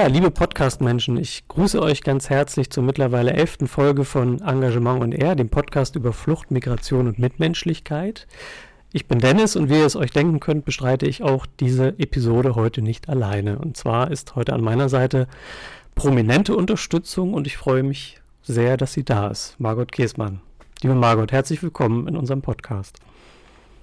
Ja, 0.00 0.06
liebe 0.06 0.30
Podcast-Menschen, 0.30 1.18
ich 1.18 1.46
grüße 1.48 1.78
euch 1.82 2.00
ganz 2.00 2.30
herzlich 2.30 2.70
zur 2.70 2.82
mittlerweile 2.82 3.34
elften 3.34 3.68
Folge 3.68 4.06
von 4.06 4.40
Engagement 4.40 5.02
und 5.02 5.12
Air, 5.12 5.34
dem 5.34 5.50
Podcast 5.50 5.94
über 5.94 6.14
Flucht, 6.14 6.50
Migration 6.50 7.06
und 7.06 7.18
Mitmenschlichkeit. 7.18 8.26
Ich 8.94 9.06
bin 9.06 9.18
Dennis 9.18 9.56
und 9.56 9.68
wie 9.68 9.78
ihr 9.78 9.84
es 9.84 9.96
euch 9.96 10.10
denken 10.10 10.40
könnt, 10.40 10.64
bestreite 10.64 11.06
ich 11.06 11.22
auch 11.22 11.44
diese 11.44 11.88
Episode 11.98 12.54
heute 12.54 12.80
nicht 12.80 13.10
alleine. 13.10 13.58
Und 13.58 13.76
zwar 13.76 14.10
ist 14.10 14.36
heute 14.36 14.54
an 14.54 14.62
meiner 14.62 14.88
Seite 14.88 15.28
prominente 15.94 16.56
Unterstützung 16.56 17.34
und 17.34 17.46
ich 17.46 17.58
freue 17.58 17.82
mich 17.82 18.22
sehr, 18.42 18.78
dass 18.78 18.94
sie 18.94 19.04
da 19.04 19.28
ist. 19.28 19.60
Margot 19.60 19.92
Käsmann. 19.92 20.40
Liebe 20.80 20.94
Margot, 20.94 21.30
herzlich 21.30 21.62
willkommen 21.62 22.08
in 22.08 22.16
unserem 22.16 22.40
Podcast. 22.40 22.96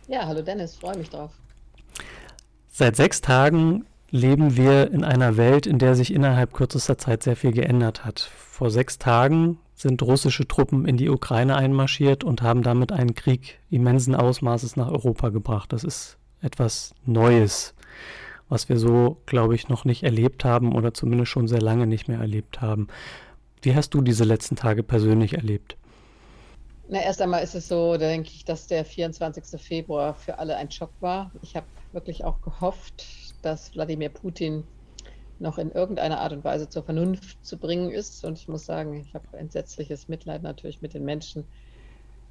Ja, 0.07 0.25
hallo 0.25 0.41
Dennis, 0.41 0.77
freue 0.77 0.97
mich 0.97 1.11
drauf. 1.11 1.29
Seit 2.69 2.95
sechs 2.95 3.21
Tagen 3.21 3.85
leben 4.09 4.55
wir 4.55 4.91
in 4.91 5.03
einer 5.03 5.37
Welt, 5.37 5.65
in 5.65 5.79
der 5.79 5.95
sich 5.95 6.13
innerhalb 6.13 6.53
kürzester 6.53 6.97
Zeit 6.97 7.23
sehr 7.23 7.35
viel 7.35 7.51
geändert 7.51 8.05
hat. 8.05 8.19
Vor 8.19 8.71
sechs 8.71 8.97
Tagen 8.97 9.59
sind 9.75 10.01
russische 10.01 10.47
Truppen 10.47 10.87
in 10.87 10.97
die 10.97 11.09
Ukraine 11.09 11.55
einmarschiert 11.55 12.23
und 12.23 12.41
haben 12.41 12.63
damit 12.63 12.91
einen 12.91 13.13
Krieg 13.13 13.59
immensen 13.69 14.15
Ausmaßes 14.15 14.75
nach 14.75 14.89
Europa 14.89 15.29
gebracht. 15.29 15.71
Das 15.71 15.83
ist 15.83 16.17
etwas 16.41 16.95
Neues, 17.05 17.75
was 18.49 18.69
wir 18.69 18.77
so, 18.77 19.17
glaube 19.25 19.55
ich, 19.55 19.69
noch 19.69 19.85
nicht 19.85 20.03
erlebt 20.03 20.45
haben 20.45 20.73
oder 20.73 20.93
zumindest 20.93 21.31
schon 21.31 21.47
sehr 21.47 21.61
lange 21.61 21.85
nicht 21.85 22.07
mehr 22.07 22.19
erlebt 22.19 22.61
haben. 22.61 22.87
Wie 23.61 23.75
hast 23.75 23.93
du 23.93 24.01
diese 24.01 24.23
letzten 24.23 24.55
Tage 24.55 24.83
persönlich 24.83 25.33
erlebt? 25.33 25.77
Na, 26.89 27.01
erst 27.01 27.21
einmal 27.21 27.43
ist 27.43 27.53
es 27.53 27.67
so, 27.67 27.93
da 27.93 28.07
denke 28.07 28.29
ich, 28.33 28.45
dass 28.45 28.67
der 28.67 28.85
24. 28.85 29.59
Februar 29.61 30.13
für 30.13 30.39
alle 30.39 30.55
ein 30.55 30.71
Schock 30.71 30.91
war. 31.01 31.31
Ich 31.41 31.55
habe 31.55 31.65
wirklich 31.91 32.23
auch 32.23 32.41
gehofft, 32.41 33.03
dass 33.41 33.73
Wladimir 33.75 34.09
Putin 34.09 34.63
noch 35.39 35.57
in 35.57 35.71
irgendeiner 35.71 36.19
Art 36.19 36.33
und 36.33 36.43
Weise 36.43 36.69
zur 36.69 36.83
Vernunft 36.83 37.45
zu 37.45 37.57
bringen 37.57 37.91
ist. 37.91 38.25
Und 38.25 38.39
ich 38.39 38.47
muss 38.47 38.65
sagen, 38.65 38.99
ich 38.99 39.13
habe 39.13 39.37
entsetzliches 39.37 40.07
Mitleid 40.07 40.43
natürlich 40.43 40.81
mit 40.81 40.93
den 40.93 41.05
Menschen 41.05 41.45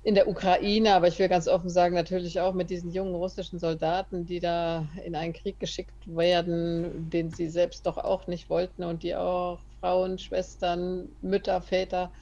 in 0.03 0.15
der 0.15 0.29
Ukraine, 0.29 0.95
aber 0.95 1.09
ich 1.09 1.19
will 1.19 1.29
ganz 1.29 1.49
offen 1.49 1.69
sagen, 1.69 1.97
natürlich 1.97 2.41
auch 2.41 2.55
mit 2.55 2.71
diesen 2.71 2.93
jungen 2.93 3.17
russischen 3.17 3.59
Soldaten, 3.59 4.25
die 4.25 4.39
da 4.39 4.89
in 5.05 5.17
einen 5.17 5.33
Krieg 5.33 5.59
geschickt 5.59 5.95
werden, 6.07 7.11
den 7.11 7.31
sie 7.31 7.49
selbst 7.49 7.87
doch 7.87 7.99
auch 7.99 8.29
nicht 8.29 8.49
wollten 8.49 8.85
und 8.85 9.03
die 9.03 9.17
auch 9.17 9.59
Frauen, 9.81 10.19
Schwestern, 10.19 11.09
Mütter, 11.23 11.61
Väter, 11.61 12.13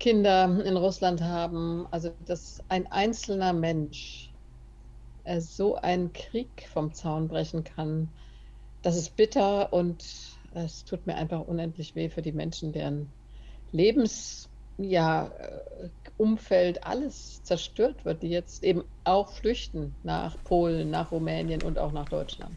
Kinder 0.00 0.60
in 0.64 0.76
Russland 0.76 1.22
haben. 1.22 1.86
Also, 1.92 2.10
dass 2.26 2.64
ein 2.68 2.90
einzelner 2.90 3.52
Mensch 3.52 4.29
äh, 5.24 5.40
so 5.40 5.76
einen 5.76 6.12
Krieg 6.12 6.68
vom 6.72 6.92
Zaun 6.92 7.28
brechen 7.28 7.64
kann, 7.64 8.08
das 8.82 8.96
ist 8.96 9.16
bitter 9.16 9.72
und 9.72 10.04
es 10.54 10.84
tut 10.84 11.06
mir 11.06 11.14
einfach 11.14 11.40
unendlich 11.40 11.94
weh 11.94 12.08
für 12.08 12.22
die 12.22 12.32
Menschen, 12.32 12.72
deren 12.72 13.08
Lebensumfeld, 13.72 14.48
ja, 14.78 15.30
äh, 16.18 16.80
alles 16.82 17.42
zerstört 17.42 18.04
wird, 18.04 18.22
die 18.22 18.30
jetzt 18.30 18.64
eben 18.64 18.84
auch 19.04 19.30
flüchten 19.30 19.94
nach 20.02 20.36
Polen, 20.44 20.90
nach 20.90 21.12
Rumänien 21.12 21.62
und 21.62 21.78
auch 21.78 21.92
nach 21.92 22.08
Deutschland. 22.08 22.52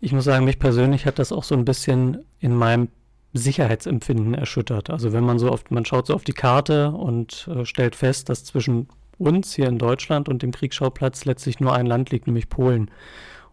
Ich 0.00 0.12
muss 0.12 0.24
sagen, 0.24 0.44
mich 0.44 0.58
persönlich 0.58 1.06
hat 1.06 1.18
das 1.18 1.32
auch 1.32 1.44
so 1.44 1.54
ein 1.54 1.64
bisschen 1.64 2.24
in 2.38 2.54
meinem 2.54 2.88
Sicherheitsempfinden 3.32 4.34
erschüttert. 4.34 4.90
Also 4.90 5.12
wenn 5.12 5.24
man 5.24 5.38
so 5.38 5.50
oft, 5.50 5.70
man 5.70 5.84
schaut 5.84 6.06
so 6.06 6.14
auf 6.14 6.24
die 6.24 6.32
Karte 6.32 6.90
und 6.90 7.48
äh, 7.48 7.64
stellt 7.64 7.96
fest, 7.96 8.28
dass 8.28 8.44
zwischen 8.44 8.88
uns 9.18 9.54
hier 9.54 9.66
in 9.66 9.78
Deutschland 9.78 10.28
und 10.28 10.42
dem 10.42 10.52
Kriegsschauplatz 10.52 11.24
letztlich 11.24 11.60
nur 11.60 11.74
ein 11.74 11.86
Land 11.86 12.10
liegt, 12.10 12.26
nämlich 12.26 12.48
Polen. 12.48 12.90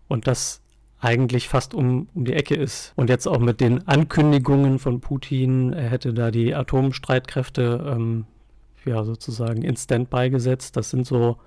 Und 0.08 0.28
das 0.28 0.62
eigentlich 1.00 1.50
fast 1.50 1.74
um, 1.74 2.08
um 2.14 2.24
die 2.24 2.34
Ecke 2.34 2.56
ist. 2.56 2.94
Und 2.96 3.10
jetzt 3.10 3.28
auch 3.28 3.40
mit 3.40 3.60
den 3.60 3.88
Ankündigungen 3.88 4.80
von 4.80 5.02
Putin, 5.02 5.74
er 5.74 5.90
hätte 5.90 6.14
da 6.14 6.32
die 6.32 6.56
Atomstreitkräfte 6.56 7.94
ähm, 7.94 8.26
ja 8.86 9.04
sozusagen 9.04 9.64
in 9.64 9.76
Standby 9.76 10.30
gesetzt. 10.30 10.78
Das 10.78 10.90
sind 10.90 11.06
so, 11.06 11.38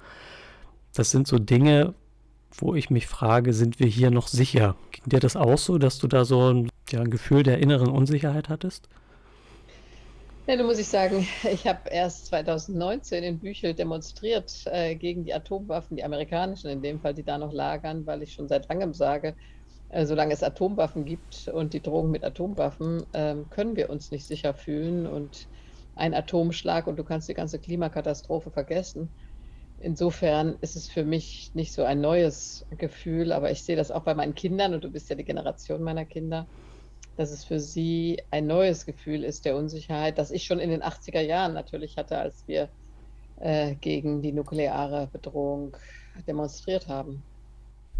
das 0.94 1.10
sind 1.10 1.26
so 1.26 1.38
Dinge, 1.38 1.94
wo 2.52 2.74
ich 2.74 2.90
mich 2.90 3.06
frage, 3.06 3.54
sind 3.54 3.80
wir 3.80 3.86
hier 3.86 4.10
noch 4.10 4.28
sicher? 4.28 4.76
Ging 4.92 5.04
dir 5.06 5.20
das 5.20 5.36
auch 5.36 5.58
so, 5.58 5.78
dass 5.78 5.98
du 5.98 6.06
da 6.06 6.24
so 6.24 6.52
ein, 6.52 6.68
ja, 6.90 7.00
ein 7.00 7.10
Gefühl 7.10 7.42
der 7.42 7.58
inneren 7.58 7.88
Unsicherheit 7.88 8.50
hattest? 8.50 8.88
Ja, 10.48 10.56
da 10.56 10.62
muss 10.64 10.78
ich 10.78 10.88
sagen, 10.88 11.26
ich 11.50 11.66
habe 11.66 11.88
erst 11.90 12.26
2019 12.26 13.24
in 13.24 13.40
Büchel 13.40 13.74
demonstriert 13.74 14.52
äh, 14.66 14.94
gegen 14.96 15.24
die 15.24 15.34
Atomwaffen, 15.34 15.96
die 15.96 16.04
amerikanischen 16.04 16.70
in 16.70 16.82
dem 16.82 17.00
Fall, 17.00 17.14
die 17.14 17.24
da 17.24 17.38
noch 17.38 17.52
lagern, 17.52 18.06
weil 18.06 18.22
ich 18.22 18.32
schon 18.34 18.48
seit 18.48 18.68
langem 18.68 18.92
sage, 18.94 19.36
äh, 19.88 20.06
solange 20.06 20.32
es 20.34 20.42
Atomwaffen 20.42 21.04
gibt 21.04 21.48
und 21.48 21.74
die 21.74 21.82
Drohung 21.82 22.10
mit 22.10 22.24
Atomwaffen, 22.24 23.04
äh, 23.12 23.36
können 23.50 23.76
wir 23.76 23.90
uns 23.90 24.10
nicht 24.12 24.26
sicher 24.26 24.54
fühlen 24.54 25.06
und 25.06 25.48
ein 25.94 26.14
Atomschlag 26.14 26.86
und 26.86 26.96
du 26.96 27.04
kannst 27.04 27.28
die 27.28 27.34
ganze 27.34 27.58
Klimakatastrophe 27.60 28.50
vergessen. 28.52 29.14
Insofern 29.78 30.56
ist 30.60 30.76
es 30.76 30.88
für 30.88 31.04
mich 31.04 31.50
nicht 31.54 31.74
so 31.74 31.84
ein 31.84 32.00
neues 32.00 32.66
Gefühl, 32.70 33.32
aber 33.32 33.50
ich 33.50 33.64
sehe 33.64 33.76
das 33.76 33.90
auch 33.90 34.04
bei 34.04 34.14
meinen 34.14 34.34
Kindern 34.34 34.74
und 34.74 34.84
du 34.84 34.90
bist 34.90 35.10
ja 35.10 35.16
die 35.16 35.24
Generation 35.24 35.82
meiner 35.82 36.06
Kinder 36.06 36.48
dass 37.16 37.30
es 37.30 37.44
für 37.44 37.60
sie 37.60 38.22
ein 38.30 38.46
neues 38.46 38.86
Gefühl 38.86 39.24
ist 39.24 39.44
der 39.44 39.56
Unsicherheit, 39.56 40.18
das 40.18 40.30
ich 40.30 40.44
schon 40.44 40.58
in 40.58 40.70
den 40.70 40.82
80er 40.82 41.20
Jahren 41.20 41.54
natürlich 41.54 41.96
hatte, 41.96 42.18
als 42.18 42.44
wir 42.46 42.68
äh, 43.40 43.74
gegen 43.76 44.22
die 44.22 44.32
nukleare 44.32 45.08
Bedrohung 45.12 45.76
demonstriert 46.26 46.88
haben. 46.88 47.22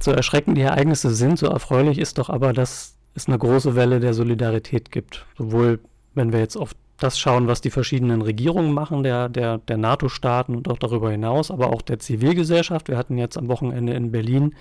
So 0.03 0.13
erschreckend 0.13 0.59
die 0.59 0.63
Ereignisse 0.63 1.15
sind, 1.15 1.39
so 1.39 1.47
erfreulich 1.47 1.99
ist 1.99 2.19
doch 2.19 2.29
aber, 2.29 2.53
dass 2.53 2.97
es 3.15 3.29
eine 3.29 3.39
große 3.39 3.75
Welle 3.75 4.01
der 4.01 4.15
Solidarität 4.15 4.93
gibt. 4.93 5.25
Sowohl, 5.39 5.81
wenn 6.15 6.33
wir 6.33 6.41
jetzt 6.41 6.57
auf 6.57 6.75
das 6.99 7.19
schauen, 7.19 7.47
was 7.47 7.61
die 7.61 7.71
verschiedenen 7.71 8.23
Regierungen 8.23 8.73
machen, 8.73 9.03
der, 9.03 9.29
der, 9.29 9.59
der 9.59 9.77
NATO-Staaten 9.77 10.55
und 10.55 10.69
auch 10.69 10.79
darüber 10.79 11.11
hinaus, 11.11 11.51
aber 11.51 11.69
auch 11.69 11.83
der 11.83 11.99
Zivilgesellschaft. 11.99 12.89
Wir 12.89 12.97
hatten 12.97 13.19
jetzt 13.19 13.37
am 13.37 13.49
Wochenende 13.49 13.95
in 13.95 14.13
Berlin 14.13 14.55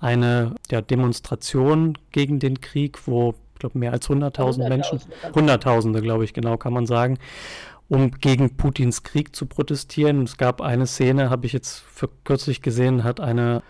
eine 0.00 0.54
ja, 0.70 0.80
Demonstration 0.80 1.98
gegen 2.12 2.38
den 2.38 2.60
Krieg, 2.60 3.06
wo 3.06 3.34
ich 3.54 3.60
glaube, 3.60 3.78
mehr 3.78 3.92
als 3.92 4.08
100.000 4.08 4.68
Menschen, 4.68 5.00
Hunderttausende, 5.34 6.02
glaube 6.02 6.24
ich, 6.24 6.34
genau, 6.34 6.56
kann 6.56 6.72
man 6.72 6.86
sagen, 6.86 7.18
um 7.88 8.10
gegen 8.10 8.56
Putins 8.56 9.02
Krieg 9.02 9.34
zu 9.34 9.46
protestieren. 9.46 10.22
Es 10.24 10.36
gab 10.36 10.60
eine 10.60 10.86
Szene, 10.86 11.30
habe 11.30 11.46
ich 11.46 11.52
jetzt 11.52 11.78
für 11.78 12.08
kürzlich 12.24 12.62
gesehen, 12.62 13.04
hat 13.04 13.20
eine 13.20 13.62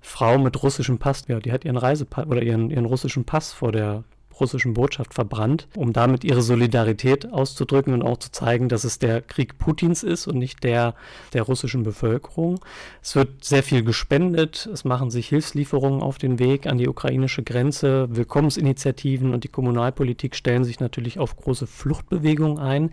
Frau 0.00 0.38
mit 0.38 0.62
russischem 0.62 0.98
Pass, 0.98 1.24
ja, 1.28 1.40
die 1.40 1.52
hat 1.52 1.64
ihren 1.64 1.76
Reisepass 1.76 2.26
oder 2.26 2.42
ihren, 2.42 2.70
ihren 2.70 2.86
russischen 2.86 3.24
Pass 3.24 3.52
vor 3.52 3.72
der 3.72 4.04
russischen 4.40 4.74
Botschaft 4.74 5.14
verbrannt, 5.14 5.68
um 5.76 5.92
damit 5.92 6.24
ihre 6.24 6.42
Solidarität 6.42 7.32
auszudrücken 7.32 7.94
und 7.94 8.02
auch 8.02 8.18
zu 8.18 8.32
zeigen, 8.32 8.68
dass 8.68 8.84
es 8.84 8.98
der 8.98 9.20
Krieg 9.20 9.58
Putins 9.58 10.02
ist 10.02 10.26
und 10.26 10.38
nicht 10.38 10.64
der 10.64 10.94
der 11.32 11.42
russischen 11.42 11.82
Bevölkerung. 11.82 12.60
Es 13.02 13.14
wird 13.16 13.44
sehr 13.44 13.62
viel 13.62 13.82
gespendet, 13.82 14.68
es 14.72 14.84
machen 14.84 15.10
sich 15.10 15.28
Hilfslieferungen 15.28 16.02
auf 16.02 16.18
den 16.18 16.38
Weg 16.38 16.66
an 16.66 16.78
die 16.78 16.88
ukrainische 16.88 17.42
Grenze, 17.42 18.08
Willkommensinitiativen 18.10 19.32
und 19.32 19.44
die 19.44 19.48
Kommunalpolitik 19.48 20.34
stellen 20.34 20.64
sich 20.64 20.80
natürlich 20.80 21.18
auf 21.18 21.36
große 21.36 21.66
Fluchtbewegungen 21.66 22.58
ein. 22.58 22.92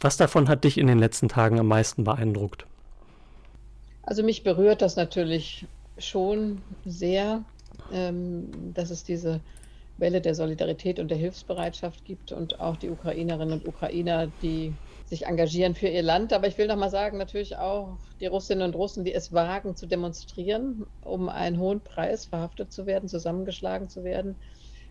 Was 0.00 0.16
davon 0.16 0.48
hat 0.48 0.64
dich 0.64 0.78
in 0.78 0.86
den 0.86 0.98
letzten 0.98 1.28
Tagen 1.28 1.60
am 1.60 1.68
meisten 1.68 2.04
beeindruckt? 2.04 2.66
Also 4.02 4.22
mich 4.22 4.42
berührt 4.42 4.82
das 4.82 4.96
natürlich 4.96 5.66
schon 5.98 6.60
sehr, 6.84 7.44
ähm, 7.92 8.50
dass 8.74 8.90
es 8.90 9.04
diese 9.04 9.40
Welle 10.02 10.20
der 10.20 10.34
Solidarität 10.34 10.98
und 10.98 11.08
der 11.08 11.16
Hilfsbereitschaft 11.16 12.04
gibt 12.04 12.32
und 12.32 12.60
auch 12.60 12.76
die 12.76 12.90
Ukrainerinnen 12.90 13.54
und 13.54 13.66
Ukrainer, 13.66 14.26
die 14.26 14.74
sich 15.06 15.24
engagieren 15.26 15.74
für 15.74 15.88
ihr 15.88 16.02
Land. 16.02 16.34
Aber 16.34 16.48
ich 16.48 16.58
will 16.58 16.66
noch 16.66 16.76
mal 16.76 16.90
sagen, 16.90 17.16
natürlich 17.16 17.56
auch 17.56 17.98
die 18.20 18.26
Russinnen 18.26 18.64
und 18.64 18.74
Russen, 18.74 19.04
die 19.04 19.14
es 19.14 19.32
wagen 19.32 19.76
zu 19.76 19.86
demonstrieren, 19.86 20.84
um 21.00 21.30
einen 21.30 21.58
hohen 21.58 21.82
Preis 21.82 22.26
verhaftet 22.26 22.72
zu 22.72 22.84
werden, 22.84 23.08
zusammengeschlagen 23.08 23.88
zu 23.88 24.04
werden 24.04 24.38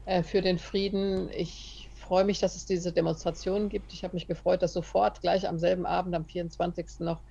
äh, 0.05 0.23
für 0.23 0.41
den 0.41 0.57
Frieden. 0.57 1.29
Ich 1.29 1.89
freue 1.93 2.23
mich, 2.23 2.39
dass 2.39 2.55
es 2.55 2.65
diese 2.65 2.91
Demonstrationen 2.93 3.69
gibt. 3.69 3.93
Ich 3.93 4.03
habe 4.03 4.15
mich 4.15 4.27
gefreut, 4.27 4.63
dass 4.63 4.73
sofort 4.73 5.21
gleich 5.21 5.47
am 5.47 5.59
selben 5.59 5.85
Abend, 5.85 6.15
am 6.15 6.25
24. 6.25 6.99
noch 6.99 7.21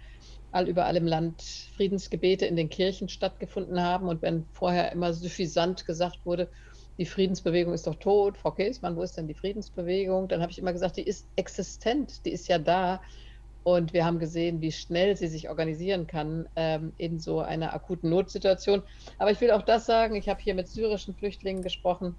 all 0.52 0.68
überall 0.68 0.96
im 0.96 1.06
Land 1.06 1.42
Friedensgebete 1.76 2.44
in 2.44 2.56
den 2.56 2.68
Kirchen 2.68 3.08
stattgefunden 3.08 3.82
haben. 3.82 4.08
Und 4.08 4.22
wenn 4.22 4.48
vorher 4.52 4.92
immer 4.92 5.12
suffisant 5.12 5.86
gesagt 5.86 6.26
wurde, 6.26 6.50
die 7.00 7.06
Friedensbewegung 7.06 7.72
ist 7.72 7.86
doch 7.86 7.94
tot. 7.94 8.36
Frau 8.36 8.50
Käsmann, 8.50 8.94
wo 8.94 9.02
ist 9.02 9.16
denn 9.16 9.26
die 9.26 9.32
Friedensbewegung? 9.32 10.28
Dann 10.28 10.42
habe 10.42 10.52
ich 10.52 10.58
immer 10.58 10.74
gesagt, 10.74 10.98
die 10.98 11.02
ist 11.02 11.26
existent, 11.34 12.26
die 12.26 12.30
ist 12.30 12.46
ja 12.46 12.58
da. 12.58 13.00
Und 13.62 13.94
wir 13.94 14.04
haben 14.04 14.18
gesehen, 14.18 14.60
wie 14.60 14.70
schnell 14.70 15.16
sie 15.16 15.28
sich 15.28 15.48
organisieren 15.48 16.06
kann 16.06 16.46
ähm, 16.56 16.92
in 16.98 17.18
so 17.18 17.40
einer 17.40 17.72
akuten 17.72 18.10
Notsituation. 18.10 18.82
Aber 19.16 19.30
ich 19.30 19.40
will 19.40 19.50
auch 19.50 19.62
das 19.62 19.86
sagen, 19.86 20.14
ich 20.14 20.28
habe 20.28 20.42
hier 20.42 20.54
mit 20.54 20.68
syrischen 20.68 21.14
Flüchtlingen 21.14 21.62
gesprochen, 21.62 22.14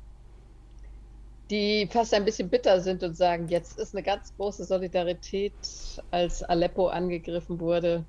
die 1.52 1.88
fast 1.92 2.16
ein 2.16 2.26
bisschen 2.26 2.50
bitter 2.50 2.82
sind 2.82 3.04
und 3.04 3.16
sagen, 3.16 3.50
jetzt 3.50 3.78
ist 3.78 3.94
eine 3.94 4.02
ganz 4.02 4.36
große 4.36 4.64
Solidarität. 4.64 5.54
Als 6.10 6.42
Aleppo 6.42 6.88
angegriffen 6.88 7.60
wurde, 7.60 8.04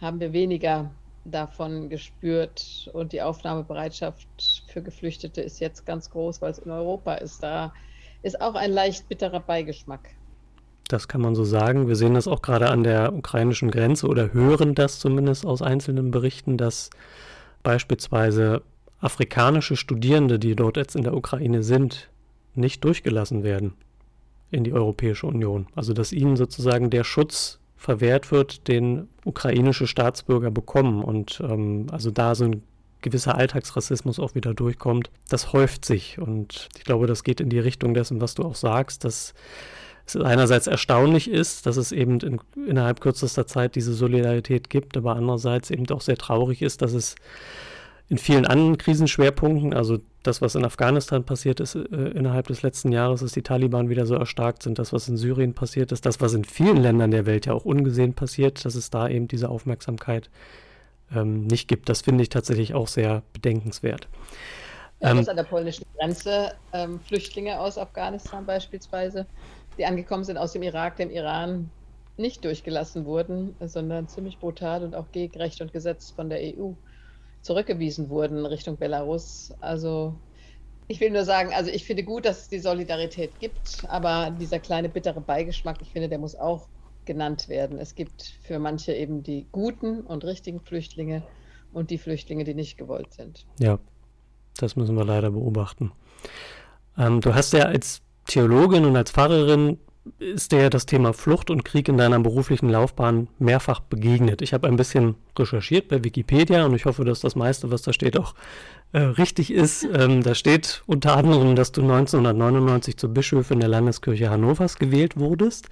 haben 0.00 0.18
wir 0.18 0.32
weniger 0.32 0.90
davon 1.24 1.88
gespürt 1.88 2.90
und 2.92 3.12
die 3.12 3.22
Aufnahmebereitschaft 3.22 4.26
für 4.76 4.82
Geflüchtete 4.82 5.40
ist 5.40 5.58
jetzt 5.58 5.86
ganz 5.86 6.10
groß, 6.10 6.42
weil 6.42 6.50
es 6.50 6.58
in 6.58 6.70
Europa 6.70 7.14
ist. 7.14 7.42
Da 7.42 7.72
ist 8.22 8.38
auch 8.42 8.54
ein 8.54 8.70
leicht 8.70 9.08
bitterer 9.08 9.40
Beigeschmack. 9.40 10.10
Das 10.88 11.08
kann 11.08 11.22
man 11.22 11.34
so 11.34 11.44
sagen. 11.44 11.88
Wir 11.88 11.96
sehen 11.96 12.12
das 12.12 12.28
auch 12.28 12.42
gerade 12.42 12.68
an 12.68 12.84
der 12.84 13.14
ukrainischen 13.14 13.70
Grenze 13.70 14.06
oder 14.06 14.34
hören 14.34 14.74
das 14.74 14.98
zumindest 14.98 15.46
aus 15.46 15.62
einzelnen 15.62 16.10
Berichten, 16.10 16.58
dass 16.58 16.90
beispielsweise 17.62 18.60
afrikanische 19.00 19.76
Studierende, 19.76 20.38
die 20.38 20.54
dort 20.54 20.76
jetzt 20.76 20.94
in 20.94 21.04
der 21.04 21.14
Ukraine 21.14 21.62
sind, 21.62 22.10
nicht 22.54 22.84
durchgelassen 22.84 23.44
werden 23.44 23.72
in 24.50 24.62
die 24.62 24.74
Europäische 24.74 25.26
Union. 25.26 25.68
Also 25.74 25.94
dass 25.94 26.12
ihnen 26.12 26.36
sozusagen 26.36 26.90
der 26.90 27.04
Schutz 27.04 27.60
verwehrt 27.78 28.30
wird, 28.30 28.68
den 28.68 29.08
ukrainische 29.24 29.86
Staatsbürger 29.86 30.50
bekommen. 30.50 31.02
Und 31.02 31.40
ähm, 31.42 31.86
also 31.90 32.10
da 32.10 32.32
ein 32.32 32.62
gewisser 33.06 33.36
Alltagsrassismus 33.36 34.18
auch 34.18 34.34
wieder 34.34 34.52
durchkommt, 34.52 35.10
das 35.28 35.52
häuft 35.52 35.84
sich. 35.84 36.18
Und 36.18 36.68
ich 36.76 36.82
glaube, 36.82 37.06
das 37.06 37.22
geht 37.22 37.40
in 37.40 37.48
die 37.48 37.60
Richtung 37.60 37.94
dessen, 37.94 38.20
was 38.20 38.34
du 38.34 38.42
auch 38.42 38.56
sagst, 38.56 39.04
dass 39.04 39.32
es 40.06 40.16
einerseits 40.16 40.66
erstaunlich 40.66 41.30
ist, 41.30 41.66
dass 41.66 41.76
es 41.76 41.92
eben 41.92 42.18
in, 42.18 42.40
innerhalb 42.68 43.00
kürzester 43.00 43.46
Zeit 43.46 43.76
diese 43.76 43.94
Solidarität 43.94 44.70
gibt, 44.70 44.96
aber 44.96 45.14
andererseits 45.14 45.70
eben 45.70 45.88
auch 45.90 46.00
sehr 46.00 46.16
traurig 46.16 46.62
ist, 46.62 46.82
dass 46.82 46.94
es 46.94 47.14
in 48.08 48.18
vielen 48.18 48.44
anderen 48.44 48.76
Krisenschwerpunkten, 48.76 49.72
also 49.72 49.98
das, 50.24 50.42
was 50.42 50.56
in 50.56 50.64
Afghanistan 50.64 51.22
passiert 51.22 51.60
ist 51.60 51.76
äh, 51.76 51.78
innerhalb 51.80 52.48
des 52.48 52.62
letzten 52.62 52.90
Jahres, 52.90 53.20
dass 53.20 53.32
die 53.32 53.42
Taliban 53.42 53.88
wieder 53.88 54.06
so 54.06 54.16
erstarkt 54.16 54.64
sind, 54.64 54.80
das, 54.80 54.92
was 54.92 55.08
in 55.08 55.16
Syrien 55.16 55.54
passiert 55.54 55.92
ist, 55.92 56.06
das, 56.06 56.20
was 56.20 56.34
in 56.34 56.44
vielen 56.44 56.76
Ländern 56.76 57.12
der 57.12 57.26
Welt 57.26 57.46
ja 57.46 57.52
auch 57.52 57.64
ungesehen 57.64 58.14
passiert, 58.14 58.64
dass 58.64 58.74
es 58.74 58.90
da 58.90 59.08
eben 59.08 59.28
diese 59.28 59.48
Aufmerksamkeit 59.48 60.28
ähm, 61.14 61.46
nicht 61.46 61.68
gibt. 61.68 61.88
Das 61.88 62.02
finde 62.02 62.22
ich 62.22 62.28
tatsächlich 62.28 62.74
auch 62.74 62.88
sehr 62.88 63.22
bedenkenswert. 63.32 64.08
Ja, 65.00 65.10
ähm, 65.10 65.28
an 65.28 65.36
der 65.36 65.44
polnischen 65.44 65.84
Grenze 65.98 66.54
ähm, 66.72 67.00
Flüchtlinge 67.00 67.60
aus 67.60 67.76
Afghanistan 67.78 68.46
beispielsweise, 68.46 69.26
die 69.78 69.84
angekommen 69.84 70.24
sind 70.24 70.38
aus 70.38 70.52
dem 70.52 70.62
Irak, 70.62 70.96
dem 70.96 71.10
Iran, 71.10 71.70
nicht 72.16 72.44
durchgelassen 72.44 73.04
wurden, 73.04 73.54
sondern 73.60 74.08
ziemlich 74.08 74.38
brutal 74.38 74.82
und 74.84 74.94
auch 74.94 75.12
gegen 75.12 75.36
Recht 75.38 75.60
und 75.60 75.72
Gesetz 75.72 76.10
von 76.10 76.30
der 76.30 76.40
EU 76.40 76.72
zurückgewiesen 77.42 78.08
wurden 78.08 78.46
Richtung 78.46 78.78
Belarus. 78.78 79.52
Also 79.60 80.14
ich 80.88 81.00
will 81.00 81.10
nur 81.10 81.24
sagen, 81.24 81.52
also 81.52 81.70
ich 81.70 81.84
finde 81.84 82.04
gut, 82.04 82.24
dass 82.24 82.42
es 82.42 82.48
die 82.48 82.58
Solidarität 82.58 83.38
gibt, 83.38 83.84
aber 83.88 84.30
dieser 84.30 84.60
kleine 84.60 84.88
bittere 84.88 85.20
Beigeschmack, 85.20 85.76
ich 85.82 85.90
finde, 85.90 86.08
der 86.08 86.18
muss 86.18 86.34
auch 86.34 86.68
genannt 87.06 87.48
werden. 87.48 87.78
Es 87.78 87.94
gibt 87.94 88.38
für 88.42 88.58
manche 88.58 88.92
eben 88.92 89.22
die 89.22 89.46
guten 89.52 90.00
und 90.00 90.24
richtigen 90.24 90.60
Flüchtlinge 90.60 91.22
und 91.72 91.90
die 91.90 91.98
Flüchtlinge, 91.98 92.44
die 92.44 92.54
nicht 92.54 92.76
gewollt 92.76 93.12
sind. 93.14 93.46
Ja, 93.58 93.78
das 94.58 94.76
müssen 94.76 94.96
wir 94.96 95.04
leider 95.04 95.30
beobachten. 95.30 95.92
Ähm, 96.98 97.20
du 97.20 97.34
hast 97.34 97.52
ja 97.52 97.64
als 97.64 98.02
Theologin 98.26 98.84
und 98.84 98.96
als 98.96 99.10
Pfarrerin 99.10 99.78
ist 100.18 100.52
dir 100.52 100.70
das 100.70 100.86
Thema 100.86 101.12
Flucht 101.12 101.50
und 101.50 101.64
Krieg 101.64 101.88
in 101.88 101.98
deiner 101.98 102.18
beruflichen 102.20 102.68
Laufbahn 102.68 103.28
mehrfach 103.38 103.80
begegnet. 103.80 104.40
Ich 104.42 104.52
habe 104.52 104.68
ein 104.68 104.76
bisschen 104.76 105.16
recherchiert 105.36 105.88
bei 105.88 106.04
Wikipedia 106.04 106.64
und 106.64 106.74
ich 106.74 106.84
hoffe, 106.84 107.04
dass 107.04 107.20
das 107.20 107.34
meiste, 107.34 107.70
was 107.70 107.82
da 107.82 107.92
steht, 107.92 108.18
auch 108.18 108.34
äh, 108.92 109.00
richtig 109.00 109.52
ist. 109.52 109.86
Ähm, 109.96 110.22
da 110.22 110.34
steht 110.34 110.82
unter 110.86 111.16
anderem, 111.16 111.56
dass 111.56 111.72
du 111.72 111.80
1999 111.80 112.98
zur 112.98 113.10
Bischöfin 113.10 113.60
der 113.60 113.68
Landeskirche 113.68 114.28
Hannovers 114.28 114.76
gewählt 114.78 115.16
wurdest. 115.16 115.68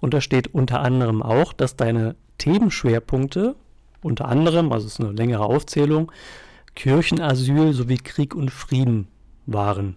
Und 0.00 0.14
da 0.14 0.20
steht 0.20 0.54
unter 0.54 0.80
anderem 0.80 1.22
auch, 1.22 1.52
dass 1.52 1.76
deine 1.76 2.16
Themenschwerpunkte, 2.38 3.54
unter 4.02 4.26
anderem, 4.26 4.72
also 4.72 4.86
es 4.86 4.94
ist 4.94 5.00
eine 5.00 5.12
längere 5.12 5.44
Aufzählung, 5.44 6.10
Kirchenasyl 6.74 7.72
sowie 7.72 7.98
Krieg 7.98 8.34
und 8.34 8.50
Frieden 8.50 9.08
waren. 9.46 9.96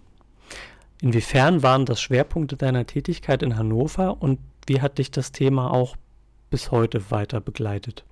Inwiefern 1.00 1.62
waren 1.62 1.86
das 1.86 2.00
Schwerpunkte 2.00 2.56
deiner 2.56 2.86
Tätigkeit 2.86 3.42
in 3.42 3.56
Hannover 3.56 4.20
und 4.20 4.38
wie 4.66 4.80
hat 4.80 4.98
dich 4.98 5.10
das 5.10 5.32
Thema 5.32 5.72
auch 5.72 5.96
bis 6.50 6.70
heute 6.70 7.10
weiter 7.10 7.40
begleitet? 7.40 8.04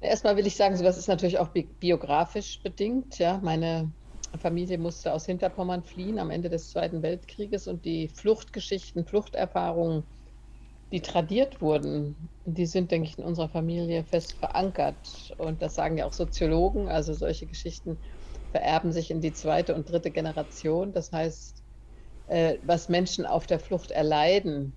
Erstmal 0.00 0.36
will 0.36 0.46
ich 0.46 0.56
sagen, 0.56 0.76
sowas 0.76 0.96
ist 0.96 1.08
natürlich 1.08 1.38
auch 1.38 1.48
bi 1.48 1.68
biografisch 1.78 2.60
bedingt. 2.62 3.18
Ja, 3.18 3.38
meine 3.42 3.90
Familie 4.38 4.78
musste 4.78 5.12
aus 5.12 5.26
Hinterpommern 5.26 5.82
fliehen 5.82 6.18
am 6.18 6.30
Ende 6.30 6.48
des 6.48 6.70
Zweiten 6.70 7.02
Weltkrieges 7.02 7.68
und 7.68 7.84
die 7.84 8.08
Fluchtgeschichten, 8.08 9.04
Fluchterfahrungen, 9.04 10.04
die 10.92 11.00
tradiert 11.02 11.60
wurden, 11.60 12.28
die 12.44 12.66
sind, 12.66 12.90
denke 12.90 13.08
ich, 13.08 13.18
in 13.18 13.24
unserer 13.24 13.48
Familie 13.48 14.04
fest 14.04 14.34
verankert. 14.34 15.32
Und 15.38 15.62
das 15.62 15.74
sagen 15.74 15.96
ja 15.98 16.06
auch 16.06 16.12
Soziologen. 16.12 16.88
Also 16.88 17.12
solche 17.14 17.46
Geschichten 17.46 17.98
vererben 18.50 18.92
sich 18.92 19.10
in 19.10 19.20
die 19.20 19.32
zweite 19.32 19.74
und 19.74 19.88
dritte 19.88 20.10
Generation. 20.10 20.92
Das 20.92 21.12
heißt, 21.12 21.62
äh, 22.26 22.58
was 22.64 22.88
Menschen 22.88 23.24
auf 23.24 23.46
der 23.46 23.60
Flucht 23.60 23.92
erleiden, 23.92 24.76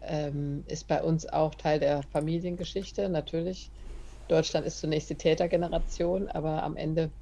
ähm, 0.00 0.64
ist 0.66 0.88
bei 0.88 1.02
uns 1.02 1.26
auch 1.28 1.54
Teil 1.54 1.78
der 1.80 2.02
Familiengeschichte, 2.02 3.08
natürlich. 3.08 3.70
Deutschland 4.28 4.66
ist 4.66 4.80
zunächst 4.80 5.10
die 5.10 5.16
Tätergeneration, 5.16 6.28
aber 6.28 6.64
am 6.64 6.76
Ende 6.76 7.12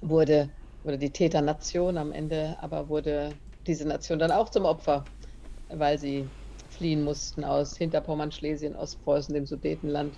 wurde, 0.00 0.50
oder 0.82 0.96
die 0.96 1.12
Täternation, 1.12 1.96
am 1.98 2.12
Ende 2.12 2.56
aber 2.60 2.88
wurde 2.88 3.32
diese 3.66 3.86
Nation 3.86 4.18
dann 4.18 4.32
auch 4.32 4.48
zum 4.48 4.64
Opfer, 4.64 5.04
weil 5.68 5.98
sie 5.98 6.28
fliehen 6.76 7.02
mussten 7.02 7.44
aus 7.44 7.76
Hinterpommern, 7.76 8.32
Schlesien, 8.32 8.76
Ostpreußen, 8.76 9.34
dem 9.34 9.46
Sudetenland 9.46 10.14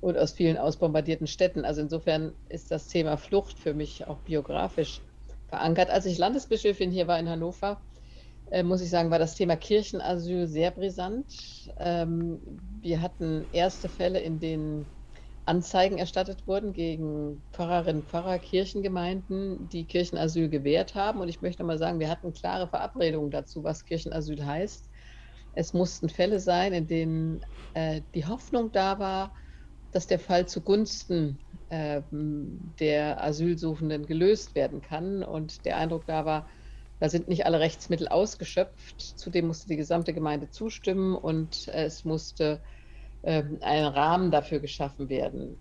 und 0.00 0.18
aus 0.18 0.32
vielen 0.32 0.58
ausbombardierten 0.58 1.26
Städten. 1.26 1.64
Also 1.64 1.80
insofern 1.80 2.32
ist 2.48 2.70
das 2.70 2.88
Thema 2.88 3.16
Flucht 3.16 3.58
für 3.58 3.72
mich 3.72 4.06
auch 4.06 4.18
biografisch 4.18 5.00
verankert. 5.48 5.90
Als 5.90 6.06
ich 6.06 6.18
Landesbischöfin 6.18 6.90
hier 6.90 7.06
war 7.06 7.18
in 7.18 7.28
Hannover, 7.28 7.80
äh, 8.50 8.62
muss 8.62 8.82
ich 8.82 8.90
sagen, 8.90 9.10
war 9.10 9.18
das 9.18 9.34
Thema 9.34 9.56
Kirchenasyl 9.56 10.46
sehr 10.46 10.70
brisant. 10.72 11.26
Ähm, 11.78 12.40
wir 12.80 13.00
hatten 13.00 13.46
erste 13.52 13.88
Fälle, 13.88 14.20
in 14.20 14.40
denen 14.40 14.86
Anzeigen 15.44 15.98
erstattet 15.98 16.46
wurden 16.46 16.72
gegen 16.72 17.42
Pfarrerinnen, 17.52 18.02
Pfarrer, 18.02 18.38
Kirchengemeinden, 18.38 19.68
die 19.68 19.84
Kirchenasyl 19.84 20.48
gewährt 20.48 20.94
haben. 20.94 21.20
Und 21.20 21.28
ich 21.28 21.42
möchte 21.42 21.64
mal 21.64 21.78
sagen, 21.78 21.98
wir 21.98 22.10
hatten 22.10 22.32
klare 22.32 22.68
Verabredungen 22.68 23.30
dazu, 23.30 23.64
was 23.64 23.84
Kirchenasyl 23.84 24.44
heißt. 24.44 24.88
Es 25.52 25.72
mussten 25.72 26.08
Fälle 26.08 26.40
sein, 26.40 26.72
in 26.72 26.86
denen 26.86 27.44
äh, 27.74 28.02
die 28.14 28.26
Hoffnung 28.26 28.72
da 28.72 28.98
war, 28.98 29.34
dass 29.90 30.06
der 30.06 30.18
Fall 30.18 30.46
zugunsten 30.48 31.38
äh, 31.68 32.02
der 32.10 33.22
Asylsuchenden 33.22 34.06
gelöst 34.06 34.54
werden 34.54 34.80
kann. 34.80 35.22
Und 35.22 35.64
der 35.64 35.76
Eindruck 35.76 36.06
da 36.06 36.24
war, 36.24 36.48
da 36.98 37.08
sind 37.08 37.28
nicht 37.28 37.46
alle 37.46 37.60
Rechtsmittel 37.60 38.08
ausgeschöpft. 38.08 39.00
Zudem 39.00 39.46
musste 39.48 39.68
die 39.68 39.76
gesamte 39.76 40.14
Gemeinde 40.14 40.50
zustimmen 40.50 41.14
und 41.14 41.68
es 41.68 42.04
musste 42.04 42.62
äh, 43.22 43.42
ein 43.60 43.84
Rahmen 43.84 44.30
dafür 44.30 44.60
geschaffen 44.60 45.08
werden. 45.08 45.58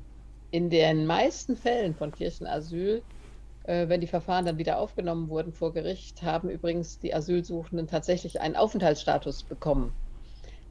In 0.51 0.69
den 0.69 1.05
meisten 1.05 1.55
Fällen 1.55 1.95
von 1.95 2.11
Kirchenasyl, 2.11 3.03
wenn 3.63 4.01
die 4.01 4.07
Verfahren 4.07 4.45
dann 4.45 4.57
wieder 4.57 4.79
aufgenommen 4.79 5.29
wurden 5.29 5.53
vor 5.53 5.73
Gericht, 5.73 6.23
haben 6.23 6.49
übrigens 6.49 6.99
die 6.99 7.13
Asylsuchenden 7.13 7.87
tatsächlich 7.87 8.41
einen 8.41 8.55
Aufenthaltsstatus 8.55 9.43
bekommen, 9.43 9.93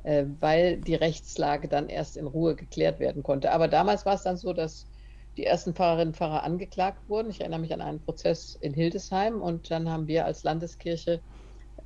äh, 0.02 0.24
weil 0.40 0.78
die 0.78 0.96
Rechtslage 0.96 1.68
dann 1.68 1.88
erst 1.88 2.16
in 2.16 2.26
Ruhe 2.26 2.56
geklärt 2.56 2.98
werden 2.98 3.22
konnte. 3.22 3.52
Aber 3.52 3.68
damals 3.68 4.06
war 4.06 4.14
es 4.14 4.22
dann 4.22 4.36
so, 4.36 4.52
dass 4.52 4.86
die 5.36 5.46
ersten 5.46 5.74
Pfarrerinnen 5.74 6.08
und 6.08 6.16
Pfarrer 6.16 6.42
angeklagt 6.42 7.08
wurden. 7.08 7.30
Ich 7.30 7.40
erinnere 7.40 7.60
mich 7.60 7.72
an 7.72 7.80
einen 7.80 8.00
Prozess 8.00 8.56
in 8.56 8.74
Hildesheim 8.74 9.40
und 9.40 9.70
dann 9.70 9.88
haben 9.88 10.08
wir 10.08 10.24
als 10.24 10.42
Landeskirche 10.42 11.22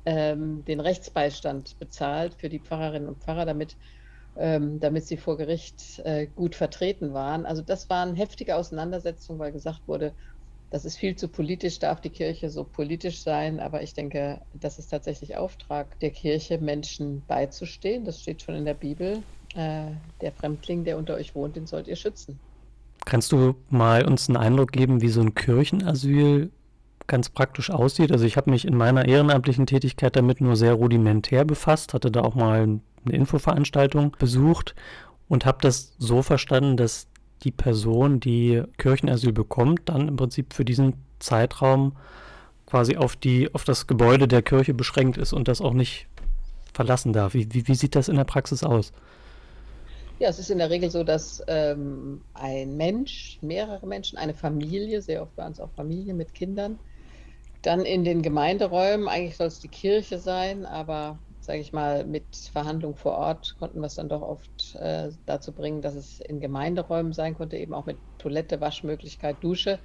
ähm, 0.05 0.65
den 0.65 0.79
Rechtsbeistand 0.79 1.77
bezahlt 1.79 2.33
für 2.35 2.49
die 2.49 2.59
Pfarrerinnen 2.59 3.07
und 3.07 3.23
Pfarrer, 3.23 3.45
damit, 3.45 3.77
ähm, 4.35 4.79
damit 4.79 5.05
sie 5.05 5.17
vor 5.17 5.37
Gericht 5.37 5.99
äh, 5.99 6.27
gut 6.27 6.55
vertreten 6.55 7.13
waren. 7.13 7.45
Also 7.45 7.61
das 7.61 7.89
waren 7.89 8.15
heftige 8.15 8.55
Auseinandersetzungen, 8.55 9.39
weil 9.39 9.51
gesagt 9.51 9.87
wurde, 9.87 10.15
das 10.69 10.85
ist 10.85 10.97
viel 10.97 11.15
zu 11.15 11.27
politisch, 11.27 11.79
darf 11.79 12.01
die 12.01 12.09
Kirche 12.09 12.49
so 12.49 12.63
politisch 12.63 13.21
sein. 13.21 13.59
Aber 13.59 13.81
ich 13.81 13.93
denke, 13.93 14.41
das 14.53 14.79
ist 14.79 14.87
tatsächlich 14.89 15.37
Auftrag 15.37 15.99
der 15.99 16.11
Kirche, 16.11 16.57
Menschen 16.57 17.23
beizustehen. 17.27 18.05
Das 18.05 18.21
steht 18.21 18.41
schon 18.41 18.55
in 18.55 18.65
der 18.65 18.73
Bibel. 18.73 19.23
Äh, 19.55 19.91
der 20.21 20.31
Fremdling, 20.31 20.83
der 20.83 20.97
unter 20.97 21.15
euch 21.15 21.35
wohnt, 21.35 21.55
den 21.55 21.65
sollt 21.65 21.87
ihr 21.87 21.95
schützen. 21.95 22.39
Kannst 23.05 23.31
du 23.31 23.55
mal 23.69 24.05
uns 24.05 24.27
einen 24.27 24.37
Eindruck 24.37 24.71
geben, 24.71 25.01
wie 25.01 25.09
so 25.09 25.21
ein 25.21 25.35
Kirchenasyl 25.35 26.51
ganz 27.07 27.29
praktisch 27.29 27.69
aussieht? 27.69 28.11
Also 28.11 28.25
ich 28.25 28.35
habe 28.35 28.49
mich 28.49 28.65
in 28.65 28.75
meiner 28.75 29.07
ehrenamtlichen 29.07 29.67
Tätigkeit 29.67 30.15
damit 30.15 30.41
nur 30.41 30.55
sehr 30.55 30.73
rudimentär 30.73 31.45
befasst, 31.45 31.93
hatte 31.93 32.11
da 32.11 32.21
auch 32.21 32.35
mal 32.35 32.63
eine 32.63 33.15
Infoveranstaltung 33.15 34.15
besucht 34.17 34.75
und 35.27 35.45
habe 35.45 35.59
das 35.61 35.93
so 35.99 36.23
verstanden, 36.23 36.77
dass 36.77 37.07
die 37.45 37.51
Person, 37.51 38.19
die 38.19 38.63
Kirchenasyl 38.77 39.31
bekommt, 39.31 39.87
dann 39.89 40.07
im 40.09 40.17
Prinzip 40.17 40.53
für 40.53 40.65
diesen 40.65 40.95
Zeitraum 41.19 41.95
quasi 42.65 42.97
auf 42.97 43.15
die 43.15 43.53
auf 43.53 43.63
das 43.63 43.87
Gebäude 43.87 44.27
der 44.27 44.41
Kirche 44.41 44.73
beschränkt 44.73 45.17
ist 45.17 45.31
und 45.31 45.47
das 45.47 45.61
auch 45.61 45.73
nicht 45.73 46.07
verlassen 46.73 47.13
darf. 47.13 47.33
Wie, 47.33 47.47
wie, 47.53 47.67
wie 47.67 47.75
sieht 47.75 47.95
das 47.95 48.09
in 48.09 48.17
der 48.17 48.25
Praxis 48.25 48.63
aus? 48.63 48.91
Ja, 50.19 50.29
es 50.29 50.39
ist 50.39 50.49
in 50.49 50.57
der 50.59 50.69
Regel 50.69 50.89
so, 50.89 51.03
dass 51.03 51.43
ähm, 51.47 52.21
ein 52.33 52.77
Mensch, 52.77 53.37
mehrere 53.41 53.85
Menschen, 53.85 54.17
eine 54.17 54.33
Familie, 54.33 55.01
sehr 55.01 55.21
oft 55.21 55.37
waren 55.37 55.51
es 55.51 55.59
auch 55.59 55.69
Familien 55.75 56.17
mit 56.17 56.33
Kindern, 56.33 56.79
Dann 57.61 57.81
in 57.81 58.03
den 58.03 58.21
Gemeinderäumen, 58.21 59.07
eigentlich 59.07 59.37
soll 59.37 59.47
es 59.47 59.59
die 59.59 59.67
Kirche 59.67 60.19
sein, 60.19 60.65
aber 60.65 61.19
sage 61.45 61.59
ich 61.59 61.73
mal, 61.73 62.05
mit 62.05 62.35
Verhandlungen 62.51 62.95
vor 62.95 63.13
Ort 63.13 63.55
konnten 63.59 63.79
wir 63.79 63.87
es 63.87 63.95
dann 63.95 64.09
doch 64.09 64.21
oft 64.21 64.75
äh, 64.75 65.09
dazu 65.25 65.51
bringen, 65.51 65.81
dass 65.81 65.95
es 65.95 66.19
in 66.19 66.39
Gemeinderäumen 66.39 67.13
sein 67.13 67.35
konnte, 67.35 67.57
eben 67.57 67.73
auch 67.73 67.85
mit 67.85 67.97
Toilette, 68.17 68.59
Waschmöglichkeit, 68.61 69.37
Dusche. 69.41 69.79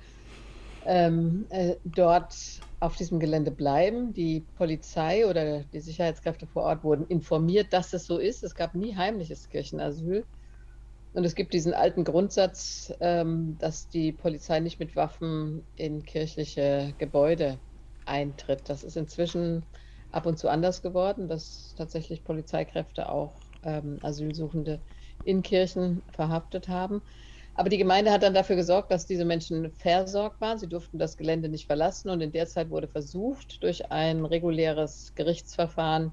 Ähm, 0.87 1.45
äh, 1.51 1.77
dort 1.85 2.35
auf 2.81 2.97
diesem 2.97 3.21
Gelände 3.21 3.51
bleiben. 3.51 4.15
Die 4.15 4.41
Polizei 4.57 5.27
oder 5.27 5.63
die 5.65 5.81
Sicherheitskräfte 5.81 6.47
vor 6.47 6.63
Ort 6.63 6.83
wurden 6.83 7.07
informiert, 7.09 7.73
dass 7.73 7.93
es 7.93 8.07
so 8.07 8.19
ist. 8.19 8.43
Es 8.43 8.55
gab 8.55 8.75
nie 8.75 8.97
heimliches 8.97 9.49
Kirchenasyl. 9.51 10.25
Und 11.13 11.25
es 11.25 11.35
gibt 11.35 11.53
diesen 11.53 11.75
alten 11.75 12.05
Grundsatz, 12.05 12.95
ähm, 13.01 13.57
dass 13.59 13.89
die 13.89 14.13
Polizei 14.13 14.61
nicht 14.61 14.79
mit 14.81 14.97
Waffen 14.97 15.63
in 15.77 16.05
kirchliche 16.05 16.95
Gebäude 16.99 17.59
eintritt. 18.07 18.63
Das 18.69 18.85
ist 18.85 18.97
inzwischen 18.97 19.65
ab 20.11 20.27
und 20.27 20.39
zu 20.39 20.49
anders 20.49 20.83
geworden, 20.83 21.29
dass 21.29 21.75
tatsächlich 21.77 22.25
Polizeikräfte 22.25 23.09
auch 23.09 23.43
ähm, 23.63 23.99
Asylsuchende 24.03 24.83
in 25.23 25.43
Kirchen 25.43 26.03
verhaftet 26.11 26.69
haben. 26.69 27.03
Aber 27.55 27.69
die 27.69 27.79
Gemeinde 27.79 28.11
hat 28.13 28.23
dann 28.23 28.35
dafür 28.35 28.57
gesorgt, 28.57 28.91
dass 28.91 29.07
diese 29.07 29.25
Menschen 29.25 29.73
versorgt 29.73 30.41
waren. 30.41 30.59
Sie 30.59 30.69
durften 30.69 30.99
das 30.99 31.17
Gelände 31.17 31.49
nicht 31.49 31.67
verlassen 31.67 32.09
und 32.11 32.21
in 32.21 32.33
der 32.33 32.47
Zeit 32.47 32.71
wurde 32.71 32.89
versucht, 32.89 33.63
durch 33.63 33.91
ein 33.91 34.25
reguläres 34.25 35.13
Gerichtsverfahren 35.15 36.13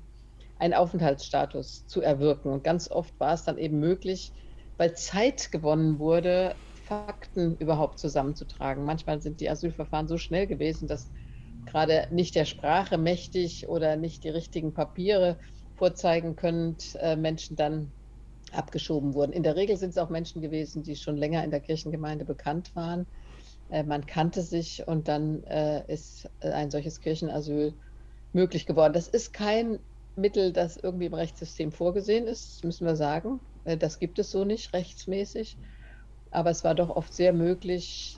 einen 0.58 0.74
Aufenthaltsstatus 0.74 1.86
zu 1.86 2.02
erwirken. 2.02 2.52
Und 2.52 2.64
ganz 2.64 2.90
oft 2.90 3.18
war 3.20 3.34
es 3.34 3.44
dann 3.44 3.58
eben 3.58 3.80
möglich, 3.80 4.34
weil 4.78 4.96
Zeit 4.96 5.52
gewonnen 5.52 6.00
wurde, 6.00 6.58
Fakten 6.74 7.56
überhaupt 7.58 8.00
zusammenzutragen. 8.00 8.84
Manchmal 8.84 9.22
sind 9.22 9.40
die 9.40 9.50
Asylverfahren 9.50 10.08
so 10.08 10.18
schnell 10.18 10.48
gewesen, 10.48 10.88
dass 10.88 11.12
gerade 11.68 12.08
nicht 12.12 12.36
der 12.36 12.46
Sprache 12.46 12.98
mächtig 12.98 13.68
oder 13.68 13.96
nicht 13.96 14.24
die 14.24 14.30
richtigen 14.30 14.74
Papiere 14.74 15.38
vorzeigen 15.76 16.36
können, 16.36 16.78
äh, 16.96 17.16
Menschen 17.16 17.56
dann 17.56 17.92
abgeschoben 18.52 19.14
wurden. 19.14 19.34
In 19.34 19.44
der 19.44 19.56
Regel 19.56 19.78
sind 19.78 19.92
es 19.92 19.98
auch 19.98 20.10
Menschen 20.10 20.42
gewesen, 20.42 20.82
die 20.84 20.96
schon 20.96 21.18
länger 21.18 21.44
in 21.44 21.52
der 21.52 21.60
Kirchengemeinde 21.60 22.26
bekannt 22.26 22.76
waren. 22.76 23.06
Äh, 23.70 23.84
man 23.84 24.06
kannte 24.06 24.42
sich 24.42 24.88
und 24.88 25.08
dann 25.08 25.44
äh, 25.44 25.84
ist 25.92 26.30
ein 26.40 26.72
solches 26.72 27.00
Kirchenasyl 27.00 27.74
möglich 28.34 28.66
geworden. 28.66 28.94
Das 28.94 29.08
ist 29.08 29.34
kein 29.34 29.80
Mittel, 30.16 30.54
das 30.54 30.78
irgendwie 30.78 31.06
im 31.06 31.14
Rechtssystem 31.14 31.72
vorgesehen 31.72 32.28
ist, 32.28 32.64
müssen 32.64 32.88
wir 32.88 32.96
sagen. 32.96 33.40
Das 33.66 34.00
gibt 34.00 34.18
es 34.18 34.32
so 34.32 34.46
nicht 34.46 34.74
rechtsmäßig. 34.74 35.58
Aber 36.32 36.50
es 36.50 36.64
war 36.64 36.76
doch 36.76 36.90
oft 36.90 37.14
sehr 37.14 37.34
möglich, 37.34 38.18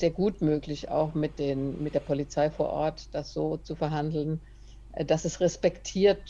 sehr 0.00 0.10
gut 0.10 0.40
möglich, 0.40 0.88
auch 0.88 1.14
mit, 1.14 1.38
den, 1.38 1.82
mit 1.82 1.94
der 1.94 2.00
Polizei 2.00 2.50
vor 2.50 2.70
Ort 2.70 3.14
das 3.14 3.32
so 3.32 3.56
zu 3.56 3.76
verhandeln, 3.76 4.42
äh, 4.92 5.04
dass 5.04 5.24
es 5.24 5.40
respektiert, 5.40 6.22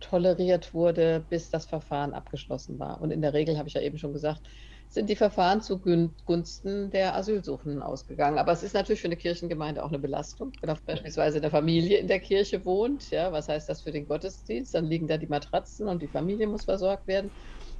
toleriert 0.00 0.74
wurde, 0.74 1.26
bis 1.28 1.50
das 1.50 1.66
Verfahren 1.66 2.14
abgeschlossen 2.14 2.78
war. 2.78 3.00
Und 3.00 3.10
in 3.10 3.22
der 3.22 3.34
Regel, 3.34 3.58
habe 3.58 3.68
ich 3.68 3.74
ja 3.74 3.80
eben 3.80 3.98
schon 3.98 4.12
gesagt, 4.12 4.48
sind 4.90 5.10
die 5.10 5.16
Verfahren 5.16 5.60
zugunsten 5.60 6.90
der 6.90 7.14
Asylsuchenden 7.14 7.82
ausgegangen. 7.82 8.38
Aber 8.38 8.52
es 8.52 8.62
ist 8.62 8.72
natürlich 8.74 9.02
für 9.02 9.08
eine 9.08 9.16
Kirchengemeinde 9.16 9.84
auch 9.84 9.88
eine 9.88 9.98
Belastung, 9.98 10.52
wenn 10.60 10.70
auch 10.70 10.80
beispielsweise 10.80 11.38
eine 11.38 11.50
Familie 11.50 11.98
in 11.98 12.08
der 12.08 12.20
Kirche 12.20 12.64
wohnt. 12.64 13.10
Ja, 13.10 13.30
was 13.32 13.48
heißt 13.48 13.68
das 13.68 13.82
für 13.82 13.92
den 13.92 14.06
Gottesdienst? 14.06 14.74
Dann 14.74 14.86
liegen 14.86 15.06
da 15.06 15.18
die 15.18 15.26
Matratzen 15.26 15.88
und 15.88 16.00
die 16.00 16.08
Familie 16.08 16.46
muss 16.46 16.64
versorgt 16.64 17.06
werden. 17.06 17.32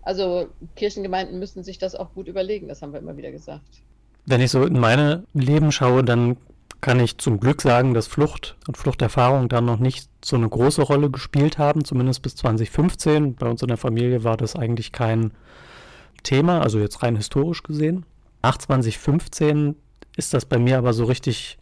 Also 0.02 0.54
Kirchengemeinden 0.74 1.38
müssen 1.38 1.64
sich 1.64 1.78
das 1.78 1.94
auch 1.94 2.12
gut 2.12 2.28
überlegen, 2.28 2.68
das 2.68 2.82
haben 2.82 2.92
wir 2.92 3.00
immer 3.00 3.16
wieder 3.16 3.32
gesagt. 3.32 3.82
Wenn 4.28 4.42
ich 4.42 4.50
so 4.50 4.62
in 4.64 4.78
meine 4.78 5.24
Leben 5.32 5.72
schaue, 5.72 6.04
dann 6.04 6.36
kann 6.82 7.00
ich 7.00 7.16
zum 7.16 7.40
Glück 7.40 7.62
sagen, 7.62 7.94
dass 7.94 8.06
Flucht 8.06 8.58
und 8.66 8.76
Fluchterfahrung 8.76 9.48
da 9.48 9.62
noch 9.62 9.78
nicht 9.78 10.10
so 10.22 10.36
eine 10.36 10.46
große 10.46 10.82
Rolle 10.82 11.10
gespielt 11.10 11.56
haben, 11.56 11.82
zumindest 11.82 12.20
bis 12.20 12.36
2015. 12.36 13.36
Bei 13.36 13.48
uns 13.48 13.62
in 13.62 13.68
der 13.68 13.78
Familie 13.78 14.24
war 14.24 14.36
das 14.36 14.54
eigentlich 14.54 14.92
kein 14.92 15.32
Thema, 16.24 16.60
also 16.60 16.78
jetzt 16.78 17.02
rein 17.02 17.16
historisch 17.16 17.62
gesehen. 17.62 18.04
Nach 18.42 18.58
2015 18.58 19.76
ist 20.18 20.34
das 20.34 20.44
bei 20.44 20.58
mir 20.58 20.76
aber 20.76 20.92
so 20.92 21.06
richtig 21.06 21.58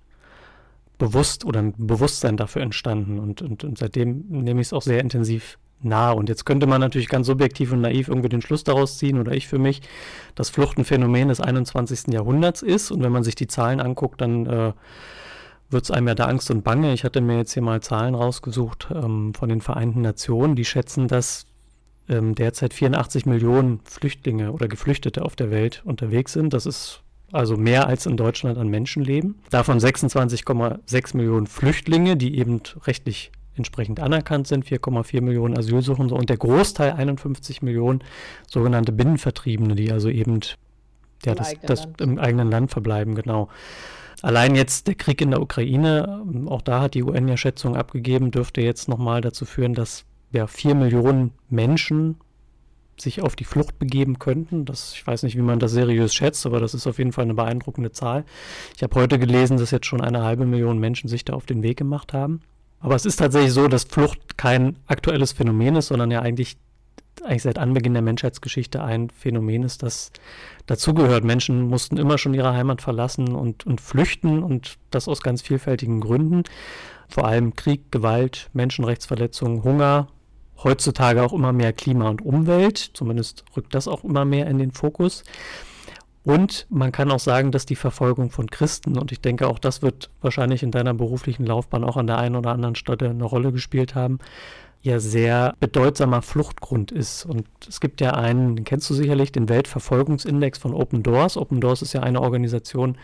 bewusst 0.99 1.45
oder 1.45 1.61
ein 1.61 1.75
Bewusstsein 1.77 2.37
dafür 2.37 2.63
entstanden 2.63 3.21
und, 3.21 3.43
und, 3.43 3.63
und 3.63 3.79
seitdem 3.79 4.25
nehme 4.29 4.61
ich 4.61 4.69
es 4.69 4.73
auch 4.73 4.83
sehr 4.83 5.01
intensiv 5.01 5.57
nah. 5.81 6.11
Und 6.11 6.29
jetzt 6.29 6.45
könnte 6.45 6.67
man 6.67 6.81
natürlich 6.81 7.09
ganz 7.09 7.27
subjektiv 7.27 7.73
und 7.73 7.81
naiv 7.81 8.09
irgendwie 8.09 8.29
den 8.29 8.43
Schluss 8.43 8.65
daraus 8.65 8.99
ziehen, 8.99 9.19
oder 9.19 9.33
ich 9.33 9.49
für 9.49 9.59
mich, 9.59 9.83
dass 10.35 10.51
Flucht 10.51 10.79
ein 10.79 10.85
Phänomen 10.85 11.29
des 11.29 11.41
21. 11.41 12.13
Jahrhunderts 12.13 12.63
ist. 12.63 12.91
Und 12.91 13.03
wenn 13.03 13.13
man 13.13 13.25
sich 13.25 13.35
die 13.35 13.47
Zahlen 13.47 13.81
anguckt, 13.81 14.21
dann 14.21 14.47
äh, 14.47 14.73
wird 15.71 15.85
es 15.85 15.91
einem 15.91 16.09
ja 16.09 16.15
da 16.15 16.27
Angst 16.27 16.51
und 16.51 16.63
Bange. 16.63 16.93
Ich 16.93 17.05
hatte 17.05 17.21
mir 17.21 17.39
jetzt 17.39 17.53
hier 17.53 17.63
mal 17.63 17.81
Zahlen 17.81 18.15
rausgesucht 18.15 18.89
ähm, 18.95 19.35
von 19.35 19.49
den 19.49 19.61
Vereinten 19.61 20.01
Nationen, 20.01 20.55
die 20.57 20.65
schätzen, 20.65 21.09
dass 21.09 21.47
ähm, 22.09 22.35
derzeit 22.35 22.73
84 22.73 23.27
Millionen 23.27 23.81
Flüchtlinge 23.85 24.53
oder 24.53 24.69
Geflüchtete 24.69 25.25
auf 25.25 25.37
der 25.37 25.51
Welt 25.51 25.83
unterwegs 25.85 26.33
sind. 26.33 26.53
Das 26.53 26.67
ist 26.67 27.03
also 27.33 27.57
mehr 27.57 27.89
als 27.89 28.07
in 28.07 28.17
Deutschland 28.17 28.59
an 28.59 28.69
Menschen 28.69 29.03
leben. 29.03 29.41
Davon 29.51 29.79
26,6 29.79 31.17
Millionen 31.17 31.47
Flüchtlinge, 31.47 32.17
die 32.17 32.39
eben 32.39 32.61
rechtlich 32.87 33.33
entsprechend 33.57 34.01
anerkannt 34.01 34.47
sind, 34.47 34.65
4,4 34.65 35.23
Millionen 35.23 35.57
Asylsuchende 35.57 36.15
und 36.15 36.29
der 36.29 36.37
Großteil 36.37 36.93
51 36.93 37.63
Millionen 37.63 38.03
sogenannte 38.49 38.93
Binnenvertriebene, 38.93 39.75
die 39.75 39.93
also 39.93 40.09
eben 40.09 40.41
ja, 41.25 41.33
Im, 41.33 41.39
das, 41.39 41.49
eigenen 41.49 41.67
das 41.67 41.89
im 41.99 42.19
eigenen 42.19 42.51
Land 42.51 42.71
verbleiben, 42.71 43.15
genau. 43.15 43.49
Allein 44.23 44.55
jetzt 44.55 44.87
der 44.87 44.95
Krieg 44.95 45.21
in 45.21 45.31
der 45.31 45.43
Ukraine, 45.43 46.25
auch 46.47 46.63
da 46.63 46.81
hat 46.81 46.95
die 46.95 47.03
UN 47.03 47.29
ja 47.29 47.37
Schätzung 47.37 47.77
abgegeben, 47.77 48.31
dürfte 48.31 48.61
jetzt 48.61 48.89
nochmal 48.89 49.21
dazu 49.21 49.45
führen, 49.45 49.75
dass 49.75 50.05
ja, 50.33 50.47
4 50.47 50.75
Millionen 50.75 51.33
Menschen 51.49 52.17
sich 52.99 53.23
auf 53.23 53.37
die 53.37 53.45
Flucht 53.45 53.79
begeben 53.79 54.19
könnten. 54.19 54.65
Das, 54.65 54.93
ich 54.95 55.07
weiß 55.07 55.23
nicht, 55.23 55.37
wie 55.37 55.43
man 55.43 55.59
das 55.59 55.73
seriös 55.73 56.15
schätzt, 56.15 56.47
aber 56.47 56.61
das 56.61 56.75
ist 56.75 56.87
auf 56.87 56.99
jeden 56.99 57.13
Fall 57.13 57.25
eine 57.25 57.35
beeindruckende 57.35 57.93
Zahl. 57.93 58.25
Ich 58.75 58.83
habe 58.83 58.95
heute 58.95 59.19
gelesen, 59.19 59.59
dass 59.59 59.71
jetzt 59.71 59.87
schon 59.87 60.01
eine 60.01 60.23
halbe 60.23 60.47
Million 60.47 60.79
Menschen 60.79 61.09
sich 61.09 61.25
da 61.25 61.35
auf 61.35 61.47
den 61.47 61.63
Weg 61.63 61.77
gemacht 61.77 62.13
haben. 62.13 62.41
Aber 62.81 62.95
es 62.95 63.07
ist 63.07 63.17
tatsächlich 63.17 63.53
so, 63.53 63.69
dass 63.69 63.85
Flucht 63.85 64.39
kein 64.39 64.77
aktuelles 64.87 65.33
Phänomen 65.33 65.77
ist, 65.77 65.89
sondern 65.89 66.11
ja 66.11 66.21
eigentlich, 66.21 66.57
eigentlich 67.25 67.43
seit 67.43 67.59
Anbeginn 67.59 67.95
der 67.95 68.03
Menschheitsgeschichte 68.03 68.83
ein 68.83 69.11
Phänomen 69.11 69.63
ist, 69.63 69.83
das 69.83 70.11
dazugehört. 70.67 71.25
Menschen 71.25 71.63
mussten 71.63 71.97
immer 71.97 72.19
schon 72.19 72.35
ihre 72.35 72.53
Heimat 72.53 72.83
verlassen 72.83 73.35
und, 73.35 73.67
und 73.67 73.81
flüchten 73.81 74.43
und 74.43 74.77
das 74.91 75.09
aus 75.09 75.23
ganz 75.23 75.43
vielfältigen 75.43 76.01
Gründen. 76.01 76.45
Vor 77.09 77.27
allem 77.27 77.55
Krieg, 77.55 77.91
Gewalt, 77.93 78.51
Menschenrechtsverletzungen, 78.53 79.63
Hunger, 79.63 80.09
heutzutage 80.63 81.23
auch 81.23 81.33
immer 81.33 81.53
mehr 81.53 81.73
Klima 81.73 82.09
und 82.09 82.23
Umwelt. 82.23 82.79
Zumindest 82.95 83.45
rückt 83.57 83.75
das 83.75 83.89
auch 83.89 84.05
immer 84.05 84.25
mehr 84.25 84.47
in 84.49 84.59
den 84.59 84.73
Fokus. 84.73 85.25
Und 86.27 86.67
man 86.71 86.91
kann 86.91 87.13
auch 87.13 87.21
sagen, 87.21 87.53
dass 87.53 87.67
die 87.67 87.77
Verfolgung 87.77 88.31
von 88.31 88.51
Christen, 88.51 88.99
und 88.99 89.13
ich 89.13 89.21
denke 89.21 89.47
auch 89.47 89.61
das 89.61 89.81
wird 89.81 90.11
wahrscheinlich 90.21 90.65
in 90.65 90.73
deiner 90.73 90.93
beruflichen 90.93 91.47
Laufbahn 91.47 91.85
auch 91.85 91.97
an 91.97 92.09
der 92.09 92.19
einen 92.19 92.35
oder 92.35 92.51
anderen 92.51 92.75
Stelle 92.75 93.11
eine 93.11 93.23
Rolle 93.23 93.53
gespielt 93.53 93.95
haben, 93.95 94.19
ja 94.83 94.99
sehr 94.99 95.55
bedeutsamer 95.61 96.23
Fluchtgrund 96.23 96.91
ist. 96.91 97.27
Und 97.27 97.47
es 97.69 97.79
gibt 97.79 98.01
ja 98.01 98.15
einen, 98.15 98.57
den 98.57 98.65
kennst 98.65 98.91
du 98.91 98.95
sicherlich, 98.95 99.31
den 99.31 99.49
Weltverfolgungsindex 99.49 100.59
von 100.59 100.75
Open 100.75 101.05
Doors. 101.05 101.37
Open 101.37 101.61
Doors 101.61 101.81
ist 101.81 101.93
ja 101.93 102.03
eine 102.03 102.21
Organisation, 102.21 102.99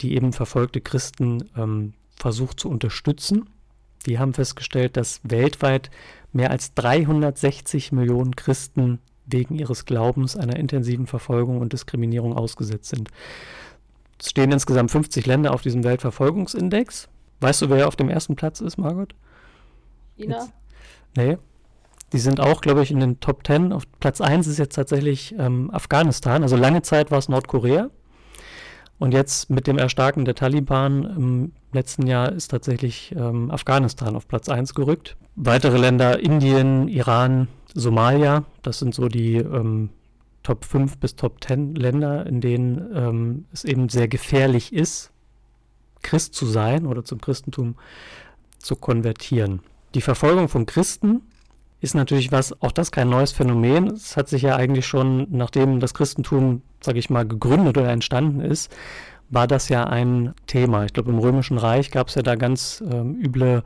die 0.00 0.14
eben 0.14 0.32
verfolgte 0.32 0.80
Christen 0.80 1.50
ähm, 1.58 1.92
versucht 2.18 2.58
zu 2.58 2.70
unterstützen. 2.70 3.50
Die 4.06 4.18
haben 4.18 4.32
festgestellt, 4.32 4.96
dass 4.96 5.20
weltweit 5.24 5.90
mehr 6.32 6.50
als 6.50 6.72
360 6.72 7.92
Millionen 7.92 8.34
Christen 8.34 9.00
wegen 9.26 9.56
ihres 9.56 9.84
Glaubens 9.84 10.36
einer 10.36 10.56
intensiven 10.56 11.06
Verfolgung 11.06 11.60
und 11.60 11.72
Diskriminierung 11.72 12.36
ausgesetzt 12.36 12.90
sind. 12.90 13.10
Es 14.18 14.30
stehen 14.30 14.52
insgesamt 14.52 14.90
50 14.90 15.26
Länder 15.26 15.52
auf 15.52 15.62
diesem 15.62 15.84
Weltverfolgungsindex. 15.84 17.08
Weißt 17.40 17.62
du, 17.62 17.70
wer 17.70 17.88
auf 17.88 17.96
dem 17.96 18.08
ersten 18.08 18.36
Platz 18.36 18.60
ist, 18.60 18.78
Margot? 18.78 19.14
China? 20.16 20.38
Jetzt, 20.38 20.52
nee. 21.16 21.38
Die 22.12 22.18
sind 22.18 22.40
auch, 22.40 22.60
glaube 22.60 22.82
ich, 22.82 22.90
in 22.90 23.00
den 23.00 23.20
Top 23.20 23.46
10. 23.46 23.72
Auf 23.72 23.82
Platz 24.00 24.20
1 24.20 24.46
ist 24.46 24.58
jetzt 24.58 24.76
tatsächlich 24.76 25.34
ähm, 25.38 25.70
Afghanistan. 25.72 26.42
Also 26.42 26.56
lange 26.56 26.82
Zeit 26.82 27.10
war 27.10 27.18
es 27.18 27.28
Nordkorea. 27.28 27.90
Und 28.98 29.12
jetzt 29.12 29.50
mit 29.50 29.66
dem 29.66 29.76
Erstarken 29.76 30.24
der 30.24 30.34
Taliban 30.34 31.04
im 31.04 31.52
letzten 31.72 32.06
Jahr 32.06 32.32
ist 32.32 32.50
tatsächlich 32.50 33.14
ähm, 33.14 33.50
Afghanistan 33.50 34.16
auf 34.16 34.26
Platz 34.26 34.48
1 34.48 34.74
gerückt. 34.74 35.16
Weitere 35.34 35.76
Länder, 35.76 36.20
Indien, 36.20 36.88
Iran, 36.88 37.48
Somalia, 37.80 38.44
das 38.62 38.78
sind 38.78 38.94
so 38.94 39.08
die 39.08 39.36
ähm, 39.36 39.90
Top 40.42 40.64
5 40.64 40.98
bis 40.98 41.14
Top 41.14 41.44
10 41.44 41.74
Länder, 41.74 42.24
in 42.26 42.40
denen 42.40 42.90
ähm, 42.94 43.44
es 43.52 43.64
eben 43.64 43.88
sehr 43.88 44.08
gefährlich 44.08 44.72
ist, 44.72 45.10
Christ 46.02 46.34
zu 46.34 46.46
sein 46.46 46.86
oder 46.86 47.04
zum 47.04 47.20
Christentum 47.20 47.76
zu 48.58 48.76
konvertieren. 48.76 49.60
Die 49.94 50.00
Verfolgung 50.00 50.48
von 50.48 50.64
Christen 50.64 51.20
ist 51.80 51.94
natürlich 51.94 52.32
was, 52.32 52.60
auch 52.62 52.72
das 52.72 52.92
kein 52.92 53.10
neues 53.10 53.32
Phänomen. 53.32 53.88
Es 53.88 54.16
hat 54.16 54.28
sich 54.28 54.42
ja 54.42 54.56
eigentlich 54.56 54.86
schon, 54.86 55.26
nachdem 55.30 55.78
das 55.78 55.92
Christentum, 55.92 56.62
sage 56.80 56.98
ich 56.98 57.10
mal, 57.10 57.26
gegründet 57.26 57.76
oder 57.76 57.90
entstanden 57.90 58.40
ist, 58.40 58.74
war 59.28 59.46
das 59.46 59.68
ja 59.68 59.84
ein 59.84 60.34
Thema. 60.46 60.84
Ich 60.86 60.94
glaube, 60.94 61.10
im 61.10 61.18
Römischen 61.18 61.58
Reich 61.58 61.90
gab 61.90 62.08
es 62.08 62.14
ja 62.14 62.22
da 62.22 62.36
ganz 62.36 62.82
ähm, 62.90 63.20
üble 63.20 63.64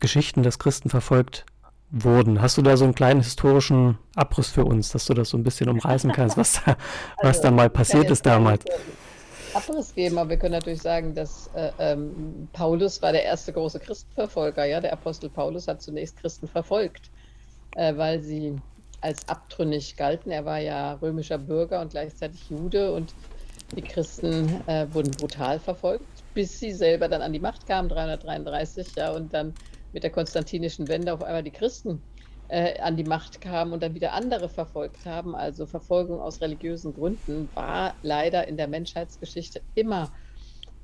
Geschichten, 0.00 0.42
dass 0.42 0.58
Christen 0.58 0.90
verfolgt 0.90 1.46
wurden. 1.92 2.40
Hast 2.40 2.56
du 2.56 2.62
da 2.62 2.76
so 2.76 2.84
einen 2.84 2.94
kleinen 2.94 3.20
historischen 3.20 3.98
Abriss 4.16 4.48
für 4.48 4.64
uns, 4.64 4.90
dass 4.90 5.04
du 5.04 5.14
das 5.14 5.28
so 5.28 5.36
ein 5.36 5.44
bisschen 5.44 5.68
umreißen 5.68 6.10
kannst, 6.10 6.36
was 6.38 6.54
da, 6.64 6.76
was 7.18 7.36
also, 7.36 7.42
da 7.42 7.50
mal 7.50 7.70
passiert 7.70 8.10
ist 8.10 8.24
damals? 8.24 8.64
Abriss 9.52 9.94
geben, 9.94 10.16
aber 10.16 10.30
wir 10.30 10.36
können 10.38 10.54
natürlich 10.54 10.80
sagen, 10.80 11.14
dass 11.14 11.50
äh, 11.54 11.70
ähm, 11.78 12.48
Paulus 12.54 13.02
war 13.02 13.12
der 13.12 13.24
erste 13.24 13.52
große 13.52 13.78
Christenverfolger. 13.78 14.64
Ja? 14.64 14.80
Der 14.80 14.94
Apostel 14.94 15.28
Paulus 15.28 15.68
hat 15.68 15.82
zunächst 15.82 16.16
Christen 16.16 16.48
verfolgt, 16.48 17.10
äh, 17.76 17.94
weil 17.94 18.22
sie 18.22 18.56
als 19.02 19.28
abtrünnig 19.28 19.96
galten. 19.96 20.30
Er 20.30 20.46
war 20.46 20.60
ja 20.60 20.94
römischer 20.94 21.36
Bürger 21.36 21.82
und 21.82 21.90
gleichzeitig 21.90 22.48
Jude 22.48 22.92
und 22.92 23.12
die 23.76 23.82
Christen 23.82 24.62
äh, 24.66 24.86
wurden 24.92 25.10
brutal 25.10 25.58
verfolgt, 25.58 26.06
bis 26.32 26.58
sie 26.58 26.72
selber 26.72 27.08
dann 27.08 27.20
an 27.20 27.32
die 27.32 27.40
Macht 27.40 27.66
kamen, 27.66 27.88
333, 27.88 28.94
ja, 28.96 29.10
und 29.12 29.34
dann 29.34 29.54
mit 29.92 30.02
der 30.02 30.10
konstantinischen 30.10 30.88
Wende 30.88 31.12
auf 31.12 31.22
einmal 31.22 31.42
die 31.42 31.52
Christen 31.52 32.04
äh, 32.48 32.78
an 32.80 32.96
die 32.96 33.04
Macht 33.04 33.40
kamen 33.40 33.72
und 33.72 33.82
dann 33.82 33.94
wieder 33.94 34.12
andere 34.12 34.48
verfolgt 34.48 35.04
haben. 35.06 35.34
Also 35.34 35.66
Verfolgung 35.66 36.20
aus 36.20 36.40
religiösen 36.40 36.92
Gründen 36.92 37.54
war 37.54 37.96
leider 38.02 38.48
in 38.48 38.56
der 38.56 38.68
Menschheitsgeschichte 38.68 39.62
immer 39.74 40.12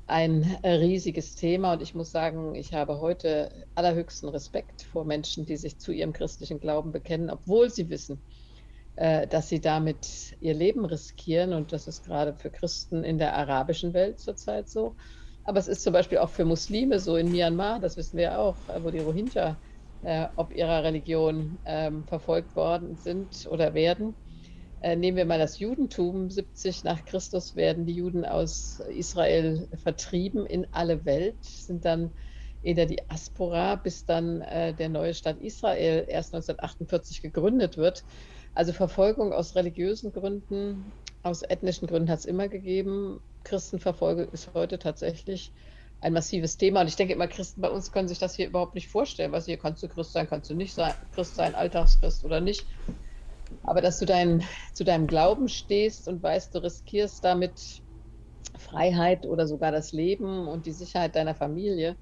ein 0.06 0.42
äh, 0.62 0.72
riesiges 0.72 1.34
Thema. 1.34 1.74
Und 1.74 1.82
ich 1.82 1.94
muss 1.94 2.10
sagen, 2.10 2.54
ich 2.54 2.72
habe 2.72 3.00
heute 3.00 3.66
allerhöchsten 3.74 4.28
Respekt 4.30 4.82
vor 4.82 5.04
Menschen, 5.04 5.44
die 5.44 5.56
sich 5.58 5.78
zu 5.78 5.92
ihrem 5.92 6.12
christlichen 6.12 6.60
Glauben 6.60 6.92
bekennen, 6.92 7.30
obwohl 7.30 7.70
sie 7.70 7.90
wissen, 7.90 8.24
äh, 8.96 9.26
dass 9.28 9.48
sie 9.48 9.60
damit 9.60 10.36
ihr 10.40 10.54
Leben 10.54 10.86
riskieren. 10.86 11.52
Und 11.52 11.72
das 11.72 11.86
ist 11.86 12.04
gerade 12.04 12.34
für 12.34 12.50
Christen 12.50 13.04
in 13.04 13.18
der 13.18 13.36
arabischen 13.36 13.92
Welt 13.92 14.18
zurzeit 14.18 14.68
so. 14.70 14.96
Aber 15.48 15.60
es 15.60 15.66
ist 15.66 15.82
zum 15.82 15.94
Beispiel 15.94 16.18
auch 16.18 16.28
für 16.28 16.44
Muslime 16.44 16.98
so 16.98 17.16
in 17.16 17.30
Myanmar, 17.30 17.80
das 17.80 17.96
wissen 17.96 18.18
wir 18.18 18.38
auch, 18.38 18.68
äh, 18.68 18.84
wo 18.84 18.90
die 18.90 18.98
Rohingya 18.98 19.58
äh, 20.02 20.26
ob 20.36 20.52
ihrer 20.52 20.84
Religion 20.84 21.58
ähm, 21.64 22.04
verfolgt 22.04 22.54
worden 22.54 22.96
sind 22.96 23.48
oder 23.50 23.72
werden. 23.72 24.14
Äh, 24.82 24.94
nehmen 24.94 25.16
wir 25.16 25.24
mal 25.24 25.38
das 25.38 25.58
Judentum. 25.58 26.28
70 26.28 26.84
nach 26.84 27.02
Christus 27.06 27.56
werden 27.56 27.86
die 27.86 27.94
Juden 27.94 28.26
aus 28.26 28.82
Israel 28.90 29.70
vertrieben 29.82 30.44
in 30.44 30.66
alle 30.70 31.06
Welt, 31.06 31.42
sind 31.42 31.86
dann 31.86 32.12
in 32.60 32.76
der 32.76 32.84
Diaspora, 32.84 33.76
bis 33.76 34.04
dann 34.04 34.42
äh, 34.42 34.74
der 34.74 34.90
neue 34.90 35.14
Staat 35.14 35.38
Israel 35.40 36.04
erst 36.08 36.34
1948 36.34 37.22
gegründet 37.22 37.78
wird. 37.78 38.04
Also 38.52 38.74
Verfolgung 38.74 39.32
aus 39.32 39.56
religiösen 39.56 40.12
Gründen, 40.12 40.92
aus 41.28 41.42
ethnischen 41.42 41.86
Gründen 41.86 42.10
hat 42.10 42.20
es 42.20 42.24
immer 42.24 42.48
gegeben. 42.48 43.20
Christenverfolgung 43.44 44.28
ist 44.28 44.52
heute 44.54 44.78
tatsächlich 44.78 45.52
ein 46.00 46.12
massives 46.12 46.56
Thema. 46.56 46.80
Und 46.80 46.88
ich 46.88 46.96
denke 46.96 47.14
immer, 47.14 47.28
Christen 47.28 47.60
bei 47.60 47.70
uns 47.70 47.92
können 47.92 48.08
sich 48.08 48.18
das 48.18 48.34
hier 48.34 48.46
überhaupt 48.46 48.74
nicht 48.74 48.88
vorstellen. 48.88 49.32
Was 49.32 49.46
hier 49.46 49.58
kannst 49.58 49.82
du 49.82 49.88
Christ 49.88 50.12
sein, 50.12 50.28
kannst 50.28 50.50
du 50.50 50.54
nicht 50.54 50.74
sein, 50.74 50.94
Christ 51.12 51.34
sein, 51.34 51.54
Alltagschrist 51.54 52.24
oder 52.24 52.40
nicht. 52.40 52.66
Aber 53.62 53.80
dass 53.80 53.98
du 53.98 54.06
dein, 54.06 54.44
zu 54.74 54.84
deinem 54.84 55.06
Glauben 55.06 55.48
stehst 55.48 56.08
und 56.08 56.22
weißt, 56.22 56.54
du 56.54 56.62
riskierst 56.62 57.24
damit 57.24 57.82
Freiheit 58.56 59.26
oder 59.26 59.46
sogar 59.46 59.72
das 59.72 59.92
Leben 59.92 60.48
und 60.48 60.66
die 60.66 60.72
Sicherheit 60.72 61.16
deiner 61.16 61.34
Familie, 61.34 61.96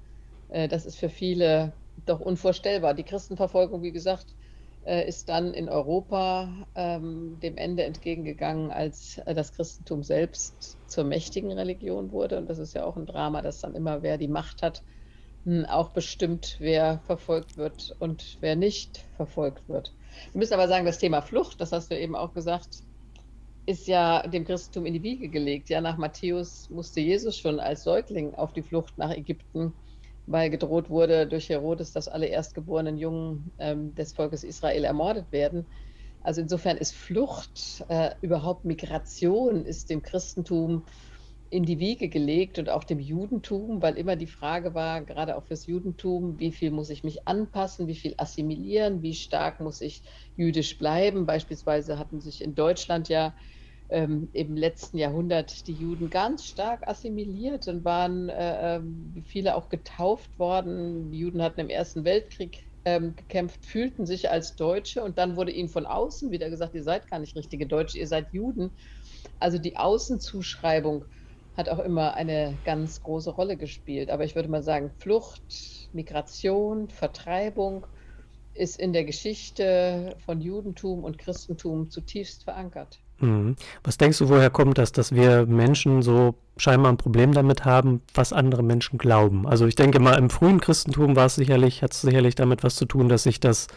äh, 0.49 0.67
das 0.67 0.85
ist 0.85 0.97
für 0.97 1.09
viele 1.09 1.73
doch 2.05 2.19
unvorstellbar. 2.19 2.93
Die 2.93 3.03
Christenverfolgung, 3.03 3.81
wie 3.81 3.91
gesagt, 3.91 4.35
ist 4.87 5.29
dann 5.29 5.53
in 5.53 5.69
Europa 5.69 6.67
ähm, 6.75 7.39
dem 7.41 7.57
Ende 7.57 7.83
entgegengegangen, 7.83 8.71
als 8.71 9.17
äh, 9.25 9.33
das 9.33 9.51
Christentum 9.51 10.03
selbst 10.03 10.77
zur 10.87 11.03
mächtigen 11.03 11.51
Religion 11.51 12.11
wurde. 12.11 12.37
Und 12.37 12.49
das 12.49 12.57
ist 12.57 12.73
ja 12.73 12.85
auch 12.85 12.95
ein 12.95 13.05
Drama, 13.05 13.41
dass 13.41 13.59
dann 13.59 13.75
immer 13.75 14.01
wer 14.01 14.17
die 14.17 14.27
Macht 14.27 14.61
hat, 14.61 14.83
hm, 15.43 15.65
auch 15.65 15.89
bestimmt, 15.89 16.55
wer 16.59 16.99
verfolgt 16.99 17.57
wird 17.57 17.95
und 17.99 18.37
wer 18.39 18.55
nicht 18.55 19.05
verfolgt 19.15 19.67
wird. 19.67 19.93
Wir 20.31 20.39
müssen 20.39 20.53
aber 20.53 20.67
sagen, 20.67 20.85
das 20.85 20.99
Thema 20.99 21.21
Flucht, 21.21 21.59
das 21.59 21.71
hast 21.71 21.91
du 21.91 21.99
eben 21.99 22.15
auch 22.15 22.33
gesagt, 22.33 22.83
ist 23.65 23.87
ja 23.87 24.25
dem 24.25 24.45
Christentum 24.45 24.85
in 24.85 24.93
die 24.93 25.03
Wiege 25.03 25.27
gelegt. 25.29 25.69
Ja, 25.69 25.81
nach 25.81 25.97
Matthäus 25.97 26.69
musste 26.69 27.01
Jesus 27.01 27.37
schon 27.37 27.59
als 27.59 27.83
Säugling 27.83 28.33
auf 28.35 28.53
die 28.53 28.63
Flucht 28.63 28.97
nach 28.97 29.11
Ägypten 29.11 29.73
weil 30.27 30.49
gedroht 30.49 30.89
wurde 30.89 31.25
durch 31.25 31.49
Herodes, 31.49 31.93
dass 31.93 32.07
alle 32.07 32.27
erstgeborenen 32.27 32.97
Jungen 32.97 33.51
ähm, 33.57 33.95
des 33.95 34.13
Volkes 34.13 34.43
Israel 34.43 34.83
ermordet 34.83 35.31
werden. 35.31 35.65
Also 36.21 36.41
insofern 36.41 36.77
ist 36.77 36.93
Flucht, 36.93 37.85
äh, 37.87 38.11
überhaupt 38.21 38.65
Migration, 38.65 39.65
ist 39.65 39.89
dem 39.89 40.01
Christentum 40.01 40.85
in 41.49 41.63
die 41.63 41.79
Wiege 41.79 42.09
gelegt 42.09 42.59
und 42.59 42.69
auch 42.69 42.83
dem 42.83 42.99
Judentum, 42.99 43.81
weil 43.81 43.97
immer 43.97 44.17
die 44.17 44.27
Frage 44.27 44.73
war, 44.73 45.01
gerade 45.05 45.37
auch 45.37 45.45
fürs 45.45 45.65
Judentum, 45.65 46.37
wie 46.39 46.51
viel 46.51 46.71
muss 46.71 46.89
ich 46.89 47.05
mich 47.05 47.25
anpassen, 47.25 47.87
wie 47.87 47.95
viel 47.95 48.13
assimilieren, 48.17 49.01
wie 49.01 49.13
stark 49.13 49.61
muss 49.61 49.79
ich 49.79 50.03
jüdisch 50.35 50.77
bleiben. 50.77 51.25
Beispielsweise 51.25 51.97
hatten 51.97 52.19
sich 52.19 52.43
in 52.43 52.53
Deutschland 52.53 53.07
ja 53.07 53.33
ähm, 53.89 54.29
im 54.33 54.55
letzten 54.55 54.97
Jahrhundert 54.97 55.67
die 55.67 55.73
Juden 55.73 56.09
ganz 56.09 56.45
stark 56.45 56.87
assimiliert 56.87 57.67
und 57.67 57.85
waren 57.85 58.29
äh, 58.29 58.81
wie 58.83 59.21
viele 59.21 59.55
auch 59.55 59.69
getauft 59.69 60.37
worden. 60.37 61.11
Die 61.11 61.19
Juden 61.19 61.41
hatten 61.41 61.61
im 61.61 61.69
Ersten 61.69 62.03
Weltkrieg 62.03 62.67
ähm, 62.85 63.15
gekämpft, 63.15 63.65
fühlten 63.65 64.05
sich 64.05 64.29
als 64.29 64.55
Deutsche 64.55 65.03
und 65.03 65.17
dann 65.17 65.35
wurde 65.35 65.51
ihnen 65.51 65.69
von 65.69 65.85
außen 65.85 66.31
wieder 66.31 66.49
gesagt, 66.49 66.73
ihr 66.75 66.83
seid 66.83 67.09
gar 67.09 67.19
nicht 67.19 67.35
richtige 67.35 67.67
Deutsche, 67.67 67.97
ihr 67.97 68.07
seid 68.07 68.33
Juden. 68.33 68.71
Also 69.39 69.57
die 69.57 69.77
Außenzuschreibung 69.77 71.05
hat 71.55 71.69
auch 71.69 71.79
immer 71.79 72.13
eine 72.13 72.57
ganz 72.63 73.01
große 73.01 73.31
Rolle 73.31 73.57
gespielt. 73.57 74.09
Aber 74.09 74.23
ich 74.23 74.35
würde 74.35 74.47
mal 74.47 74.63
sagen, 74.63 74.91
Flucht, 74.99 75.89
Migration, 75.91 76.89
Vertreibung 76.89 77.87
ist 78.53 78.79
in 78.79 78.93
der 78.93 79.05
Geschichte 79.05 80.15
von 80.19 80.39
Judentum 80.39 81.03
und 81.03 81.17
Christentum 81.17 81.89
zutiefst 81.89 82.43
verankert. 82.43 83.01
Mhm. 83.19 83.55
Was 83.83 83.97
denkst 83.97 84.19
du, 84.19 84.29
woher 84.29 84.49
kommt 84.49 84.77
das, 84.77 84.91
dass 84.91 85.13
wir 85.13 85.45
Menschen 85.45 86.01
so 86.01 86.35
scheinbar 86.57 86.91
ein 86.91 86.97
Problem 86.97 87.33
damit 87.33 87.65
haben, 87.65 88.01
was 88.13 88.33
andere 88.33 88.63
Menschen 88.63 88.97
glauben? 88.97 89.47
Also 89.47 89.65
ich 89.65 89.75
denke 89.75 89.99
mal, 89.99 90.17
im 90.17 90.29
frühen 90.29 90.59
Christentum 90.59 91.15
war 91.15 91.25
es 91.25 91.35
sicherlich, 91.35 91.81
hat 91.81 91.93
es 91.93 92.01
sicherlich 92.01 92.35
damit 92.35 92.63
was 92.63 92.75
zu 92.75 92.85
tun, 92.85 93.09
dass 93.09 93.23
sich 93.23 93.39
das 93.39 93.67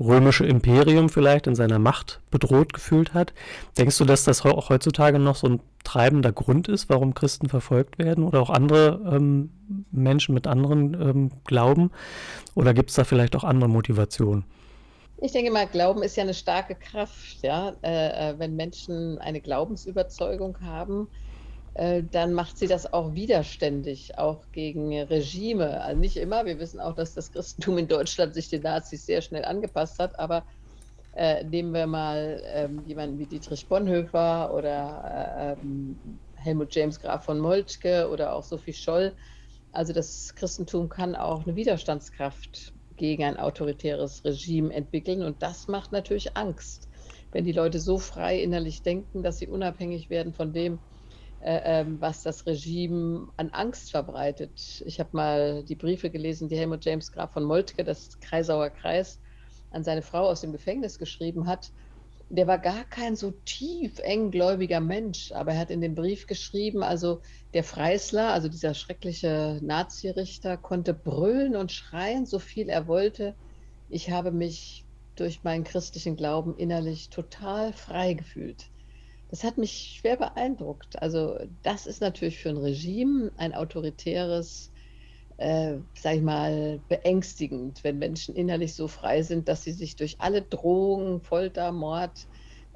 römische 0.00 0.46
Imperium 0.46 1.08
vielleicht 1.08 1.46
in 1.46 1.54
seiner 1.54 1.78
Macht 1.78 2.20
bedroht 2.30 2.72
gefühlt 2.72 3.14
hat. 3.14 3.32
Denkst 3.78 3.98
du, 3.98 4.04
dass 4.04 4.24
das 4.24 4.44
auch 4.44 4.70
heutzutage 4.70 5.18
noch 5.18 5.36
so 5.36 5.46
ein 5.48 5.60
treibender 5.84 6.32
Grund 6.32 6.68
ist, 6.68 6.88
warum 6.88 7.14
Christen 7.14 7.48
verfolgt 7.48 7.98
werden 7.98 8.24
oder 8.24 8.40
auch 8.40 8.50
andere 8.50 9.00
ähm, 9.10 9.50
Menschen 9.90 10.34
mit 10.34 10.46
anderen 10.46 10.94
ähm, 10.94 11.30
Glauben? 11.44 11.90
Oder 12.54 12.74
gibt 12.74 12.90
es 12.90 12.96
da 12.96 13.04
vielleicht 13.04 13.36
auch 13.36 13.44
andere 13.44 13.68
Motivationen? 13.68 14.44
Ich 15.24 15.30
denke 15.30 15.52
mal, 15.52 15.68
Glauben 15.68 16.02
ist 16.02 16.16
ja 16.16 16.24
eine 16.24 16.34
starke 16.34 16.74
Kraft. 16.74 17.42
Ja? 17.42 17.76
Äh, 17.82 18.30
äh, 18.30 18.38
wenn 18.40 18.56
Menschen 18.56 19.18
eine 19.18 19.40
Glaubensüberzeugung 19.40 20.60
haben, 20.60 21.06
äh, 21.74 22.02
dann 22.02 22.32
macht 22.32 22.58
sie 22.58 22.66
das 22.66 22.92
auch 22.92 23.14
widerständig, 23.14 24.18
auch 24.18 24.42
gegen 24.50 24.92
Regime. 25.02 25.80
Also 25.80 26.00
nicht 26.00 26.16
immer. 26.16 26.44
Wir 26.44 26.58
wissen 26.58 26.80
auch, 26.80 26.96
dass 26.96 27.14
das 27.14 27.30
Christentum 27.30 27.78
in 27.78 27.86
Deutschland 27.86 28.34
sich 28.34 28.48
den 28.48 28.62
Nazis 28.62 29.06
sehr 29.06 29.22
schnell 29.22 29.44
angepasst 29.44 30.00
hat. 30.00 30.18
Aber 30.18 30.44
äh, 31.14 31.44
nehmen 31.44 31.72
wir 31.72 31.86
mal 31.86 32.42
ähm, 32.46 32.82
jemanden 32.88 33.20
wie 33.20 33.26
Dietrich 33.26 33.68
Bonhoeffer 33.68 34.52
oder 34.52 35.56
äh, 35.56 35.62
ähm, 35.62 36.00
Helmut 36.34 36.74
James 36.74 36.98
Graf 36.98 37.26
von 37.26 37.38
Moltke 37.38 38.10
oder 38.10 38.34
auch 38.34 38.42
Sophie 38.42 38.72
Scholl. 38.72 39.12
Also 39.70 39.92
das 39.92 40.34
Christentum 40.34 40.88
kann 40.88 41.14
auch 41.14 41.46
eine 41.46 41.54
Widerstandskraft 41.54 42.72
gegen 43.02 43.24
ein 43.24 43.36
autoritäres 43.36 44.24
Regime 44.24 44.72
entwickeln. 44.72 45.24
Und 45.24 45.42
das 45.42 45.66
macht 45.66 45.90
natürlich 45.90 46.36
Angst, 46.36 46.88
wenn 47.32 47.44
die 47.44 47.50
Leute 47.50 47.80
so 47.80 47.98
frei 47.98 48.40
innerlich 48.40 48.84
denken, 48.84 49.24
dass 49.24 49.38
sie 49.38 49.48
unabhängig 49.48 50.08
werden 50.08 50.32
von 50.32 50.52
dem, 50.52 50.78
äh, 51.40 51.80
äh, 51.80 51.84
was 51.98 52.22
das 52.22 52.46
Regime 52.46 53.26
an 53.36 53.50
Angst 53.50 53.90
verbreitet. 53.90 54.84
Ich 54.86 55.00
habe 55.00 55.10
mal 55.14 55.64
die 55.64 55.74
Briefe 55.74 56.10
gelesen, 56.10 56.48
die 56.48 56.56
Helmut 56.56 56.84
James 56.84 57.10
Graf 57.10 57.32
von 57.32 57.42
Moltke, 57.42 57.82
das 57.82 58.20
Kreisauer 58.20 58.70
Kreis, 58.70 59.20
an 59.70 59.82
seine 59.82 60.02
Frau 60.02 60.28
aus 60.28 60.42
dem 60.42 60.52
Gefängnis 60.52 60.96
geschrieben 60.96 61.48
hat 61.48 61.72
der 62.32 62.46
war 62.46 62.58
gar 62.58 62.84
kein 62.84 63.14
so 63.14 63.30
tief 63.44 63.98
enggläubiger 63.98 64.80
Mensch, 64.80 65.32
aber 65.32 65.52
er 65.52 65.58
hat 65.58 65.70
in 65.70 65.82
dem 65.82 65.94
Brief 65.94 66.26
geschrieben, 66.26 66.82
also 66.82 67.20
der 67.52 67.62
Freisler, 67.62 68.32
also 68.32 68.48
dieser 68.48 68.72
schreckliche 68.72 69.60
Nazirichter, 69.62 70.56
konnte 70.56 70.94
brüllen 70.94 71.54
und 71.54 71.72
schreien, 71.72 72.24
so 72.24 72.38
viel 72.38 72.70
er 72.70 72.86
wollte. 72.86 73.34
Ich 73.90 74.10
habe 74.10 74.32
mich 74.32 74.86
durch 75.14 75.44
meinen 75.44 75.64
christlichen 75.64 76.16
Glauben 76.16 76.56
innerlich 76.56 77.10
total 77.10 77.74
frei 77.74 78.14
gefühlt. 78.14 78.70
Das 79.28 79.44
hat 79.44 79.58
mich 79.58 79.98
schwer 79.98 80.16
beeindruckt. 80.16 81.02
Also 81.02 81.38
das 81.62 81.86
ist 81.86 82.00
natürlich 82.00 82.38
für 82.38 82.48
ein 82.48 82.56
Regime 82.56 83.30
ein 83.36 83.54
autoritäres 83.54 84.71
äh, 85.42 85.78
sag 85.94 86.16
ich 86.16 86.22
mal, 86.22 86.78
beängstigend, 86.88 87.82
wenn 87.82 87.98
Menschen 87.98 88.36
innerlich 88.36 88.74
so 88.74 88.86
frei 88.86 89.22
sind, 89.22 89.48
dass 89.48 89.64
sie 89.64 89.72
sich 89.72 89.96
durch 89.96 90.16
alle 90.20 90.42
Drohungen, 90.42 91.20
Folter, 91.20 91.72
Mord 91.72 92.28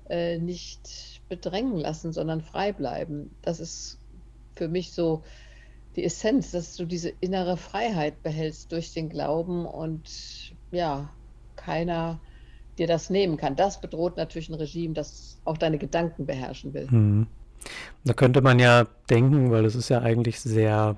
äh, 0.08 0.38
nicht 0.38 1.20
bedrängen 1.28 1.76
lassen, 1.76 2.12
sondern 2.12 2.40
frei 2.40 2.72
bleiben. 2.72 3.30
Das 3.42 3.60
ist 3.60 3.98
für 4.56 4.68
mich 4.68 4.92
so 4.92 5.22
die 5.94 6.04
Essenz, 6.04 6.50
dass 6.50 6.76
du 6.76 6.86
diese 6.86 7.12
innere 7.20 7.56
Freiheit 7.56 8.22
behältst 8.24 8.72
durch 8.72 8.92
den 8.92 9.08
Glauben 9.08 9.64
und 9.64 10.52
ja, 10.72 11.08
keiner 11.54 12.20
dir 12.78 12.88
das 12.88 13.10
nehmen 13.10 13.36
kann. 13.36 13.54
Das 13.54 13.80
bedroht 13.80 14.16
natürlich 14.16 14.48
ein 14.48 14.54
Regime, 14.54 14.92
das 14.92 15.38
auch 15.44 15.56
deine 15.56 15.78
Gedanken 15.78 16.26
beherrschen 16.26 16.74
will. 16.74 16.88
Mhm. 16.90 17.26
Da 18.04 18.12
könnte 18.12 18.42
man 18.42 18.58
ja 18.58 18.86
denken, 19.08 19.50
weil 19.50 19.64
es 19.64 19.74
ist 19.74 19.88
ja 19.88 20.00
eigentlich 20.00 20.40
sehr 20.40 20.96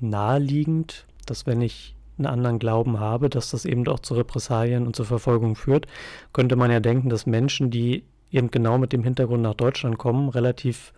naheliegend, 0.00 1.06
dass 1.26 1.46
wenn 1.46 1.60
ich 1.60 1.94
einen 2.18 2.26
anderen 2.26 2.58
Glauben 2.58 2.98
habe, 2.98 3.28
dass 3.28 3.50
das 3.50 3.64
eben 3.64 3.86
auch 3.88 4.00
zu 4.00 4.14
Repressalien 4.14 4.86
und 4.86 4.96
zur 4.96 5.06
Verfolgung 5.06 5.54
führt, 5.54 5.86
könnte 6.32 6.56
man 6.56 6.70
ja 6.70 6.80
denken, 6.80 7.08
dass 7.08 7.26
Menschen, 7.26 7.70
die 7.70 8.04
eben 8.30 8.50
genau 8.50 8.78
mit 8.78 8.92
dem 8.92 9.04
Hintergrund 9.04 9.42
nach 9.42 9.54
Deutschland 9.54 9.98
kommen, 9.98 10.28
relativ 10.28 10.92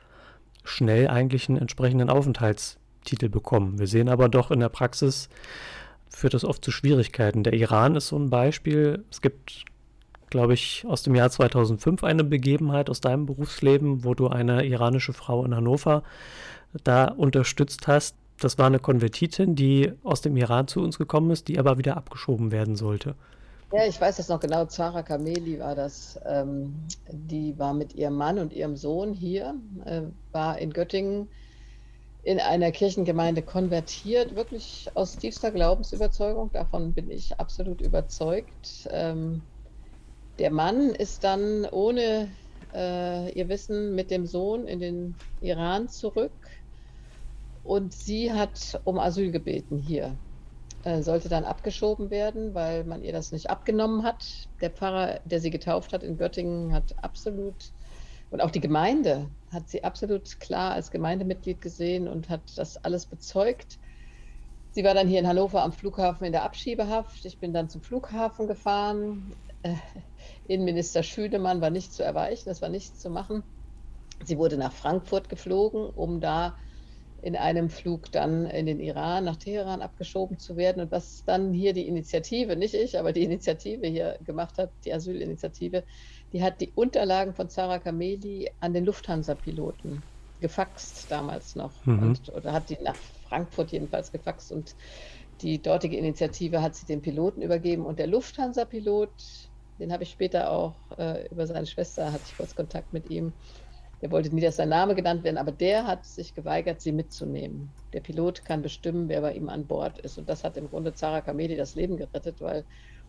schnell 0.65 1.09
eigentlich 1.09 1.49
einen 1.49 1.59
entsprechenden 1.59 2.11
Aufenthaltstitel 2.11 3.29
bekommen. 3.29 3.79
Wir 3.79 3.87
sehen 3.87 4.09
aber 4.09 4.29
doch 4.29 4.51
in 4.51 4.61
der 4.61 4.69
Praxis, 4.69 5.29
führt 6.09 6.35
das 6.35 6.45
oft 6.45 6.65
zu 6.65 6.71
Schwierigkeiten. 6.71 7.43
Der 7.43 7.53
Iran 7.53 7.97
ist 7.97 8.09
so 8.09 8.19
ein 8.19 8.31
Beispiel. 8.31 9.05
Es 9.11 9.21
gibt, 9.21 9.65
glaube 10.31 10.55
ich, 10.55 10.85
aus 10.87 11.03
dem 11.03 11.15
Jahr 11.15 11.31
2005 11.31 12.05
eine 12.05 12.25
Begebenheit 12.25 12.91
aus 12.91 13.01
deinem 13.01 13.27
Berufsleben, 13.27 14.05
wo 14.05 14.15
du 14.15 14.29
eine 14.29 14.65
iranische 14.67 15.13
Frau 15.13 15.45
in 15.45 15.55
Hannover 15.55 16.03
da 16.85 17.07
unterstützt 17.07 17.89
hast. 17.89 18.17
Das 18.41 18.59
war 18.59 18.67
eine 18.67 18.79
Konvertitin, 18.79 19.55
die 19.55 19.93
aus 20.05 20.21
dem 20.21 20.37
Iran 20.37 20.69
zu 20.69 20.81
uns 20.81 20.99
gekommen 20.99 21.31
ist, 21.31 21.49
die 21.49 21.59
aber 21.59 21.79
wieder 21.79 21.97
abgeschoben 21.97 22.53
werden 22.53 22.77
sollte. 22.77 23.15
Ja, 23.73 23.85
ich 23.85 24.01
weiß 24.01 24.17
das 24.17 24.29
noch 24.29 24.41
genau. 24.41 24.65
Zara 24.65 25.03
Kameli 25.03 25.59
war 25.61 25.75
das. 25.75 26.19
Ähm, 26.25 26.75
die 27.11 27.59
war 27.59 27.75
mit 27.75 27.95
ihrem 27.95 28.15
Mann 28.15 28.39
und 28.39 28.53
ihrem 28.53 28.77
Sohn 28.77 29.13
hier, 29.13 29.55
äh, 29.85 30.03
war 30.33 30.59
in 30.59 30.73
Göttingen 30.73 31.29
in 32.23 32.41
einer 32.41 32.73
Kirchengemeinde 32.73 33.43
konvertiert, 33.43 34.35
wirklich 34.37 34.91
aus 34.95 35.17
tiefster 35.17 35.51
Glaubensüberzeugung. 35.51 36.51
Davon 36.53 36.93
bin 36.93 37.11
ich 37.11 37.39
absolut 37.39 37.81
überzeugt. 37.81 38.89
Ähm, 38.91 39.43
der 40.39 40.51
Mann 40.51 40.91
ist 40.91 41.25
dann 41.25 41.67
ohne 41.71 42.29
äh, 42.75 43.33
ihr 43.33 43.49
Wissen 43.49 43.95
mit 43.95 44.11
dem 44.11 44.27
Sohn 44.27 44.67
in 44.67 44.81
den 44.81 45.15
Iran 45.41 45.89
zurück 45.89 46.33
und 47.69 47.93
sie 47.93 48.33
hat 48.33 48.81
um 48.85 48.99
Asyl 48.99 49.31
gebeten 49.31 49.77
hier. 49.77 50.17
Äh, 50.85 51.03
sollte 51.03 51.29
dann 51.29 51.45
abgeschoben 51.45 52.09
werden, 52.09 52.55
weil 52.55 52.83
man 52.85 53.05
ihr 53.05 53.13
das 53.13 53.31
nicht 53.31 53.51
abgenommen 53.51 54.05
hat. 54.05 54.49
Der 54.63 54.71
Pfarrer, 54.71 55.21
der 55.27 55.39
sie 55.39 55.51
getauft 55.51 55.93
hat 55.93 56.03
in 56.03 56.17
Göttingen, 56.17 56.73
hat 56.73 56.95
absolut, 57.05 57.73
und 58.31 58.41
auch 58.41 58.51
die 58.51 58.63
Gemeinde 58.63 59.29
hat 59.53 59.69
sie 59.69 59.85
absolut 59.85 60.41
klar 60.41 60.73
als 60.73 60.91
Gemeindemitglied 60.91 61.61
gesehen 61.61 62.09
und 62.09 62.31
hat 62.31 62.41
das 62.57 62.83
alles 62.85 63.05
bezeugt. 63.05 63.79
Sie 64.71 64.83
war 64.83 64.95
dann 64.95 65.07
hier 65.07 65.21
in 65.21 65.29
Hannover 65.29 65.63
am 65.63 65.73
Flughafen 65.73 66.25
in 66.25 66.33
der 66.33 66.45
Abschiebehaft. 66.45 67.27
Ich 67.27 67.39
bin 67.39 67.53
dann 67.53 67.69
zum 67.69 67.83
Flughafen 67.83 68.47
gefahren. 68.47 69.35
Äh, 69.63 69.75
Innenminister 70.47 71.03
Schüdemann 71.03 71.61
war 71.61 71.69
nicht 71.69 71.93
zu 71.93 72.03
erweichen, 72.03 72.49
das 72.49 72.63
war 72.63 72.71
nichts 72.71 72.99
zu 72.99 73.11
machen. 73.11 73.43
Sie 74.25 74.39
wurde 74.39 74.57
nach 74.57 74.73
Frankfurt 74.73 75.29
geflogen, 75.29 75.91
um 75.91 76.23
da 76.23 76.57
in 77.21 77.37
einem 77.37 77.69
Flug 77.69 78.13
dann 78.13 78.47
in 78.47 78.67
den 78.67 78.81
Iran, 78.81 79.25
nach 79.25 79.37
Teheran 79.37 79.83
abgeschoben 79.83 80.39
zu 80.39 80.57
werden. 80.57 80.81
Und 80.83 80.93
was 80.93 81.25
dann 81.25 81.53
hier 81.53 81.73
die 81.73 81.89
Initiative, 81.89 82.57
nicht 82.57 82.75
ich, 82.75 82.99
aber 82.99 83.13
die 83.13 83.25
Initiative 83.25 83.87
hier 83.87 84.19
gemacht 84.25 84.59
hat, 84.59 84.71
die 84.85 84.93
Asylinitiative, 84.93 85.85
die 86.33 86.43
hat 86.43 86.61
die 86.61 86.73
Unterlagen 86.75 87.35
von 87.35 87.49
Zara 87.49 87.79
Kameli 87.79 88.51
an 88.61 88.73
den 88.73 88.85
Lufthansa-Piloten 88.85 90.03
gefaxt 90.41 91.11
damals 91.11 91.57
noch. 91.57 91.85
Mhm. 91.85 92.03
Und, 92.03 92.29
oder 92.33 92.53
hat 92.53 92.71
die 92.71 92.79
nach 92.83 92.97
Frankfurt 93.29 93.73
jedenfalls 93.73 94.13
gefaxt. 94.13 94.53
Und 94.53 94.77
die 95.41 95.61
dortige 95.61 95.97
Initiative 95.97 96.63
hat 96.63 96.77
sie 96.77 96.87
den 96.87 97.03
Piloten 97.03 97.43
übergeben. 97.43 97.85
Und 97.85 97.99
der 97.99 98.07
Lufthansa-Pilot, 98.07 99.11
den 99.81 99.93
habe 99.93 100.05
ich 100.05 100.11
später 100.11 100.51
auch 100.51 100.77
äh, 100.97 101.27
über 101.29 101.47
seine 101.47 101.67
Schwester, 101.67 102.13
hatte 102.13 102.25
ich 102.27 102.37
kurz 102.37 102.55
Kontakt 102.55 102.93
mit 102.93 103.11
ihm, 103.11 103.33
der 104.01 104.11
wollte 104.11 104.35
nie, 104.35 104.41
dass 104.41 104.57
sein 104.57 104.69
Name 104.69 104.95
genannt 104.95 105.25
werden, 105.25 105.39
aber 105.39 105.53
der 105.53 105.87
hat 105.87 106.07
sich 106.07 106.35
geweigert, 106.35 106.81
sie 106.81 106.93
mitzunehmen. 106.93 107.75
Der 107.93 108.01
Pilot 108.01 108.45
kann 108.45 108.63
bestimmen, 108.63 109.09
wer 109.09 109.21
bei 109.21 109.35
ihm 109.35 109.49
an 109.49 109.67
Bord 109.67 109.99
ist. 109.99 110.19
Und 110.19 110.29
das 110.29 110.45
hat 110.45 110.57
im 110.57 110.69
Grunde 110.69 110.95
Zara 110.95 111.21
Kamedi 111.21 111.57
das 111.57 111.75
Leben 111.75 111.97
gerettet, 111.97 112.41
weil 112.41 112.65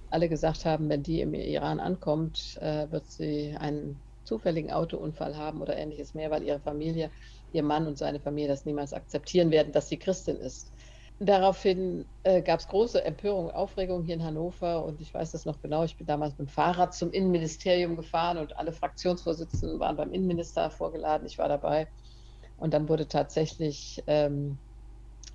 alle 0.10 0.30
gesagt 0.30 0.66
haben, 0.66 0.90
wenn 0.90 1.04
die 1.04 1.22
im 1.22 1.34
Iran 1.34 1.80
ankommt, 1.80 2.58
äh, 2.62 2.92
wird 2.92 3.06
sie 3.06 3.56
einen 3.58 4.02
zufälligen 4.24 4.72
Autounfall 4.72 5.38
haben 5.38 5.62
oder 5.62 5.78
ähnliches 5.78 6.14
mehr, 6.14 6.32
weil 6.32 6.44
ihre 6.44 6.60
Familie, 6.60 7.12
ihr 7.52 7.64
Mann 7.64 7.88
und 7.88 7.98
seine 7.98 8.20
Familie 8.20 8.50
das 8.50 8.66
niemals 8.66 8.94
akzeptieren 8.94 9.52
werden, 9.52 9.72
dass 9.72 9.90
sie 9.90 9.98
Christin 9.98 10.38
ist. 10.38 10.74
Daraufhin 11.22 12.06
äh, 12.24 12.42
gab 12.42 12.62
es 12.62 12.68
große 12.70 13.04
Empörung, 13.04 13.48
und 13.48 13.52
Aufregung 13.52 14.04
hier 14.04 14.16
in 14.16 14.24
Hannover 14.24 14.86
und 14.86 15.02
ich 15.02 15.14
weiß 15.14 15.32
das 15.32 15.46
noch 15.46 15.62
genau. 15.62 15.84
Ich 15.84 15.98
bin 15.98 16.08
damals 16.08 16.38
mit 16.38 16.48
dem 16.48 16.52
Fahrrad 16.52 16.94
zum 16.94 17.12
Innenministerium 17.12 17.98
gefahren 17.98 18.38
und 18.38 18.56
alle 18.58 18.72
Fraktionsvorsitzenden 18.72 19.82
waren 19.82 19.98
beim 19.98 20.14
Innenminister 20.14 20.70
vorgeladen. 20.70 21.28
Ich 21.28 21.38
war 21.38 21.50
dabei 21.50 21.88
und 22.58 22.74
dann 22.74 22.88
wurde 22.88 23.06
tatsächlich 23.06 24.02
ähm, 24.08 24.58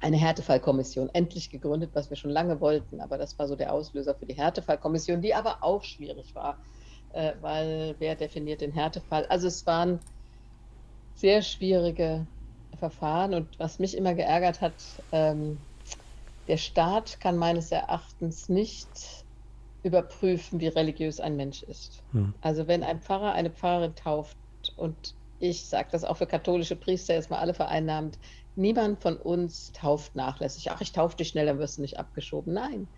eine 0.01 0.17
Härtefallkommission 0.17 1.11
endlich 1.13 1.51
gegründet, 1.51 1.91
was 1.93 2.09
wir 2.09 2.17
schon 2.17 2.31
lange 2.31 2.61
wollten. 2.61 3.03
Aber 3.03 3.19
das 3.19 3.39
war 3.39 3.47
so 3.47 3.55
der 3.55 3.71
Auslöser 3.71 4.15
für 4.15 4.25
die 4.25 4.35
Härtefallkommission, 4.35 5.21
die 5.21 5.35
aber 5.35 5.59
auch 5.61 5.83
schwierig 5.83 6.35
war, 6.35 6.57
äh, 7.13 7.33
weil 7.43 7.95
wer 7.99 8.15
definiert 8.15 8.63
den 8.63 8.73
Härtefall? 8.73 9.27
Also 9.27 9.49
es 9.49 9.67
waren 9.67 10.01
sehr 11.15 11.43
schwierige 11.43 12.27
Verfahren 12.79 13.35
und 13.35 13.59
was 13.59 13.79
mich 13.79 13.97
immer 13.97 14.15
geärgert 14.15 14.63
hat, 14.63 14.75
ähm, 15.13 15.59
der 16.49 16.57
Staat 16.57 17.21
kann 17.21 17.37
meines 17.37 17.73
Erachtens 17.73 18.49
nicht 18.49 19.25
überprüfen, 19.83 20.61
wie 20.61 20.69
religiös 20.69 21.21
ein 21.21 21.37
Mensch 21.37 21.63
ist. 21.63 22.03
Hm. 22.13 22.35
Also 22.41 22.67
wenn 22.67 22.83
ein 22.83 23.01
Pfarrer 23.01 23.33
eine 23.33 23.51
Pfarrerin 23.51 23.95
tauft 23.95 24.37
und 24.77 25.15
ich 25.39 25.67
sage 25.67 25.89
das 25.93 26.05
auch 26.05 26.17
für 26.17 26.27
katholische 26.27 26.77
Priester 26.77 27.15
jetzt 27.15 27.31
mal 27.31 27.39
alle 27.39 27.55
vereinnahmt, 27.55 28.19
niemand 28.57 29.03
von 29.03 29.17
uns 29.17 29.73
tauft 29.73 30.15
nachlässig. 30.15 30.71
Ach, 30.71 30.81
ich 30.81 30.93
taufe 30.93 31.17
dich 31.17 31.29
schnell, 31.29 31.47
dann 31.47 31.59
wirst 31.59 31.79
du 31.79 31.83
nicht 31.83 31.99
abgeschoben. 31.99 32.55
Nein, 32.55 32.89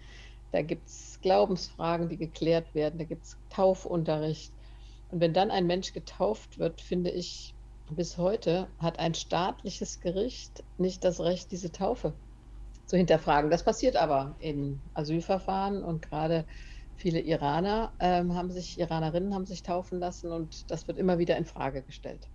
da 0.53 0.63
gibt 0.63 0.87
es 0.87 1.19
Glaubensfragen, 1.23 2.09
die 2.09 2.17
geklärt 2.17 2.75
werden, 2.75 2.99
da 2.99 3.05
gibt 3.05 3.25
es 3.25 3.37
Taufunterricht. 3.51 4.53
Und 5.11 5.21
wenn 5.21 5.33
dann 5.33 5.51
ein 5.51 5.67
Mensch 5.67 5.93
getauft 5.93 6.59
wird, 6.59 6.81
finde 6.81 7.11
ich, 7.11 7.55
bis 7.91 8.19
heute 8.19 8.69
hat 8.79 8.99
ein 8.99 9.15
staatliches 9.15 10.01
Gericht 10.01 10.65
nicht 10.77 11.05
das 11.05 11.21
Recht, 11.21 11.51
diese 11.53 11.71
Taufe 11.71 12.13
zu 12.87 12.97
hinterfragen. 12.97 13.51
Das 13.51 13.65
passiert 13.65 13.97
aber 13.97 14.35
in 14.39 14.81
Asylverfahren 14.95 15.83
und 15.83 16.03
gerade 16.09 16.45
viele 16.97 17.21
Iraner 17.21 17.93
ähm, 18.01 18.35
haben 18.35 18.51
sich, 18.51 18.79
Iranerinnen 18.79 19.35
haben 19.35 19.47
sich 19.47 19.63
taufen 19.63 19.99
lassen 19.99 20.33
und 20.33 20.71
das 20.71 20.89
wird 20.89 20.99
immer 20.99 21.19
wieder 21.19 21.37
in 21.37 21.45
Frage 21.45 21.83
gestellt. 21.83 22.29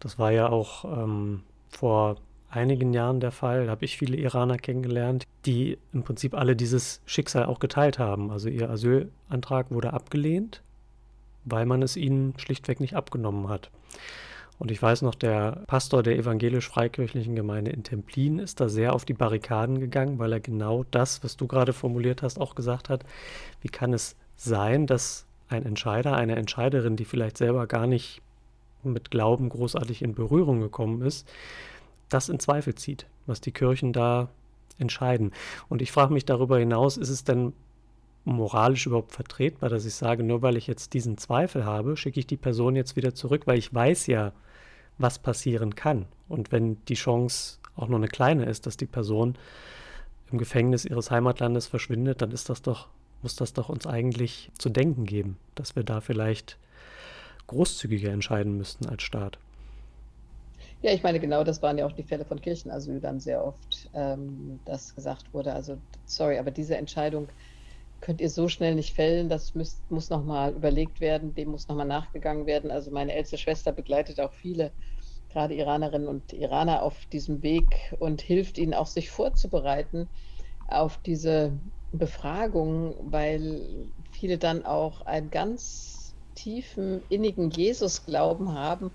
Das 0.00 0.18
war 0.18 0.32
ja 0.32 0.48
auch 0.48 0.84
ähm, 0.84 1.42
vor 1.68 2.16
einigen 2.50 2.92
Jahren 2.92 3.20
der 3.20 3.30
Fall. 3.30 3.66
Da 3.66 3.72
habe 3.72 3.84
ich 3.84 3.98
viele 3.98 4.16
Iraner 4.16 4.56
kennengelernt, 4.56 5.26
die 5.44 5.78
im 5.92 6.02
Prinzip 6.02 6.34
alle 6.34 6.56
dieses 6.56 7.02
Schicksal 7.04 7.44
auch 7.44 7.58
geteilt 7.60 7.98
haben. 7.98 8.30
Also 8.30 8.48
ihr 8.48 8.70
Asylantrag 8.70 9.70
wurde 9.70 9.92
abgelehnt, 9.92 10.62
weil 11.44 11.66
man 11.66 11.82
es 11.82 11.96
ihnen 11.96 12.34
schlichtweg 12.38 12.80
nicht 12.80 12.96
abgenommen 12.96 13.48
hat. 13.48 13.70
Und 14.58 14.70
ich 14.70 14.82
weiß 14.82 15.02
noch, 15.02 15.14
der 15.14 15.62
Pastor 15.66 16.02
der 16.02 16.18
evangelisch-freikirchlichen 16.18 17.36
Gemeinde 17.36 17.70
in 17.70 17.84
Templin 17.84 18.40
ist 18.40 18.60
da 18.60 18.68
sehr 18.68 18.92
auf 18.92 19.04
die 19.04 19.14
Barrikaden 19.14 19.78
gegangen, 19.78 20.18
weil 20.18 20.32
er 20.32 20.40
genau 20.40 20.84
das, 20.90 21.22
was 21.22 21.36
du 21.36 21.46
gerade 21.46 21.72
formuliert 21.72 22.22
hast, 22.22 22.40
auch 22.40 22.54
gesagt 22.54 22.88
hat. 22.88 23.04
Wie 23.60 23.68
kann 23.68 23.92
es 23.92 24.16
sein, 24.36 24.86
dass 24.86 25.26
ein 25.48 25.64
Entscheider, 25.64 26.16
eine 26.16 26.36
Entscheiderin, 26.36 26.96
die 26.96 27.04
vielleicht 27.04 27.38
selber 27.38 27.66
gar 27.66 27.86
nicht 27.86 28.20
mit 28.82 29.10
Glauben 29.10 29.48
großartig 29.48 30.02
in 30.02 30.14
Berührung 30.14 30.60
gekommen 30.60 31.02
ist, 31.02 31.28
das 32.08 32.28
in 32.28 32.40
Zweifel 32.40 32.74
zieht, 32.74 33.06
was 33.26 33.40
die 33.40 33.52
Kirchen 33.52 33.92
da 33.92 34.28
entscheiden. 34.78 35.32
Und 35.68 35.82
ich 35.82 35.92
frage 35.92 36.12
mich 36.12 36.24
darüber 36.24 36.58
hinaus, 36.58 36.96
ist 36.96 37.10
es 37.10 37.24
denn 37.24 37.52
moralisch 38.24 38.86
überhaupt 38.86 39.12
vertretbar, 39.12 39.70
dass 39.70 39.84
ich 39.84 39.94
sage, 39.94 40.22
nur 40.22 40.42
weil 40.42 40.56
ich 40.56 40.66
jetzt 40.66 40.94
diesen 40.94 41.16
Zweifel 41.16 41.64
habe, 41.64 41.96
schicke 41.96 42.20
ich 42.20 42.26
die 42.26 42.36
Person 42.36 42.76
jetzt 42.76 42.96
wieder 42.96 43.14
zurück, 43.14 43.46
weil 43.46 43.58
ich 43.58 43.72
weiß 43.72 44.06
ja, 44.06 44.32
was 44.98 45.18
passieren 45.18 45.74
kann. 45.74 46.06
Und 46.28 46.52
wenn 46.52 46.84
die 46.86 46.94
Chance 46.94 47.58
auch 47.76 47.88
nur 47.88 47.98
eine 47.98 48.08
kleine 48.08 48.44
ist, 48.44 48.66
dass 48.66 48.76
die 48.76 48.86
Person 48.86 49.36
im 50.30 50.38
Gefängnis 50.38 50.84
ihres 50.84 51.10
Heimatlandes 51.10 51.66
verschwindet, 51.66 52.20
dann 52.20 52.32
ist 52.32 52.50
das 52.50 52.62
doch, 52.62 52.88
muss 53.22 53.36
das 53.36 53.52
doch 53.52 53.68
uns 53.68 53.86
eigentlich 53.86 54.50
zu 54.58 54.68
denken 54.68 55.06
geben, 55.06 55.38
dass 55.54 55.76
wir 55.76 55.84
da 55.84 56.00
vielleicht 56.00 56.58
großzügiger 57.46 58.10
entscheiden 58.10 58.56
müssten 58.56 58.86
als 58.86 59.02
Staat. 59.02 59.38
Ja, 60.82 60.92
ich 60.92 61.02
meine, 61.02 61.18
genau 61.18 61.42
das 61.42 61.60
waren 61.60 61.76
ja 61.78 61.86
auch 61.86 61.92
die 61.92 62.04
Fälle 62.04 62.24
von 62.24 62.40
Kirchenasyl 62.40 63.00
dann 63.00 63.18
sehr 63.18 63.44
oft, 63.44 63.88
ähm, 63.94 64.60
dass 64.64 64.94
gesagt 64.94 65.24
wurde, 65.32 65.52
also 65.52 65.76
sorry, 66.06 66.38
aber 66.38 66.52
diese 66.52 66.76
Entscheidung 66.76 67.28
könnt 68.00 68.20
ihr 68.20 68.30
so 68.30 68.48
schnell 68.48 68.74
nicht 68.74 68.94
fällen, 68.94 69.28
das 69.28 69.54
müsst, 69.54 69.90
muss 69.90 70.10
nochmal 70.10 70.54
überlegt 70.54 71.00
werden, 71.00 71.34
dem 71.34 71.50
muss 71.50 71.68
nochmal 71.68 71.86
nachgegangen 71.86 72.46
werden. 72.46 72.70
Also 72.70 72.90
meine 72.90 73.12
älteste 73.14 73.38
Schwester 73.38 73.72
begleitet 73.72 74.20
auch 74.20 74.32
viele 74.32 74.72
gerade 75.30 75.54
Iranerinnen 75.54 76.08
und 76.08 76.32
Iraner 76.32 76.82
auf 76.82 77.06
diesem 77.06 77.42
Weg 77.42 77.94
und 77.98 78.22
hilft 78.22 78.58
ihnen 78.58 78.74
auch, 78.74 78.86
sich 78.86 79.10
vorzubereiten 79.10 80.08
auf 80.66 80.98
diese 80.98 81.60
Befragung, 81.92 83.12
weil 83.12 83.90
viele 84.10 84.38
dann 84.38 84.64
auch 84.64 85.02
einen 85.02 85.30
ganz 85.30 86.14
tiefen, 86.34 87.02
innigen 87.08 87.50
Jesus-Glauben 87.50 88.52
haben, 88.54 88.90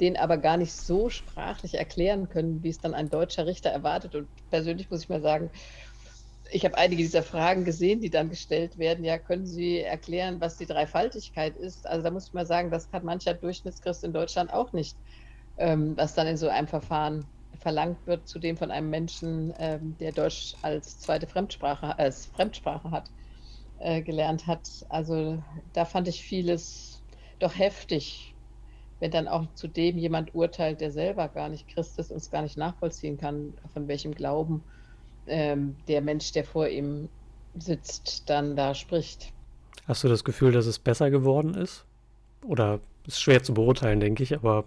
den 0.00 0.16
aber 0.16 0.38
gar 0.38 0.56
nicht 0.56 0.72
so 0.72 1.08
sprachlich 1.08 1.74
erklären 1.74 2.28
können, 2.28 2.62
wie 2.62 2.68
es 2.68 2.78
dann 2.78 2.94
ein 2.94 3.10
deutscher 3.10 3.46
Richter 3.46 3.70
erwartet. 3.70 4.14
Und 4.14 4.28
persönlich 4.50 4.90
muss 4.90 5.02
ich 5.02 5.08
mal 5.08 5.22
sagen, 5.22 5.50
ich 6.50 6.64
habe 6.64 6.76
einige 6.76 7.02
dieser 7.02 7.22
Fragen 7.22 7.64
gesehen, 7.64 8.00
die 8.00 8.10
dann 8.10 8.28
gestellt 8.28 8.78
werden. 8.78 9.04
Ja, 9.04 9.18
können 9.18 9.46
Sie 9.46 9.80
erklären, 9.80 10.40
was 10.40 10.56
die 10.56 10.66
Dreifaltigkeit 10.66 11.56
ist? 11.56 11.86
Also 11.86 12.02
da 12.02 12.10
muss 12.10 12.28
ich 12.28 12.32
mal 12.32 12.46
sagen, 12.46 12.70
das 12.70 12.90
kann 12.90 13.04
mancher 13.04 13.34
Durchschnittschrist 13.34 14.04
in 14.04 14.12
Deutschland 14.12 14.52
auch 14.52 14.72
nicht, 14.72 14.96
ähm, 15.56 15.96
was 15.96 16.14
dann 16.14 16.26
in 16.26 16.36
so 16.36 16.48
einem 16.48 16.68
Verfahren 16.68 17.28
verlangt 17.60 18.06
wird, 18.06 18.28
zudem 18.28 18.56
von 18.56 18.70
einem 18.70 18.90
Menschen, 18.90 19.54
ähm, 19.58 19.96
der 19.98 20.12
Deutsch 20.12 20.54
als 20.62 20.98
zweite 20.98 21.26
Fremdsprache, 21.26 21.98
als 21.98 22.26
Fremdsprache 22.26 22.90
hat, 22.90 23.10
äh, 23.78 24.02
gelernt 24.02 24.46
hat. 24.46 24.68
Also 24.88 25.42
da 25.72 25.84
fand 25.84 26.08
ich 26.08 26.22
vieles 26.22 27.04
doch 27.38 27.56
heftig, 27.58 28.36
wenn 29.00 29.10
dann 29.10 29.28
auch 29.28 29.54
zudem 29.54 29.98
jemand 29.98 30.34
urteilt, 30.34 30.80
der 30.80 30.90
selber 30.90 31.28
gar 31.28 31.48
nicht 31.48 31.68
Christ 31.68 31.98
ist 31.98 32.10
und 32.10 32.18
es 32.18 32.30
gar 32.30 32.42
nicht 32.42 32.56
nachvollziehen 32.56 33.16
kann, 33.16 33.54
von 33.72 33.88
welchem 33.88 34.14
Glauben 34.14 34.64
ähm, 35.26 35.76
der 35.88 36.00
Mensch, 36.00 36.32
der 36.32 36.44
vor 36.44 36.68
ihm 36.68 37.08
sitzt, 37.56 38.28
dann 38.28 38.56
da 38.56 38.74
spricht. 38.74 39.32
Hast 39.86 40.04
du 40.04 40.08
das 40.08 40.24
Gefühl, 40.24 40.52
dass 40.52 40.66
es 40.66 40.78
besser 40.78 41.10
geworden 41.10 41.54
ist? 41.54 41.84
Oder 42.46 42.80
ist 43.06 43.20
schwer 43.20 43.42
zu 43.42 43.54
beurteilen, 43.54 44.00
denke 44.00 44.22
ich, 44.22 44.34
aber 44.34 44.64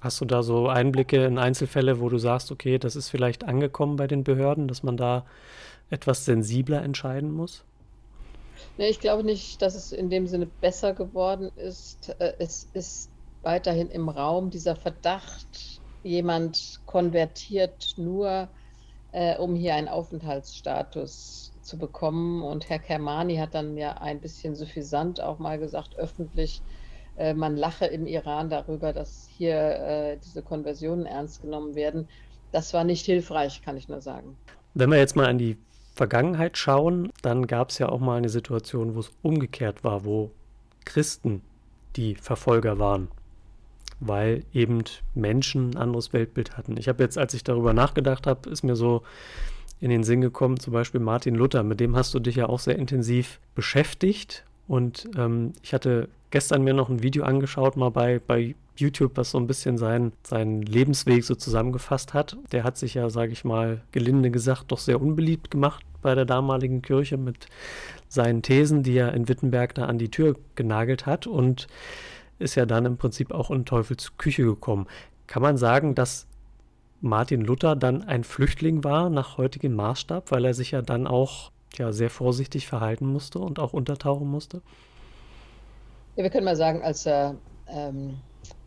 hast 0.00 0.20
du 0.20 0.24
da 0.24 0.42
so 0.42 0.68
Einblicke 0.68 1.24
in 1.24 1.38
Einzelfälle, 1.38 2.00
wo 2.00 2.08
du 2.08 2.18
sagst, 2.18 2.50
okay, 2.50 2.78
das 2.78 2.96
ist 2.96 3.08
vielleicht 3.08 3.44
angekommen 3.44 3.96
bei 3.96 4.06
den 4.06 4.24
Behörden, 4.24 4.68
dass 4.68 4.82
man 4.82 4.96
da 4.96 5.24
etwas 5.90 6.24
sensibler 6.24 6.82
entscheiden 6.82 7.30
muss? 7.30 7.64
Nee, 8.76 8.88
ich 8.88 9.00
glaube 9.00 9.24
nicht, 9.24 9.62
dass 9.62 9.74
es 9.74 9.92
in 9.92 10.10
dem 10.10 10.26
Sinne 10.26 10.46
besser 10.60 10.94
geworden 10.94 11.50
ist. 11.56 12.14
Äh, 12.18 12.34
es 12.38 12.68
ist 12.72 13.10
weiterhin 13.42 13.90
im 13.90 14.08
Raum 14.08 14.50
dieser 14.50 14.76
Verdacht, 14.76 15.80
jemand 16.02 16.80
konvertiert 16.86 17.94
nur 17.96 18.48
äh, 19.14 19.36
um 19.36 19.54
hier 19.54 19.74
einen 19.76 19.88
Aufenthaltsstatus 19.88 21.52
zu 21.62 21.78
bekommen. 21.78 22.42
Und 22.42 22.68
Herr 22.68 22.80
Kermani 22.80 23.36
hat 23.36 23.54
dann 23.54 23.76
ja 23.76 23.92
ein 23.92 24.20
bisschen 24.20 24.56
suffisant 24.56 25.20
auch 25.20 25.38
mal 25.38 25.58
gesagt, 25.58 25.96
öffentlich, 25.96 26.60
äh, 27.16 27.32
man 27.32 27.56
lache 27.56 27.86
im 27.86 28.06
Iran 28.06 28.50
darüber, 28.50 28.92
dass 28.92 29.28
hier 29.38 29.56
äh, 29.56 30.18
diese 30.18 30.42
Konversionen 30.42 31.06
ernst 31.06 31.42
genommen 31.42 31.76
werden. 31.76 32.08
Das 32.50 32.74
war 32.74 32.82
nicht 32.82 33.06
hilfreich, 33.06 33.62
kann 33.62 33.76
ich 33.76 33.88
nur 33.88 34.00
sagen. 34.00 34.36
Wenn 34.74 34.90
wir 34.90 34.98
jetzt 34.98 35.14
mal 35.14 35.26
an 35.26 35.38
die 35.38 35.56
Vergangenheit 35.94 36.58
schauen, 36.58 37.12
dann 37.22 37.46
gab 37.46 37.70
es 37.70 37.78
ja 37.78 37.88
auch 37.88 38.00
mal 38.00 38.16
eine 38.16 38.28
Situation, 38.28 38.96
wo 38.96 39.00
es 39.00 39.12
umgekehrt 39.22 39.84
war, 39.84 40.04
wo 40.04 40.32
Christen 40.84 41.42
die 41.94 42.16
Verfolger 42.16 42.80
waren 42.80 43.08
weil 44.00 44.44
eben 44.52 44.82
Menschen 45.14 45.70
ein 45.70 45.76
anderes 45.76 46.12
Weltbild 46.12 46.56
hatten. 46.56 46.76
Ich 46.76 46.88
habe 46.88 47.02
jetzt, 47.02 47.18
als 47.18 47.34
ich 47.34 47.44
darüber 47.44 47.72
nachgedacht 47.72 48.26
habe, 48.26 48.48
ist 48.50 48.62
mir 48.62 48.76
so 48.76 49.02
in 49.80 49.90
den 49.90 50.04
Sinn 50.04 50.20
gekommen, 50.20 50.58
zum 50.58 50.72
Beispiel 50.72 51.00
Martin 51.00 51.34
Luther, 51.34 51.62
mit 51.62 51.80
dem 51.80 51.96
hast 51.96 52.14
du 52.14 52.18
dich 52.18 52.36
ja 52.36 52.48
auch 52.48 52.58
sehr 52.58 52.78
intensiv 52.78 53.40
beschäftigt. 53.54 54.44
Und 54.66 55.08
ähm, 55.16 55.52
ich 55.62 55.74
hatte 55.74 56.08
gestern 56.30 56.62
mir 56.62 56.74
noch 56.74 56.88
ein 56.88 57.02
Video 57.02 57.24
angeschaut, 57.24 57.76
mal 57.76 57.90
bei, 57.90 58.20
bei 58.26 58.54
YouTube, 58.76 59.12
was 59.16 59.30
so 59.30 59.38
ein 59.38 59.46
bisschen 59.46 59.78
sein, 59.78 60.12
seinen 60.22 60.62
Lebensweg 60.62 61.22
so 61.24 61.34
zusammengefasst 61.34 62.14
hat. 62.14 62.36
Der 62.52 62.64
hat 62.64 62.76
sich 62.76 62.94
ja, 62.94 63.10
sage 63.10 63.32
ich 63.32 63.44
mal, 63.44 63.82
gelinde 63.92 64.30
gesagt, 64.30 64.72
doch 64.72 64.78
sehr 64.78 65.00
unbeliebt 65.00 65.50
gemacht 65.50 65.84
bei 66.02 66.14
der 66.14 66.24
damaligen 66.24 66.82
Kirche 66.82 67.16
mit 67.16 67.46
seinen 68.08 68.42
Thesen, 68.42 68.82
die 68.82 68.96
er 68.96 69.14
in 69.14 69.28
Wittenberg 69.28 69.74
da 69.74 69.86
an 69.86 69.98
die 69.98 70.10
Tür 70.10 70.36
genagelt 70.54 71.06
hat. 71.06 71.26
Und 71.26 71.66
ist 72.44 72.54
ja 72.54 72.66
dann 72.66 72.84
im 72.84 72.96
Prinzip 72.96 73.32
auch 73.32 73.50
in 73.50 73.64
Teufels 73.64 74.16
Küche 74.18 74.44
gekommen. 74.44 74.86
Kann 75.26 75.42
man 75.42 75.56
sagen, 75.56 75.94
dass 75.94 76.26
Martin 77.00 77.40
Luther 77.40 77.74
dann 77.74 78.02
ein 78.02 78.24
Flüchtling 78.24 78.84
war 78.84 79.10
nach 79.10 79.36
heutigem 79.38 79.74
Maßstab, 79.74 80.30
weil 80.30 80.44
er 80.44 80.54
sich 80.54 80.70
ja 80.70 80.82
dann 80.82 81.06
auch 81.06 81.50
ja, 81.76 81.92
sehr 81.92 82.10
vorsichtig 82.10 82.66
verhalten 82.66 83.06
musste 83.06 83.38
und 83.40 83.58
auch 83.58 83.72
untertauchen 83.72 84.28
musste? 84.28 84.62
Ja, 86.16 86.22
wir 86.22 86.30
können 86.30 86.44
mal 86.44 86.56
sagen, 86.56 86.82
als 86.82 87.06
er 87.06 87.34
ähm, 87.68 88.18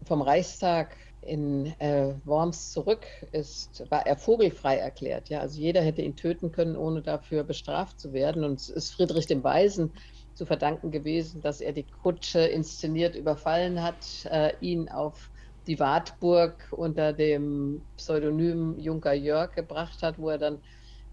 vom 0.06 0.22
Reichstag 0.22 0.98
in 1.22 1.74
äh, 1.80 2.13
Worms 2.26 2.72
zurück 2.72 3.06
ist, 3.32 3.84
war 3.90 4.06
er 4.06 4.18
vogelfrei 4.18 4.78
erklärt. 4.78 5.30
Ja? 5.30 5.40
Also 5.40 5.60
jeder 5.60 5.82
hätte 5.82 6.02
ihn 6.02 6.16
töten 6.16 6.52
können, 6.52 6.76
ohne 6.76 7.02
dafür 7.02 7.44
bestraft 7.44 8.00
zu 8.00 8.13
werden. 8.13 8.44
Und 8.44 8.60
es 8.60 8.70
ist 8.70 8.92
Friedrich 8.92 9.28
dem 9.28 9.44
Weisen 9.44 9.92
zu 10.38 10.45
verdanken 10.45 10.91
gewesen, 10.91 11.41
dass 11.41 11.62
er 11.62 11.73
die 11.73 11.86
Kutsche 11.86 12.39
inszeniert 12.39 13.15
überfallen 13.15 13.82
hat, 13.82 14.26
äh, 14.26 14.54
ihn 14.62 14.88
auf 14.88 15.32
die 15.65 15.80
Wartburg 15.80 16.67
unter 16.71 17.12
dem 17.12 17.82
Pseudonym 17.97 18.78
Junker 18.80 19.13
Jörg 19.13 19.54
gebracht 19.54 20.02
hat, 20.04 20.19
wo 20.19 20.30
er 20.30 20.38
dann 20.38 20.62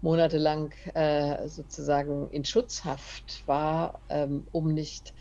monatelang 0.01 0.71
äh, 0.93 1.47
sozusagen 1.47 2.29
in 2.29 2.45
Schutzhaft 2.45 3.43
war, 3.47 3.99
ähm, 4.09 4.47
um 4.51 4.73
nicht 4.73 5.13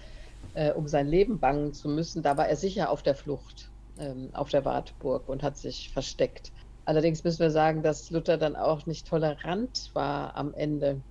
äh, 0.52 0.72
um 0.72 0.86
sein 0.86 1.06
Leben 1.06 1.40
bangen 1.40 1.72
zu 1.72 1.88
müssen. 1.88 2.22
Da 2.22 2.36
war 2.36 2.48
er 2.48 2.56
sicher 2.56 2.90
auf 2.90 3.02
der 3.02 3.14
Flucht 3.14 3.72
ähm, 3.98 4.30
auf 4.34 4.50
der 4.50 4.66
Wartburg 4.66 5.28
und 5.28 5.42
hat 5.42 5.56
sich 5.56 5.90
versteckt. 5.90 6.52
Allerdings 6.84 7.24
müssen 7.24 7.40
wir 7.40 7.50
sagen, 7.50 7.82
dass 7.82 8.10
Luther 8.10 8.36
dann 8.36 8.56
auch 8.56 8.84
nicht 8.84 9.06
tolerant 9.06 9.90
war 9.94 10.36
am 10.36 10.52
Ende 10.52 11.02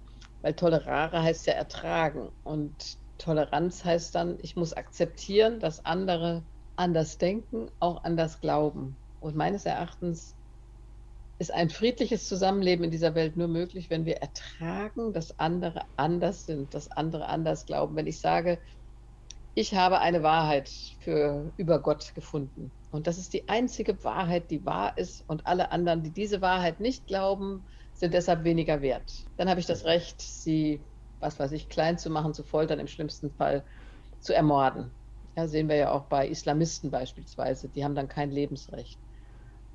weil 0.44 0.54
tolerare 0.54 1.24
heißt 1.24 1.48
ja 1.48 1.54
ertragen 1.54 2.30
und 2.44 2.98
Toleranz 3.18 3.86
heißt 3.86 4.14
dann, 4.14 4.38
ich 4.42 4.56
muss 4.56 4.74
akzeptieren, 4.74 5.60
dass 5.60 5.86
andere 5.86 6.44
anders 6.76 7.18
denken, 7.18 7.72
auch 7.80 8.04
anders 8.04 8.42
glauben. 8.42 8.98
Und 9.20 9.36
meines 9.36 9.66
Erachtens 9.66 10.36
ist 11.40 11.54
ein 11.54 11.70
friedliches 11.70 12.28
Zusammenleben 12.28 12.84
in 12.84 12.92
dieser 12.92 13.16
Welt 13.16 13.38
nur 13.38 13.48
möglich, 13.48 13.90
wenn 13.90 14.06
wir 14.06 14.18
ertragen, 14.18 15.14
dass 15.14 15.40
andere 15.40 15.86
anders 15.96 16.46
sind, 16.46 16.74
dass 16.74 16.92
andere 16.92 17.28
anders 17.28 17.66
glauben. 17.66 17.96
Wenn 17.96 18.08
ich 18.08 18.20
sage, 18.20 18.60
ich 19.56 19.76
habe 19.76 20.00
eine 20.00 20.24
Wahrheit 20.24 20.70
für 21.00 21.54
über 21.58 21.80
Gott 21.82 22.14
gefunden 22.16 22.74
und 22.92 23.08
das 23.08 23.18
ist 23.18 23.34
die 23.34 23.48
einzige 23.48 24.04
Wahrheit, 24.04 24.52
die 24.52 24.66
wahr 24.66 24.98
ist 24.98 25.24
und 25.30 25.46
alle 25.46 25.72
anderen, 25.72 26.04
die 26.04 26.12
diese 26.12 26.42
Wahrheit 26.42 26.80
nicht 26.80 27.08
glauben, 27.08 27.66
sind 27.94 28.14
deshalb 28.14 28.44
weniger 28.44 28.82
wert. 28.82 29.26
Dann 29.38 29.50
habe 29.50 29.60
ich 29.60 29.66
das 29.66 29.86
Recht, 29.86 30.22
sie, 30.22 30.84
was 31.20 31.40
weiß 31.40 31.52
ich, 31.54 31.70
klein 31.70 31.98
zu 31.98 32.10
machen, 32.10 32.34
zu 32.34 32.44
foltern, 32.44 32.80
im 32.80 32.88
schlimmsten 32.88 33.32
Fall 33.32 33.66
zu 34.20 34.34
ermorden. 34.34 34.92
Ja, 35.36 35.48
sehen 35.48 35.70
wir 35.70 35.76
ja 35.76 35.92
auch 35.92 36.06
bei 36.06 36.28
Islamisten 36.28 36.92
beispielsweise, 36.92 37.70
die 37.70 37.84
haben 37.84 37.96
dann 37.96 38.08
kein 38.08 38.32
Lebensrecht. 38.32 39.00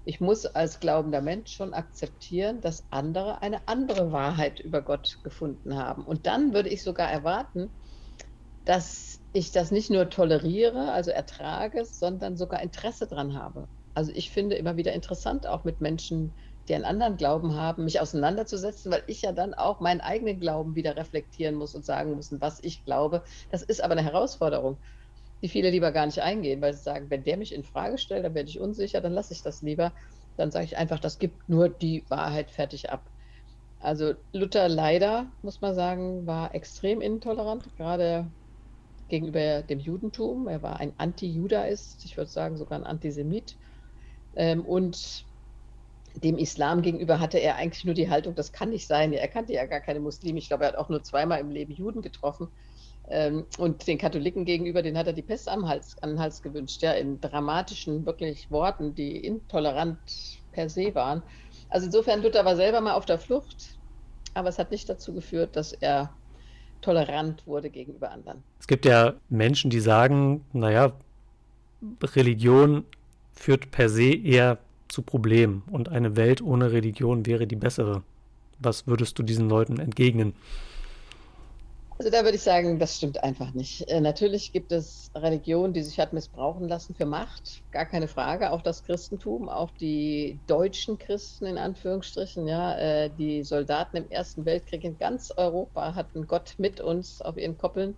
Ich 0.04 0.20
muss 0.20 0.46
als 0.46 0.80
glaubender 0.80 1.20
Mensch 1.20 1.52
schon 1.52 1.74
akzeptieren, 1.74 2.60
dass 2.60 2.86
andere 2.90 3.42
eine 3.42 3.66
andere 3.68 4.10
Wahrheit 4.12 4.60
über 4.60 4.82
Gott 4.82 5.18
gefunden 5.22 5.76
haben. 5.76 6.04
Und 6.04 6.26
dann 6.26 6.54
würde 6.54 6.70
ich 6.70 6.82
sogar 6.82 7.10
erwarten, 7.10 7.70
dass 8.64 9.20
ich 9.32 9.52
das 9.52 9.70
nicht 9.70 9.90
nur 9.90 10.08
toleriere, 10.10 10.92
also 10.92 11.10
ertrage, 11.10 11.84
sondern 11.84 12.36
sogar 12.36 12.62
Interesse 12.62 13.06
daran 13.06 13.34
habe. 13.34 13.68
Also 13.94 14.12
ich 14.14 14.30
finde 14.30 14.56
immer 14.56 14.76
wieder 14.76 14.92
interessant, 14.92 15.46
auch 15.46 15.64
mit 15.64 15.80
Menschen 15.80 16.34
die 16.68 16.74
einen 16.74 16.84
anderen 16.84 17.16
Glauben 17.16 17.54
haben, 17.56 17.84
mich 17.84 18.00
auseinanderzusetzen, 18.00 18.92
weil 18.92 19.04
ich 19.06 19.22
ja 19.22 19.32
dann 19.32 19.54
auch 19.54 19.80
meinen 19.80 20.00
eigenen 20.00 20.40
Glauben 20.40 20.74
wieder 20.74 20.96
reflektieren 20.96 21.54
muss 21.54 21.74
und 21.74 21.84
sagen 21.84 22.14
muss, 22.14 22.32
was 22.40 22.62
ich 22.62 22.84
glaube. 22.84 23.24
Das 23.50 23.62
ist 23.62 23.82
aber 23.82 23.92
eine 23.92 24.04
Herausforderung, 24.04 24.80
die 25.42 25.48
viele 25.48 25.70
lieber 25.70 25.92
gar 25.92 26.06
nicht 26.06 26.20
eingehen, 26.20 26.60
weil 26.60 26.74
sie 26.74 26.82
sagen, 26.82 27.10
wenn 27.10 27.24
der 27.24 27.36
mich 27.36 27.54
in 27.54 27.64
Frage 27.64 27.98
stellt, 27.98 28.24
dann 28.24 28.34
werde 28.34 28.50
ich 28.50 28.60
unsicher, 28.60 29.00
dann 29.00 29.12
lasse 29.12 29.32
ich 29.32 29.42
das 29.42 29.62
lieber. 29.62 29.94
Dann 30.36 30.50
sage 30.50 30.66
ich 30.66 30.76
einfach, 30.76 31.00
das 31.00 31.18
gibt 31.18 31.48
nur 31.48 31.68
die 31.68 32.04
Wahrheit 32.08 32.50
fertig 32.50 32.90
ab. 32.90 33.10
Also 33.78 34.14
Luther 34.32 34.68
leider, 34.68 35.32
muss 35.42 35.60
man 35.60 35.74
sagen, 35.74 36.26
war 36.26 36.54
extrem 36.54 37.00
intolerant, 37.00 37.74
gerade 37.76 38.32
gegenüber 39.08 39.62
dem 39.62 39.78
Judentum. 39.78 40.48
Er 40.48 40.62
war 40.62 40.80
ein 40.80 40.94
Anti-Judaist, 40.98 42.04
ich 42.04 42.16
würde 42.16 42.30
sagen 42.30 42.56
sogar 42.56 42.78
ein 42.78 42.84
Antisemit. 42.84 43.56
Ähm, 44.34 44.64
und 44.64 45.27
dem 46.20 46.38
Islam 46.38 46.82
gegenüber 46.82 47.20
hatte 47.20 47.38
er 47.38 47.56
eigentlich 47.56 47.84
nur 47.84 47.94
die 47.94 48.10
Haltung, 48.10 48.34
das 48.34 48.52
kann 48.52 48.70
nicht 48.70 48.86
sein. 48.86 49.12
Er 49.12 49.28
kannte 49.28 49.52
ja 49.52 49.66
gar 49.66 49.80
keine 49.80 50.00
Muslime. 50.00 50.38
Ich 50.38 50.48
glaube, 50.48 50.64
er 50.64 50.68
hat 50.68 50.78
auch 50.78 50.88
nur 50.88 51.02
zweimal 51.02 51.40
im 51.40 51.50
Leben 51.50 51.72
Juden 51.72 52.02
getroffen. 52.02 52.48
Ähm, 53.10 53.46
und 53.58 53.86
den 53.86 53.98
Katholiken 53.98 54.44
gegenüber, 54.44 54.82
den 54.82 54.98
hat 54.98 55.06
er 55.06 55.12
die 55.12 55.22
Pest 55.22 55.48
am 55.48 55.66
Hals, 55.66 55.96
an 56.02 56.18
Hals 56.18 56.42
gewünscht, 56.42 56.82
ja, 56.82 56.92
in 56.92 57.20
dramatischen, 57.20 58.04
wirklich 58.04 58.50
Worten, 58.50 58.94
die 58.94 59.16
intolerant 59.16 59.98
per 60.52 60.68
se 60.68 60.94
waren. 60.94 61.22
Also 61.70 61.86
insofern, 61.86 62.22
Luther 62.22 62.44
war 62.44 62.56
selber 62.56 62.80
mal 62.80 62.94
auf 62.94 63.06
der 63.06 63.18
Flucht, 63.18 63.78
aber 64.34 64.48
es 64.50 64.58
hat 64.58 64.70
nicht 64.70 64.88
dazu 64.88 65.14
geführt, 65.14 65.56
dass 65.56 65.72
er 65.72 66.12
tolerant 66.82 67.46
wurde 67.46 67.70
gegenüber 67.70 68.10
anderen. 68.10 68.42
Es 68.60 68.66
gibt 68.66 68.84
ja 68.84 69.14
Menschen, 69.28 69.70
die 69.70 69.80
sagen, 69.80 70.44
naja, 70.52 70.92
Religion 72.02 72.84
führt 73.32 73.70
per 73.70 73.88
se 73.88 74.12
eher 74.12 74.58
zu 74.88 75.02
Problemen 75.02 75.62
und 75.70 75.88
eine 75.88 76.16
Welt 76.16 76.42
ohne 76.42 76.72
Religion 76.72 77.26
wäre 77.26 77.46
die 77.46 77.56
bessere. 77.56 78.02
Was 78.58 78.86
würdest 78.86 79.18
du 79.18 79.22
diesen 79.22 79.48
Leuten 79.48 79.78
entgegnen? 79.78 80.34
Also 81.98 82.12
da 82.12 82.22
würde 82.22 82.36
ich 82.36 82.42
sagen, 82.42 82.78
das 82.78 82.96
stimmt 82.96 83.24
einfach 83.24 83.52
nicht. 83.54 83.88
Äh, 83.88 84.00
natürlich 84.00 84.52
gibt 84.52 84.70
es 84.70 85.10
Religionen, 85.16 85.72
die 85.72 85.82
sich 85.82 85.98
hat 85.98 86.12
missbrauchen 86.12 86.68
lassen 86.68 86.94
für 86.94 87.06
Macht, 87.06 87.60
gar 87.72 87.86
keine 87.86 88.06
Frage. 88.06 88.52
Auch 88.52 88.62
das 88.62 88.84
Christentum, 88.84 89.48
auch 89.48 89.72
die 89.80 90.38
deutschen 90.46 90.96
Christen 90.96 91.46
in 91.46 91.58
Anführungsstrichen, 91.58 92.46
ja, 92.46 92.78
äh, 92.78 93.10
die 93.18 93.42
Soldaten 93.42 93.96
im 93.96 94.08
Ersten 94.10 94.44
Weltkrieg 94.44 94.84
in 94.84 94.96
ganz 94.96 95.32
Europa 95.36 95.96
hatten 95.96 96.28
Gott 96.28 96.54
mit 96.58 96.80
uns 96.80 97.20
auf 97.20 97.36
ihren 97.36 97.58
Koppeln, 97.58 97.96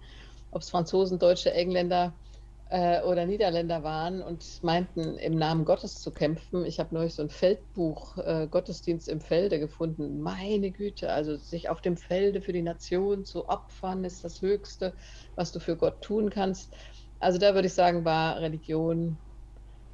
ob 0.50 0.62
es 0.62 0.70
Franzosen, 0.70 1.18
Deutsche, 1.18 1.52
Engländer, 1.52 2.14
äh, 2.70 3.02
oder 3.02 3.26
Niederländer 3.26 3.82
waren 3.82 4.22
und 4.22 4.44
meinten, 4.62 5.18
im 5.18 5.34
Namen 5.34 5.64
Gottes 5.64 6.00
zu 6.00 6.12
kämpfen. 6.12 6.64
Ich 6.64 6.78
habe 6.78 6.94
neulich 6.94 7.14
so 7.14 7.22
ein 7.22 7.28
Feldbuch 7.28 8.16
äh, 8.18 8.46
Gottesdienst 8.48 9.08
im 9.08 9.20
Felde 9.20 9.58
gefunden. 9.58 10.20
Meine 10.20 10.70
Güte, 10.70 11.12
also 11.12 11.36
sich 11.36 11.68
auf 11.68 11.80
dem 11.80 11.96
Felde 11.96 12.40
für 12.40 12.52
die 12.52 12.62
Nation 12.62 13.24
zu 13.24 13.48
opfern, 13.48 14.04
ist 14.04 14.22
das 14.22 14.40
Höchste, 14.40 14.94
was 15.34 15.50
du 15.50 15.58
für 15.58 15.76
Gott 15.76 16.00
tun 16.00 16.30
kannst. 16.30 16.72
Also 17.18 17.38
da 17.38 17.54
würde 17.54 17.66
ich 17.66 17.74
sagen, 17.74 18.04
war 18.04 18.40
Religion 18.40 19.18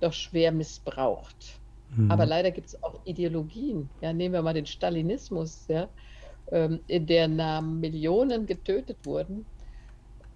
doch 0.01 0.13
schwer 0.13 0.53
missbraucht. 0.53 1.63
Mhm. 1.89 2.11
Aber 2.11 2.27
leider 2.27 2.51
gibt 2.51 2.67
es 2.67 2.83
auch 2.83 3.01
Ideologien. 3.07 3.91
Ja, 4.03 4.13
nehmen 4.13 4.35
wir 4.35 4.43
mal 4.43 4.53
den 4.53 4.67
Stalinismus, 4.67 5.65
ja, 5.69 5.89
ähm, 6.53 6.81
in 6.87 7.07
der 7.07 7.27
Namen 7.27 7.81
Millionen 7.81 8.45
getötet 8.45 8.99
wurden 9.07 9.47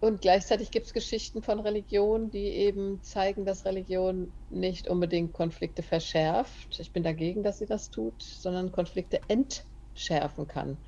und 0.00 0.22
gleichzeitig 0.22 0.70
gibt 0.70 0.86
es 0.86 0.94
Geschichten 0.94 1.42
von 1.42 1.60
Religion, 1.60 2.30
die 2.30 2.46
eben 2.46 3.02
zeigen, 3.02 3.44
dass 3.44 3.66
Religion 3.66 4.32
nicht 4.48 4.88
unbedingt 4.88 5.34
Konflikte 5.34 5.82
verschärft. 5.82 6.80
Ich 6.80 6.92
bin 6.92 7.02
dagegen, 7.02 7.42
dass 7.42 7.58
sie 7.58 7.66
das 7.66 7.90
tut, 7.90 8.22
sondern 8.22 8.72
Konflikte 8.72 9.20
entschärfen 9.28 10.48
kann. 10.48 10.78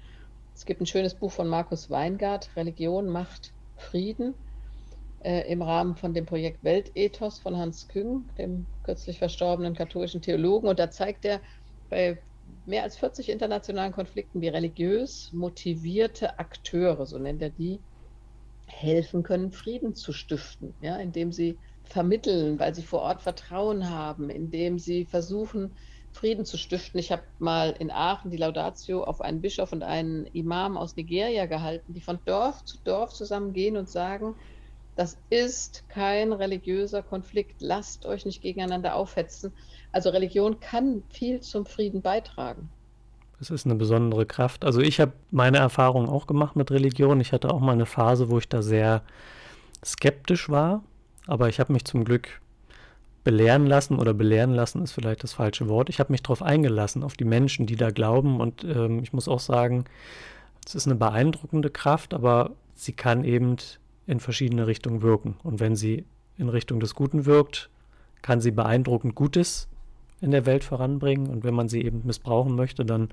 Es 0.55 0.65
gibt 0.65 0.81
ein 0.81 0.87
schönes 0.87 1.15
Buch 1.15 1.31
von 1.31 1.47
Markus 1.47 1.91
Weingart, 1.91 2.57
Religion 2.57 3.09
macht 3.09 3.53
Frieden, 3.77 4.35
äh, 5.23 5.51
im 5.53 5.61
Rahmen 5.61 5.95
von 5.97 6.15
dem 6.15 6.25
Projekt 6.25 6.65
Weltethos 6.65 7.39
von 7.39 7.57
Hans 7.57 7.89
Küng, 7.89 8.25
dem 8.39 8.67
kürzlich 8.83 9.19
verstorbenen 9.19 9.75
katholischen 9.75 10.23
Theologen. 10.23 10.69
Und 10.69 10.79
da 10.79 10.91
zeigt 10.91 11.27
er 11.27 11.43
bei 11.91 12.19
mehr 12.65 12.83
als 12.83 12.97
40 12.97 13.29
internationalen 13.29 13.93
Konflikten, 13.93 14.41
wie 14.41 14.49
religiös 14.49 15.31
motivierte 15.33 16.39
Akteure, 16.39 17.05
so 17.05 17.19
nennt 17.19 17.43
er 17.43 17.51
die, 17.51 17.79
helfen 18.73 19.23
können, 19.23 19.53
Frieden 19.53 19.95
zu 19.95 20.13
stiften, 20.13 20.75
ja, 20.81 20.97
indem 20.97 21.33
sie 21.33 21.59
vermitteln, 21.85 22.59
weil 22.59 22.75
sie 22.75 22.83
vor 22.83 23.01
Ort 23.03 23.23
Vertrauen 23.23 23.91
haben, 23.91 24.31
indem 24.31 24.79
sie 24.79 25.05
versuchen, 25.05 25.77
Frieden 26.11 26.45
zu 26.45 26.57
stiften. 26.57 26.99
Ich 27.01 27.13
habe 27.13 27.23
mal 27.39 27.75
in 27.79 27.91
Aachen 27.91 28.31
die 28.31 28.37
Laudatio 28.37 29.05
auf 29.05 29.21
einen 29.21 29.41
Bischof 29.41 29.73
und 29.73 29.83
einen 29.83 30.27
Imam 30.27 30.77
aus 30.77 30.97
Nigeria 30.97 31.47
gehalten, 31.47 31.95
die 31.95 32.01
von 32.01 32.19
Dorf 32.25 32.65
zu 32.65 32.79
Dorf 32.85 33.13
zusammengehen 33.13 33.77
und 33.77 33.89
sagen, 33.89 34.37
das 34.95 35.19
ist 35.31 35.89
kein 35.89 36.33
religiöser 36.33 37.03
Konflikt, 37.03 37.63
lasst 37.63 38.05
euch 38.05 38.27
nicht 38.27 38.43
gegeneinander 38.43 38.95
aufhetzen. 38.95 39.55
Also 39.91 40.11
Religion 40.11 40.61
kann 40.61 41.03
viel 41.09 41.41
zum 41.41 41.65
Frieden 41.65 42.03
beitragen. 42.03 42.71
Es 43.43 43.51
ist 43.51 43.67
eine 43.67 43.75
besondere 43.75 44.25
Kraft. 44.25 44.65
Also 44.65 44.81
ich 44.81 45.01
habe 45.01 45.15
meine 45.33 45.59
Erfahrungen 45.59 46.09
auch 46.09 46.29
gemacht 46.29 46.55
mit 46.55 46.71
Religion. 46.71 47.21
Ich 47.21 47.33
hatte 47.33 47.53
auch 47.53 47.59
mal 47.59 47.73
eine 47.73 47.87
Phase, 47.87 48.31
wo 48.31 48.39
ich 48.39 48.49
da 48.49 48.63
sehr 48.63 49.03
skeptisch 49.85 50.49
war, 50.49 50.85
aber 51.27 51.49
ich 51.49 51.59
habe 51.59 51.73
mich 51.73 51.85
zum 51.85 52.05
Glück 52.05 52.41
belehren 53.25 53.67
lassen 53.67 53.99
oder 53.99 54.15
belehren 54.15 54.55
lassen 54.55 54.83
ist 54.83 54.93
vielleicht 54.93 55.25
das 55.25 55.33
falsche 55.33 55.69
Wort. 55.69 55.89
Ich 55.89 55.99
habe 55.99 56.13
mich 56.13 56.23
darauf 56.23 56.41
eingelassen, 56.41 57.03
auf 57.03 57.15
die 57.15 57.25
Menschen, 57.25 57.67
die 57.67 57.75
da 57.75 57.91
glauben 57.91 58.41
und 58.41 58.63
ähm, 58.63 59.01
ich 59.03 59.13
muss 59.13 59.27
auch 59.27 59.41
sagen, 59.41 59.87
es 60.65 60.77
ist 60.77 60.87
eine 60.87 60.95
beeindruckende 60.95 61.71
Kraft, 61.71 62.15
aber 62.15 62.53
sie 62.77 62.93
kann 62.93 63.25
eben 63.25 63.57
in 64.07 64.21
verschiedene 64.21 64.69
Richtungen 64.69 65.03
wirken. 65.03 65.35
Und 65.43 65.59
wenn 65.59 65.75
sie 65.75 66.05
in 66.39 66.49
Richtung 66.49 66.79
des 66.79 66.95
Guten 66.95 67.27
wirkt, 67.27 67.71
kann 68.23 68.41
sie 68.41 68.53
beeindruckend 68.53 69.17
Gutes 69.17 69.69
in 70.23 70.31
der 70.31 70.47
Welt 70.47 70.65
voranbringen. 70.65 71.29
Und 71.29 71.45
wenn 71.45 71.55
man 71.55 71.69
sie 71.69 71.83
eben 71.83 72.03
missbrauchen 72.05 72.55
möchte, 72.55 72.85
dann 72.85 73.11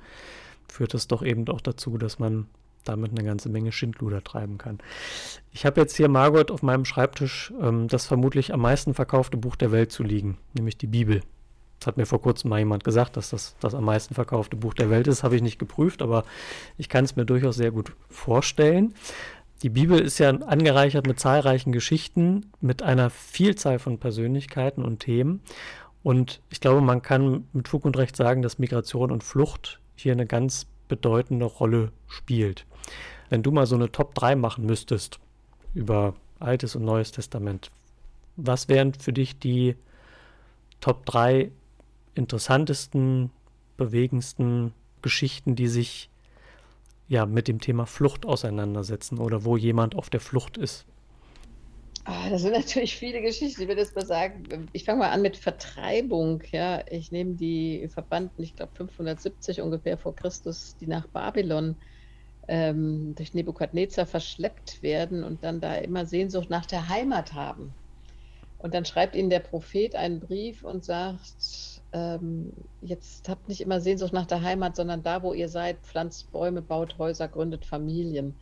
führt 0.67 0.93
es 0.93 1.07
doch 1.07 1.23
eben 1.23 1.47
auch 1.49 1.61
dazu, 1.61 1.97
dass 1.97 2.19
man 2.19 2.47
damit 2.85 3.11
eine 3.11 3.23
ganze 3.23 3.49
Menge 3.49 3.71
Schindluder 3.71 4.23
treiben 4.23 4.57
kann. 4.57 4.79
Ich 5.51 5.65
habe 5.65 5.81
jetzt 5.81 5.97
hier 5.97 6.07
Margot 6.07 6.51
auf 6.51 6.63
meinem 6.63 6.85
Schreibtisch 6.85 7.53
ähm, 7.61 7.87
das 7.87 8.07
vermutlich 8.07 8.53
am 8.53 8.61
meisten 8.61 8.93
verkaufte 8.93 9.37
Buch 9.37 9.55
der 9.55 9.71
Welt 9.71 9.91
zu 9.91 10.03
liegen, 10.03 10.37
nämlich 10.53 10.77
die 10.77 10.87
Bibel. 10.87 11.21
Das 11.79 11.87
hat 11.87 11.97
mir 11.97 12.05
vor 12.05 12.21
kurzem 12.21 12.49
mal 12.49 12.59
jemand 12.59 12.83
gesagt, 12.83 13.15
dass 13.15 13.29
das 13.29 13.55
das 13.59 13.73
am 13.73 13.85
meisten 13.85 14.13
verkaufte 14.13 14.57
Buch 14.57 14.73
der 14.73 14.89
Welt 14.89 15.07
ist. 15.07 15.23
Habe 15.23 15.35
ich 15.35 15.41
nicht 15.41 15.59
geprüft, 15.59 16.01
aber 16.01 16.25
ich 16.77 16.89
kann 16.89 17.05
es 17.05 17.15
mir 17.15 17.25
durchaus 17.25 17.55
sehr 17.55 17.71
gut 17.71 17.93
vorstellen. 18.09 18.93
Die 19.63 19.69
Bibel 19.69 19.99
ist 19.99 20.19
ja 20.19 20.29
angereichert 20.29 21.05
mit 21.05 21.19
zahlreichen 21.19 21.71
Geschichten, 21.71 22.51
mit 22.61 22.81
einer 22.81 23.09
Vielzahl 23.09 23.79
von 23.79 23.97
Persönlichkeiten 23.97 24.83
und 24.83 24.99
Themen. 24.99 25.41
Und 26.03 26.41
ich 26.49 26.61
glaube, 26.61 26.81
man 26.81 27.01
kann 27.01 27.47
mit 27.53 27.67
Fug 27.67 27.85
und 27.85 27.97
Recht 27.97 28.15
sagen, 28.15 28.41
dass 28.41 28.59
Migration 28.59 29.11
und 29.11 29.23
Flucht 29.23 29.79
hier 29.95 30.13
eine 30.13 30.25
ganz 30.25 30.67
bedeutende 30.87 31.45
Rolle 31.45 31.91
spielt. 32.07 32.65
Wenn 33.29 33.43
du 33.43 33.51
mal 33.51 33.65
so 33.65 33.75
eine 33.75 33.91
Top 33.91 34.15
3 34.15 34.35
machen 34.35 34.65
müsstest 34.65 35.19
über 35.73 36.15
Altes 36.39 36.75
und 36.75 36.83
Neues 36.83 37.11
Testament, 37.11 37.69
was 38.37 38.69
wären 38.69 38.93
für 38.93 39.13
dich 39.13 39.37
die 39.39 39.75
Top 40.79 41.05
3 41.05 41.51
interessantesten, 42.15 43.31
bewegendsten 43.77 44.73
Geschichten, 45.01 45.55
die 45.55 45.67
sich 45.67 46.09
ja 47.07 47.25
mit 47.25 47.47
dem 47.47 47.59
Thema 47.59 47.85
Flucht 47.85 48.25
auseinandersetzen 48.25 49.17
oder 49.17 49.43
wo 49.43 49.57
jemand 49.57 49.95
auf 49.95 50.09
der 50.09 50.19
Flucht 50.19 50.57
ist? 50.57 50.85
Oh, 52.07 52.29
das 52.29 52.41
sind 52.41 52.53
natürlich 52.57 52.95
viele 52.95 53.21
Geschichten. 53.21 53.61
Ich 53.61 53.67
würde 53.67 53.81
jetzt 53.81 53.95
mal 53.95 54.05
sagen, 54.05 54.69
ich 54.73 54.85
fange 54.85 54.99
mal 54.99 55.09
an 55.11 55.21
mit 55.21 55.37
Vertreibung. 55.37 56.41
Ja, 56.51 56.83
ich 56.89 57.11
nehme 57.11 57.35
die 57.35 57.87
Verbannten, 57.89 58.41
ich 58.41 58.55
glaube 58.55 58.73
570 58.75 59.61
ungefähr 59.61 59.97
vor 59.97 60.15
Christus, 60.15 60.75
die 60.77 60.87
nach 60.87 61.07
Babylon 61.07 61.75
ähm, 62.47 63.13
durch 63.15 63.33
Nebukadnezar 63.33 64.05
verschleppt 64.05 64.81
werden 64.81 65.23
und 65.23 65.43
dann 65.43 65.61
da 65.61 65.75
immer 65.75 66.05
Sehnsucht 66.05 66.49
nach 66.49 66.65
der 66.65 66.89
Heimat 66.89 67.33
haben. 67.33 67.73
Und 68.57 68.73
dann 68.73 68.85
schreibt 68.85 69.15
ihnen 69.15 69.29
der 69.29 69.39
Prophet 69.39 69.95
einen 69.95 70.19
Brief 70.19 70.63
und 70.63 70.83
sagt, 70.83 71.81
ähm, 71.93 72.51
jetzt 72.81 73.29
habt 73.29 73.47
nicht 73.47 73.61
immer 73.61 73.79
Sehnsucht 73.79 74.13
nach 74.13 74.25
der 74.25 74.41
Heimat, 74.41 74.75
sondern 74.75 75.01
da, 75.03 75.23
wo 75.23 75.33
ihr 75.33 75.47
seid, 75.47 75.77
pflanzt 75.83 76.31
Bäume, 76.31 76.61
baut 76.61 76.97
Häuser, 76.97 77.27
gründet 77.27 77.65
Familien 77.65 78.35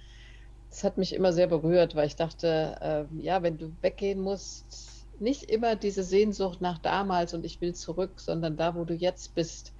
das 0.70 0.84
hat 0.84 0.98
mich 0.98 1.14
immer 1.14 1.34
sehr 1.34 1.48
berührt, 1.48 1.96
weil 1.96 2.08
ich 2.08 2.16
dachte, 2.16 2.76
äh, 2.82 3.22
ja, 3.22 3.42
wenn 3.44 3.58
du 3.58 3.72
weggehen 3.82 4.20
musst, 4.20 5.06
nicht 5.20 5.44
immer 5.44 5.76
diese 5.76 6.04
Sehnsucht 6.04 6.62
nach 6.62 6.78
damals 6.78 7.34
und 7.34 7.46
ich 7.46 7.62
will 7.62 7.74
zurück, 7.74 8.20
sondern 8.20 8.58
da, 8.58 8.76
wo 8.76 8.84
du 8.84 8.94
jetzt 8.94 9.34
bist, 9.34 9.74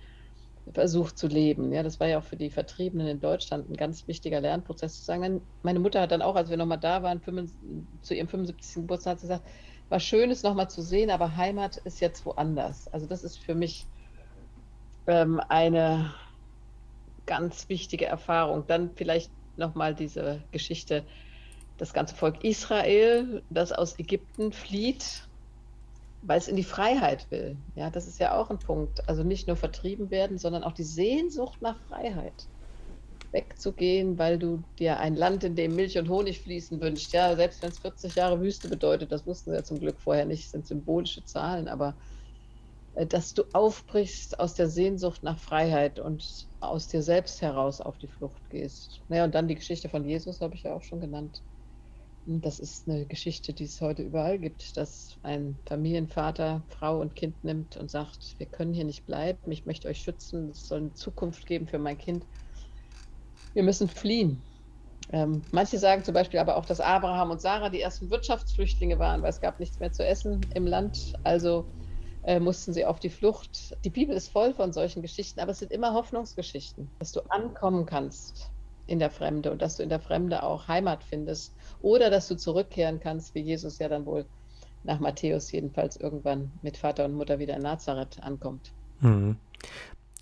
versuch 0.74 1.12
zu 1.12 1.28
leben. 1.28 1.72
Ja, 1.72 1.84
das 1.84 2.00
war 2.00 2.08
ja 2.08 2.20
auch 2.20 2.24
für 2.24 2.36
die 2.36 2.50
Vertriebenen 2.50 3.08
in 3.08 3.20
Deutschland 3.20 3.70
ein 3.70 3.78
ganz 3.78 4.08
wichtiger 4.08 4.42
Lernprozess 4.42 5.00
zu 5.00 5.06
sagen. 5.06 5.42
Meine 5.64 5.80
Mutter 5.80 6.02
hat 6.02 6.12
dann 6.12 6.22
auch, 6.22 6.36
als 6.36 6.50
wir 6.50 6.58
nochmal 6.58 6.80
da 6.80 7.04
waren, 7.04 7.22
zu 8.02 8.14
ihrem 8.14 8.28
75. 8.28 8.76
Geburtstag, 8.76 9.12
hat 9.12 9.20
sie 9.20 9.28
gesagt, 9.28 9.48
war 9.90 10.00
schön, 10.00 10.32
es 10.32 10.44
nochmal 10.44 10.70
zu 10.70 10.82
sehen, 10.82 11.10
aber 11.10 11.38
Heimat 11.38 11.78
ist 11.78 12.02
jetzt 12.02 12.26
woanders. 12.26 12.88
Also 12.90 13.06
das 13.06 13.24
ist 13.24 13.38
für 13.40 13.56
mich 13.56 13.86
ähm, 15.06 15.40
eine 15.48 16.14
ganz 17.26 17.70
wichtige 17.70 18.06
Erfahrung. 18.06 18.66
Dann 18.68 18.92
vielleicht 18.96 19.32
nochmal 19.58 19.96
diese 19.96 20.44
Geschichte, 20.52 21.06
das 21.78 21.94
ganze 21.94 22.16
Volk 22.16 22.44
Israel, 22.44 23.44
das 23.50 23.72
aus 23.72 23.98
Ägypten 24.00 24.52
flieht, 24.52 25.30
weil 26.22 26.40
es 26.40 26.48
in 26.48 26.56
die 26.56 26.64
Freiheit 26.64 27.30
will. 27.32 27.58
Ja, 27.76 27.90
das 27.90 28.08
ist 28.08 28.20
ja 28.20 28.36
auch 28.38 28.50
ein 28.50 28.60
Punkt. 28.60 29.08
Also 29.08 29.24
nicht 29.24 29.48
nur 29.48 29.56
vertrieben 29.56 30.10
werden, 30.10 30.38
sondern 30.38 30.64
auch 30.64 30.74
die 30.74 30.84
Sehnsucht 30.84 31.62
nach 31.62 31.80
Freiheit. 31.88 32.48
Wegzugehen, 33.32 34.18
weil 34.18 34.40
du 34.40 34.64
dir 34.80 35.00
ein 35.00 35.16
Land, 35.16 35.44
in 35.44 35.56
dem 35.56 35.76
Milch 35.76 35.98
und 35.98 36.10
Honig 36.10 36.42
fließen 36.42 36.82
wünscht. 36.82 37.14
Ja, 37.14 37.36
selbst 37.36 37.62
wenn 37.62 37.70
es 37.70 37.80
40 37.80 38.16
Jahre 38.16 38.42
Wüste 38.42 38.70
bedeutet, 38.70 39.12
das 39.12 39.26
wussten 39.28 39.52
sie 39.52 39.58
ja 39.58 39.64
zum 39.64 39.80
Glück 39.80 40.00
vorher 40.00 40.26
nicht, 40.26 40.50
sind 40.50 40.66
symbolische 40.66 41.24
Zahlen, 41.24 41.68
aber 41.68 41.98
dass 43.06 43.34
du 43.34 43.44
aufbrichst 43.54 44.40
aus 44.40 44.56
der 44.56 44.70
Sehnsucht 44.70 45.22
nach 45.24 45.38
Freiheit 45.38 46.00
und 46.00 46.48
aus 46.60 46.88
dir 46.88 47.04
selbst 47.04 47.42
heraus 47.42 47.80
auf 47.80 47.98
die 47.98 48.08
Flucht 48.08 48.50
gehst. 48.50 49.02
Naja, 49.08 49.24
und 49.26 49.36
dann 49.36 49.48
die 49.48 49.56
Geschichte 49.56 49.90
von 49.90 50.04
Jesus 50.08 50.42
habe 50.42 50.56
ich 50.56 50.64
ja 50.64 50.74
auch 50.74 50.82
schon 50.82 51.02
genannt. 51.02 51.44
Das 52.26 52.60
ist 52.60 52.90
eine 52.90 53.06
Geschichte, 53.06 53.54
die 53.54 53.66
es 53.66 53.80
heute 53.80 54.02
überall 54.02 54.38
gibt, 54.38 54.76
dass 54.76 55.18
ein 55.22 55.58
Familienvater 55.66 56.66
Frau 56.68 57.00
und 57.00 57.16
Kind 57.16 57.42
nimmt 57.44 57.78
und 57.78 57.90
sagt, 57.90 58.36
wir 58.38 58.48
können 58.48 58.74
hier 58.74 58.84
nicht 58.84 59.06
bleiben, 59.06 59.50
ich 59.50 59.66
möchte 59.66 59.88
euch 59.88 60.00
schützen, 60.00 60.50
es 60.50 60.68
soll 60.68 60.80
eine 60.80 60.94
Zukunft 60.94 61.46
geben 61.46 61.68
für 61.68 61.80
mein 61.80 61.98
Kind. 61.98 62.26
Wir 63.54 63.64
müssen 63.64 63.88
fliehen. 63.88 64.42
Ähm, 65.14 65.42
manche 65.54 65.78
sagen 65.78 66.04
zum 66.04 66.14
Beispiel 66.14 66.40
aber 66.40 66.58
auch, 66.58 66.66
dass 66.66 66.82
Abraham 66.82 67.32
und 67.32 67.42
Sarah 67.42 67.70
die 67.70 67.80
ersten 67.80 68.10
Wirtschaftsflüchtlinge 68.10 69.00
waren, 69.00 69.22
weil 69.22 69.30
es 69.30 69.40
gab 69.40 69.60
nichts 69.60 69.80
mehr 69.80 69.94
zu 69.94 70.06
essen 70.06 70.42
im 70.54 70.68
Land. 70.68 71.14
Also 71.24 71.66
äh, 72.28 72.42
mussten 72.42 72.74
sie 72.74 72.86
auf 72.86 73.00
die 73.00 73.10
Flucht. 73.10 73.76
Die 73.86 73.90
Bibel 73.90 74.16
ist 74.16 74.28
voll 74.28 74.54
von 74.54 74.74
solchen 74.74 75.02
Geschichten, 75.02 75.40
aber 75.40 75.52
es 75.52 75.60
sind 75.60 75.72
immer 75.72 75.94
Hoffnungsgeschichten, 75.94 76.90
dass 77.00 77.14
du 77.14 77.22
ankommen 77.30 77.86
kannst 77.86 78.52
in 78.86 79.00
der 79.00 79.10
Fremde 79.10 79.50
und 79.50 79.62
dass 79.62 79.78
du 79.78 79.84
in 79.84 79.90
der 79.90 80.02
Fremde 80.02 80.44
auch 80.44 80.68
Heimat 80.68 81.04
findest 81.04 81.56
oder 81.82 82.10
dass 82.10 82.28
du 82.28 82.36
zurückkehren 82.36 83.00
kannst, 83.00 83.34
wie 83.34 83.40
Jesus 83.40 83.80
ja 83.80 83.88
dann 83.88 84.06
wohl 84.06 84.26
nach 84.84 85.00
Matthäus 85.00 85.52
jedenfalls 85.54 85.96
irgendwann 85.96 86.52
mit 86.62 86.76
Vater 86.76 87.06
und 87.06 87.16
Mutter 87.16 87.40
wieder 87.40 87.56
in 87.56 87.64
Nazareth 87.64 88.22
ankommt. 88.22 88.74
Mhm. 89.00 89.38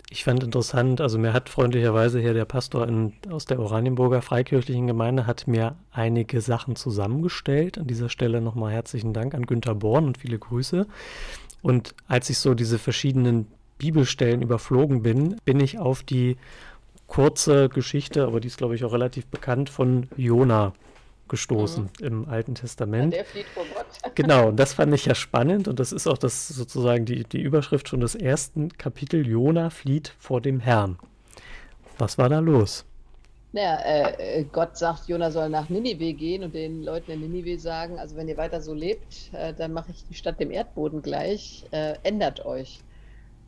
Ich 0.08 0.22
fand 0.22 0.44
interessant, 0.44 1.00
also 1.00 1.18
mir 1.18 1.32
hat 1.32 1.48
freundlicherweise 1.48 2.20
hier 2.20 2.34
der 2.34 2.44
Pastor 2.44 2.86
in, 2.86 3.14
aus 3.28 3.44
der 3.46 3.58
Oranienburger 3.58 4.22
Freikirchlichen 4.22 4.86
Gemeinde 4.86 5.26
hat 5.26 5.48
mir 5.48 5.74
einige 5.90 6.40
Sachen 6.40 6.76
zusammengestellt. 6.76 7.76
An 7.76 7.88
dieser 7.88 8.08
Stelle 8.08 8.40
nochmal 8.40 8.72
herzlichen 8.72 9.12
Dank 9.12 9.34
an 9.34 9.46
Günter 9.46 9.74
Born 9.74 10.06
und 10.06 10.18
viele 10.18 10.38
Grüße. 10.38 10.86
Und 11.66 11.96
als 12.06 12.30
ich 12.30 12.38
so 12.38 12.54
diese 12.54 12.78
verschiedenen 12.78 13.48
Bibelstellen 13.76 14.40
überflogen 14.40 15.02
bin, 15.02 15.34
bin 15.44 15.58
ich 15.58 15.80
auf 15.80 16.04
die 16.04 16.36
kurze 17.08 17.68
Geschichte, 17.68 18.24
aber 18.24 18.38
die 18.38 18.46
ist, 18.46 18.58
glaube 18.58 18.76
ich, 18.76 18.84
auch 18.84 18.92
relativ 18.92 19.26
bekannt, 19.26 19.68
von 19.68 20.06
Jona 20.16 20.74
gestoßen 21.26 21.90
mhm. 21.98 22.06
im 22.06 22.28
Alten 22.28 22.54
Testament. 22.54 23.14
Ja, 23.14 23.22
der 23.22 23.26
flieht 23.26 23.46
vor 23.46 23.64
Gott. 23.74 23.86
genau, 24.14 24.50
und 24.50 24.60
das 24.60 24.74
fand 24.74 24.94
ich 24.94 25.06
ja 25.06 25.16
spannend 25.16 25.66
und 25.66 25.80
das 25.80 25.90
ist 25.90 26.06
auch 26.06 26.18
das 26.18 26.46
sozusagen 26.46 27.04
die, 27.04 27.24
die 27.24 27.40
Überschrift 27.40 27.88
schon 27.88 27.98
des 27.98 28.14
ersten 28.14 28.68
Kapitel. 28.78 29.26
Jona 29.26 29.70
flieht 29.70 30.14
vor 30.20 30.40
dem 30.40 30.60
Herrn. 30.60 31.00
Was 31.98 32.16
war 32.16 32.28
da 32.28 32.38
los? 32.38 32.84
Naja, 33.56 33.78
äh, 34.18 34.44
Gott 34.52 34.76
sagt, 34.76 35.08
Jona 35.08 35.30
soll 35.30 35.48
nach 35.48 35.70
Ninive 35.70 36.12
gehen 36.12 36.44
und 36.44 36.54
den 36.54 36.82
Leuten 36.82 37.10
in 37.12 37.20
Ninive 37.20 37.58
sagen, 37.58 37.98
also 37.98 38.14
wenn 38.14 38.28
ihr 38.28 38.36
weiter 38.36 38.60
so 38.60 38.74
lebt, 38.74 39.32
äh, 39.32 39.54
dann 39.54 39.72
mache 39.72 39.92
ich 39.92 40.04
die 40.04 40.12
Stadt 40.12 40.38
dem 40.40 40.50
Erdboden 40.50 41.00
gleich, 41.00 41.64
äh, 41.70 41.94
ändert 42.02 42.44
euch. 42.44 42.80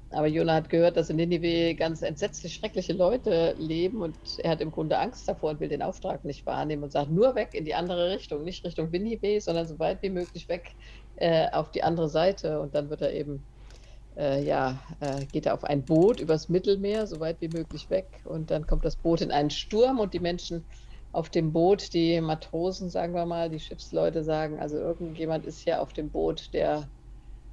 Aber 0.09 0.27
Jona 0.27 0.55
hat 0.55 0.71
gehört, 0.71 0.97
dass 0.97 1.11
in 1.11 1.17
Ninive 1.17 1.75
ganz 1.75 2.01
entsetzlich 2.01 2.55
schreckliche 2.55 2.95
Leute 2.95 3.55
leben 3.59 4.01
und 4.01 4.17
er 4.39 4.53
hat 4.53 4.63
im 4.63 4.71
Grunde 4.71 4.99
Angst 4.99 5.29
davor 5.29 5.51
und 5.51 5.61
will 5.61 5.69
den 5.69 5.83
Auftrag 5.83 6.25
nicht 6.25 6.47
wahrnehmen 6.47 6.85
und 6.85 6.93
sagt 6.93 7.11
nur 7.11 7.35
weg 7.35 7.53
in 7.53 7.67
die 7.67 7.75
andere 7.75 8.11
Richtung, 8.15 8.45
nicht 8.45 8.65
Richtung 8.65 8.91
Ninive, 8.91 9.43
sondern 9.43 9.67
so 9.67 9.79
weit 9.79 10.01
wie 10.01 10.09
möglich 10.09 10.49
weg 10.49 10.75
äh, 11.17 11.51
auf 11.53 11.71
die 11.71 11.83
andere 11.83 12.09
Seite. 12.09 12.61
Und 12.61 12.75
dann 12.75 12.89
wird 12.89 13.03
er 13.03 13.13
eben, 13.13 13.47
äh, 14.19 14.45
ja, 14.45 14.79
äh, 15.01 15.25
geht 15.27 15.47
er 15.47 15.55
auf 15.55 15.65
ein 15.65 15.83
Boot 15.85 16.21
übers 16.21 16.49
Mittelmeer, 16.49 17.07
so 17.07 17.21
weit 17.21 17.41
wie 17.41 17.49
möglich 17.49 17.89
weg. 17.91 18.07
Und 18.25 18.51
dann 18.51 18.67
kommt 18.67 18.85
das 18.85 18.97
Boot 18.97 19.21
in 19.21 19.31
einen 19.31 19.51
Sturm 19.51 20.01
und 20.01 20.13
die 20.15 20.21
Menschen 20.21 20.65
auf 21.13 21.31
dem 21.31 21.53
Boot, 21.53 21.95
die 21.95 22.21
Matrosen, 22.21 22.91
sagen 22.91 23.15
wir 23.15 23.25
mal, 23.25 23.49
die 23.49 23.61
Schiffsleute 23.61 24.23
sagen, 24.25 24.59
also 24.59 24.77
irgendjemand 24.77 25.47
ist 25.47 25.61
hier 25.61 25.81
auf 25.81 25.93
dem 25.93 26.11
Boot, 26.11 26.53
der 26.53 26.89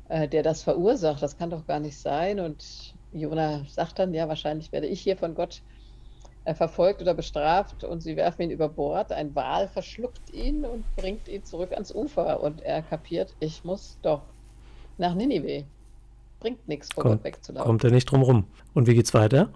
äh, 0.10 0.28
der 0.28 0.44
das 0.44 0.64
verursacht. 0.64 1.22
Das 1.22 1.38
kann 1.38 1.50
doch 1.50 1.66
gar 1.66 1.80
nicht 1.80 1.98
sein. 1.98 2.40
Und 2.40 2.94
Jona 3.12 3.64
sagt 3.68 4.00
dann, 4.00 4.14
ja, 4.14 4.28
wahrscheinlich 4.28 4.72
werde 4.72 4.88
ich 4.88 5.02
hier 5.02 5.18
von 5.18 5.36
Gott 5.36 5.62
äh, 6.46 6.54
verfolgt 6.54 7.02
oder 7.02 7.14
bestraft 7.14 7.84
und 7.84 8.02
sie 8.02 8.16
werfen 8.16 8.44
ihn 8.44 8.52
über 8.52 8.70
Bord. 8.70 9.12
Ein 9.12 9.34
Wal 9.36 9.68
verschluckt 9.68 10.34
ihn 10.34 10.66
und 10.66 10.84
bringt 10.96 11.28
ihn 11.28 11.44
zurück 11.44 11.72
ans 11.72 11.94
Ufer 11.94 12.42
und 12.42 12.62
er 12.62 12.82
kapiert, 12.82 13.36
ich 13.40 13.64
muss 13.64 13.98
doch 14.02 14.22
nach 14.98 15.16
Ninive. 15.16 15.66
Bringt 16.40 16.68
nichts, 16.68 16.94
vor 16.94 17.04
Gott 17.04 17.24
wegzulaufen. 17.24 17.66
Kommt 17.66 17.84
er 17.84 17.92
nicht 17.92 18.06
drum 18.06 18.22
rum. 18.22 18.46
Und 18.74 18.88
wie 18.88 18.96
geht's 18.96 19.14
weiter? 19.14 19.50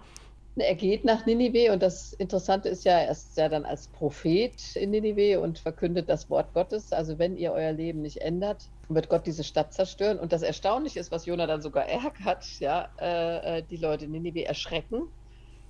Er 0.56 0.74
geht 0.74 1.04
nach 1.04 1.26
Ninive 1.26 1.72
und 1.72 1.82
das 1.82 2.12
Interessante 2.14 2.68
ist 2.68 2.84
ja, 2.84 2.98
er 2.98 3.12
ist 3.12 3.36
ja 3.36 3.48
dann 3.48 3.64
als 3.64 3.86
Prophet 3.88 4.76
in 4.76 4.90
Ninive 4.90 5.40
und 5.40 5.58
verkündet 5.58 6.08
das 6.08 6.28
Wort 6.28 6.52
Gottes. 6.54 6.92
Also 6.92 7.18
wenn 7.18 7.36
ihr 7.36 7.52
euer 7.52 7.72
Leben 7.72 8.02
nicht 8.02 8.18
ändert, 8.18 8.68
wird 8.88 9.08
Gott 9.08 9.26
diese 9.26 9.44
Stadt 9.44 9.72
zerstören. 9.72 10.18
Und 10.18 10.32
das 10.32 10.42
Erstaunliche 10.42 10.98
ist, 10.98 11.12
was 11.12 11.24
Jona 11.26 11.46
dann 11.46 11.62
sogar 11.62 11.86
ärgert, 11.86 12.44
ja, 12.58 12.88
äh, 13.00 13.58
äh, 13.58 13.62
die 13.70 13.76
Leute 13.76 14.06
in 14.06 14.10
Ninive 14.12 14.44
erschrecken 14.44 15.02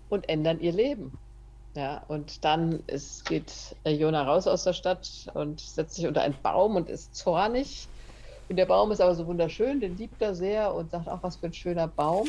und 0.08 0.28
ändern 0.28 0.60
ihr 0.60 0.72
Leben. 0.72 1.12
Ja, 1.76 2.02
und 2.08 2.44
dann 2.44 2.82
ist, 2.88 3.26
geht 3.26 3.52
Jona 3.84 4.24
raus 4.24 4.48
aus 4.48 4.64
der 4.64 4.72
Stadt 4.72 5.30
und 5.34 5.60
setzt 5.60 5.94
sich 5.94 6.06
unter 6.06 6.22
einen 6.22 6.34
Baum 6.42 6.74
und 6.74 6.88
ist 6.88 7.14
zornig. 7.14 7.86
Und 8.50 8.56
der 8.56 8.66
Baum 8.66 8.90
ist 8.90 9.00
aber 9.00 9.14
so 9.14 9.28
wunderschön, 9.28 9.78
den 9.78 9.96
liebt 9.96 10.20
er 10.20 10.34
sehr 10.34 10.74
und 10.74 10.90
sagt 10.90 11.08
auch, 11.08 11.22
was 11.22 11.36
für 11.36 11.46
ein 11.46 11.52
schöner 11.52 11.86
Baum. 11.86 12.28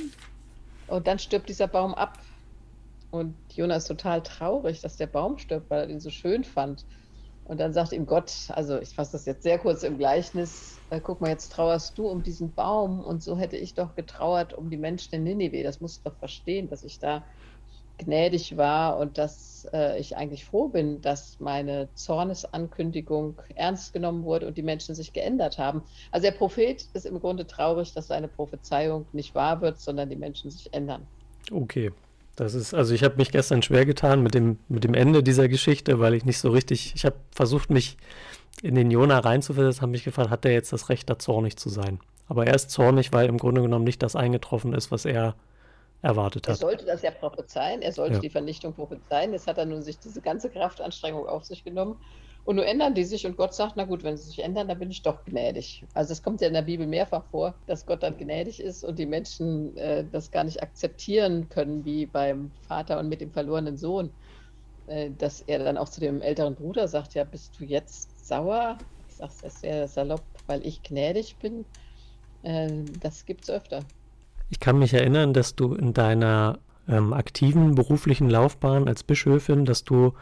Und 0.86 1.08
dann 1.08 1.18
stirbt 1.18 1.50
dieser 1.50 1.68
Baum 1.68 1.96
ab 1.96 2.20
und 3.10 3.36
Jona 3.52 3.78
ist 3.78 3.88
total 3.88 4.22
traurig, 4.22 4.82
dass 4.82 4.98
der 4.98 5.08
Baum 5.08 5.40
stirbt, 5.40 5.72
weil 5.72 5.80
er 5.82 5.90
ihn 5.90 6.00
so 6.00 6.12
schön 6.12 6.44
fand. 6.44 6.86
Und 7.44 7.60
dann 7.60 7.74
sagt 7.74 7.92
ihm 7.92 8.06
Gott, 8.06 8.50
also 8.50 8.80
ich 8.80 8.90
fasse 8.90 9.14
das 9.14 9.26
jetzt 9.26 9.42
sehr 9.42 9.58
kurz 9.58 9.82
im 9.82 9.98
Gleichnis, 9.98 10.78
äh, 10.92 11.02
guck 11.02 11.22
mal, 11.22 11.30
jetzt 11.30 11.54
trauerst 11.54 11.98
du 11.98 12.08
um 12.08 12.22
diesen 12.22 12.54
Baum 12.54 13.04
und 13.04 13.24
so 13.24 13.36
hätte 13.36 13.58
ich 13.58 13.74
doch 13.74 13.96
getrauert 13.96 14.54
um 14.54 14.70
die 14.70 14.78
Menschen 14.78 15.16
in 15.16 15.24
Ninive. 15.24 15.64
Das 15.64 15.82
musst 15.82 16.06
du 16.06 16.12
doch 16.12 16.20
verstehen, 16.20 16.70
dass 16.70 16.84
ich 16.84 17.00
da 17.00 17.26
gnädig 18.04 18.58
war 18.58 18.98
und 18.98 19.18
dass 19.18 19.68
äh, 19.74 20.00
ich 20.00 20.18
eigentlich 20.18 20.46
froh 20.46 20.68
bin, 20.68 21.02
dass 21.02 21.40
meine 21.40 21.88
Zornesankündigung 21.96 23.38
ernst 23.56 23.94
genommen 23.94 24.24
wurde 24.24 24.48
und 24.48 24.58
die 24.58 24.64
Menschen 24.64 24.96
sich 24.96 25.14
geändert 25.14 25.58
haben. 25.58 25.82
Also 26.12 26.26
der 26.26 26.32
Prophet 26.32 26.86
ist 26.94 27.06
im 27.06 27.20
Grunde 27.20 27.48
traurig, 27.48 27.94
dass 27.94 28.08
seine 28.08 28.28
Prophezeiung 28.28 29.06
nicht 29.14 29.36
wahr 29.36 29.62
wird, 29.62 29.80
sondern 29.80 30.10
die 30.10 30.16
Menschen 30.16 30.52
sich 30.52 30.74
ändern. 30.74 31.06
Okay, 31.52 31.92
das 32.36 32.54
ist, 32.54 32.74
also 32.74 32.94
ich 32.94 33.04
habe 33.04 33.18
mich 33.18 33.32
gestern 33.32 33.62
schwer 33.62 33.86
getan 33.86 34.24
mit 34.24 34.34
dem, 34.34 34.58
mit 34.68 34.84
dem 34.84 34.94
Ende 34.94 35.24
dieser 35.24 35.48
Geschichte, 35.48 36.00
weil 36.00 36.14
ich 36.14 36.26
nicht 36.26 36.40
so 36.40 36.50
richtig, 36.50 36.94
ich 36.96 37.06
habe 37.06 37.16
versucht, 37.32 37.70
mich 37.70 37.98
in 38.62 38.76
den 38.76 38.92
Jona 38.92 39.20
reinzuversetzen, 39.20 39.82
habe 39.82 39.92
mich 39.92 40.04
gefragt, 40.04 40.30
hat 40.30 40.46
er 40.46 40.52
jetzt 40.52 40.74
das 40.74 40.90
Recht, 40.90 41.10
da 41.10 41.18
zornig 41.18 41.58
zu 41.58 41.70
sein? 41.70 42.00
Aber 42.28 42.48
er 42.48 42.56
ist 42.56 42.70
zornig, 42.70 43.12
weil 43.12 43.28
im 43.28 43.38
Grunde 43.38 43.62
genommen 43.62 43.84
nicht 43.84 44.02
das 44.04 44.16
eingetroffen 44.16 44.74
ist, 44.74 44.92
was 44.92 45.06
er 45.06 45.36
erwartet 46.02 46.48
hat. 46.48 46.56
Er 46.56 46.58
sollte 46.58 46.86
das 46.86 47.02
ja 47.02 47.12
prophezeien, 47.12 47.82
er 47.82 47.92
sollte 47.92 48.16
ja. 48.16 48.20
die 48.20 48.30
Vernichtung 48.30 48.74
prophezeien. 48.74 49.34
Jetzt 49.34 49.48
hat 49.48 49.58
er 49.58 49.66
nun 49.66 49.82
sich 49.82 50.00
diese 50.00 50.22
ganze 50.22 50.50
Kraftanstrengung 50.50 51.28
auf 51.28 51.44
sich 51.44 51.64
genommen 51.64 51.98
und 52.44 52.56
nun 52.56 52.66
ändern 52.66 52.96
die 52.96 53.04
sich 53.04 53.26
und 53.28 53.38
Gott 53.38 53.54
sagt, 53.54 53.74
na 53.76 53.86
gut, 53.86 54.04
wenn 54.04 54.18
sie 54.18 54.28
sich 54.28 54.44
ändern, 54.44 54.68
dann 54.68 54.80
bin 54.80 54.90
ich 54.90 55.04
doch 55.04 55.24
gnädig. 55.26 55.86
Also 55.94 56.14
es 56.14 56.24
kommt 56.24 56.42
ja 56.42 56.48
in 56.48 56.54
der 56.54 56.64
Bibel 56.64 56.88
mehrfach 56.88 57.24
vor, 57.26 57.54
dass 57.68 57.86
Gott 57.86 58.02
dann 58.02 58.18
gnädig 58.18 58.60
ist 58.60 58.84
und 58.84 58.98
die 58.98 59.06
Menschen 59.06 59.78
äh, 59.78 60.04
das 60.12 60.32
gar 60.32 60.44
nicht 60.44 60.64
akzeptieren 60.64 61.50
können, 61.50 61.86
wie 61.86 62.08
beim 62.08 62.52
Vater 62.68 63.00
und 63.00 63.10
mit 63.10 63.22
dem 63.22 63.32
verlorenen 63.32 63.78
Sohn. 63.78 64.10
Äh, 64.88 65.12
dass 65.18 65.42
er 65.42 65.60
dann 65.60 65.78
auch 65.78 65.90
zu 65.90 66.02
dem 66.02 66.22
älteren 66.22 66.56
Bruder 66.56 66.88
sagt, 66.88 67.14
ja, 67.14 67.24
bist 67.24 67.60
du 67.60 67.64
jetzt 67.64 68.28
sauer? 68.28 68.78
Ich 69.08 69.16
sage 69.16 69.32
es 69.44 69.62
sehr 69.62 69.88
salopp, 69.88 70.24
weil 70.48 70.66
ich 70.66 70.82
gnädig 70.82 71.38
bin. 71.38 71.64
Äh, 72.42 72.86
das 73.00 73.26
gibt 73.26 73.44
es 73.44 73.52
öfter. 73.52 73.82
Ich 74.52 74.60
kann 74.60 74.78
mich 74.78 74.94
erinnern, 74.94 75.34
dass 75.34 75.56
du 75.56 75.74
in 75.74 75.94
deiner 75.94 76.60
ähm, 76.88 77.14
aktiven 77.14 77.74
beruflichen 77.74 78.30
Laufbahn 78.30 78.88
als 78.88 79.02
Bischöfin, 79.02 79.66
dass 79.66 79.86
du 79.86 80.14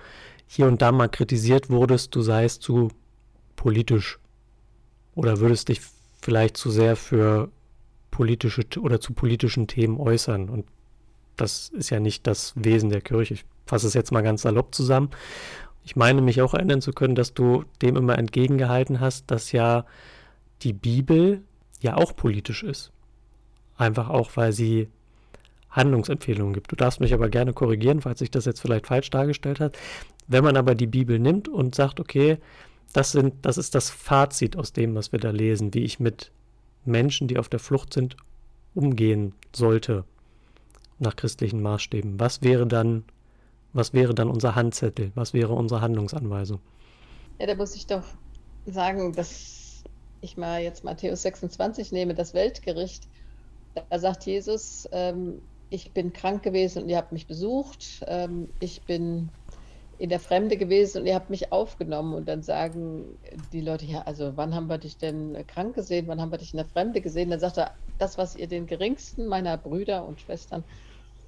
hier 0.46 0.68
und 0.68 0.82
da 0.82 0.92
mal 0.92 1.10
kritisiert 1.10 1.70
wurdest, 1.70 2.16
du 2.16 2.22
seist 2.22 2.62
zu 2.62 2.90
politisch 3.56 4.20
oder 5.16 5.40
würdest 5.40 5.70
dich 5.70 5.82
vielleicht 6.22 6.58
zu 6.58 6.70
sehr 6.70 6.96
für 6.96 7.50
politische 8.12 8.64
oder 8.80 9.02
zu 9.02 9.14
politischen 9.14 9.68
Themen 9.68 10.00
äußern. 10.00 10.50
Und 10.50 10.68
das 11.36 11.70
ist 11.70 11.90
ja 11.90 12.00
nicht 12.00 12.28
das 12.28 12.54
Wesen 12.56 12.92
der 12.92 13.02
Kirche. 13.02 13.34
Ich 13.34 13.46
fasse 13.66 13.88
es 13.88 13.96
jetzt 13.96 14.12
mal 14.12 14.22
ganz 14.22 14.44
salopp 14.44 14.76
zusammen. 14.76 15.10
Ich 15.84 15.96
meine 15.96 16.22
mich 16.22 16.42
auch 16.44 16.54
erinnern 16.54 16.82
zu 16.82 16.92
können, 16.92 17.16
dass 17.16 17.34
du 17.34 17.64
dem 17.82 17.96
immer 17.96 18.18
entgegengehalten 18.20 19.00
hast, 19.00 19.32
dass 19.32 19.52
ja 19.54 19.86
die 20.62 20.74
Bibel 20.74 21.44
ja 21.82 21.96
auch 21.96 22.16
politisch 22.16 22.64
ist. 22.64 22.92
Einfach 23.80 24.10
auch, 24.10 24.32
weil 24.36 24.52
sie 24.52 24.90
Handlungsempfehlungen 25.70 26.54
gibt. 26.54 26.70
Du 26.70 26.76
darfst 26.76 27.00
mich 27.00 27.14
aber 27.14 27.30
gerne 27.30 27.54
korrigieren, 27.54 28.02
falls 28.02 28.20
ich 28.20 28.30
das 28.30 28.44
jetzt 28.44 28.60
vielleicht 28.60 28.88
falsch 28.88 29.10
dargestellt 29.10 29.62
habe. 29.62 29.72
Wenn 30.28 30.44
man 30.44 30.58
aber 30.58 30.76
die 30.76 30.86
Bibel 30.86 31.18
nimmt 31.18 31.48
und 31.48 31.76
sagt, 31.76 32.02
okay, 32.02 32.40
das, 32.92 33.14
sind, 33.14 33.34
das 33.44 33.58
ist 33.58 33.76
das 33.76 33.90
Fazit 33.90 34.58
aus 34.58 34.74
dem, 34.74 34.96
was 34.96 35.14
wir 35.14 35.20
da 35.20 35.30
lesen, 35.30 35.74
wie 35.74 35.86
ich 35.86 35.98
mit 35.98 36.32
Menschen, 36.84 37.30
die 37.30 37.38
auf 37.38 37.48
der 37.48 37.60
Flucht 37.60 37.94
sind, 37.94 38.18
umgehen 38.76 39.34
sollte 39.56 40.04
nach 40.98 41.16
christlichen 41.16 41.62
Maßstäben. 41.62 42.20
Was 42.20 42.42
wäre 42.42 42.68
dann, 42.68 43.06
was 43.72 43.94
wäre 43.94 44.14
dann 44.14 44.30
unser 44.30 44.56
Handzettel? 44.56 45.14
Was 45.16 45.34
wäre 45.34 45.54
unsere 45.54 45.80
Handlungsanweisung? 45.80 46.60
Ja, 47.40 47.48
da 47.48 47.56
muss 47.56 47.76
ich 47.76 47.88
doch 47.88 48.04
sagen, 48.66 49.14
dass 49.14 49.84
ich 50.20 50.36
mal 50.36 50.62
jetzt 50.62 50.84
Matthäus 50.84 51.22
26 51.22 51.94
nehme, 51.94 52.14
das 52.14 52.34
Weltgericht. 52.34 53.08
Da 53.90 54.00
sagt 54.00 54.26
Jesus, 54.26 54.88
ähm, 54.92 55.42
ich 55.70 55.94
bin 55.94 56.14
krank 56.14 56.44
gewesen 56.44 56.84
und 56.84 56.90
ihr 56.90 56.98
habt 56.98 57.12
mich 57.12 57.28
besucht. 57.28 58.04
Ähm, 58.08 58.50
ich 58.60 58.86
bin 58.86 59.30
in 60.00 60.10
der 60.10 60.20
Fremde 60.20 60.58
gewesen 60.58 61.02
und 61.02 61.08
ihr 61.08 61.16
habt 61.16 61.30
mich 61.30 61.52
aufgenommen. 61.52 62.14
Und 62.14 62.28
dann 62.28 62.42
sagen 62.42 63.20
die 63.52 63.62
Leute, 63.62 63.86
ja, 63.86 64.02
also 64.04 64.38
wann 64.38 64.56
haben 64.56 64.68
wir 64.68 64.78
dich 64.78 64.98
denn 64.98 65.46
krank 65.46 65.76
gesehen? 65.76 66.08
Wann 66.08 66.22
haben 66.22 66.32
wir 66.32 66.38
dich 66.38 66.54
in 66.54 66.58
der 66.58 66.66
Fremde 66.66 67.02
gesehen? 67.02 67.30
Dann 67.30 67.40
sagt 67.40 67.58
er, 67.58 67.76
das, 67.98 68.18
was 68.18 68.36
ihr 68.36 68.48
den 68.48 68.66
geringsten 68.66 69.28
meiner 69.28 69.58
Brüder 69.58 70.08
und 70.08 70.22
Schwestern 70.22 70.64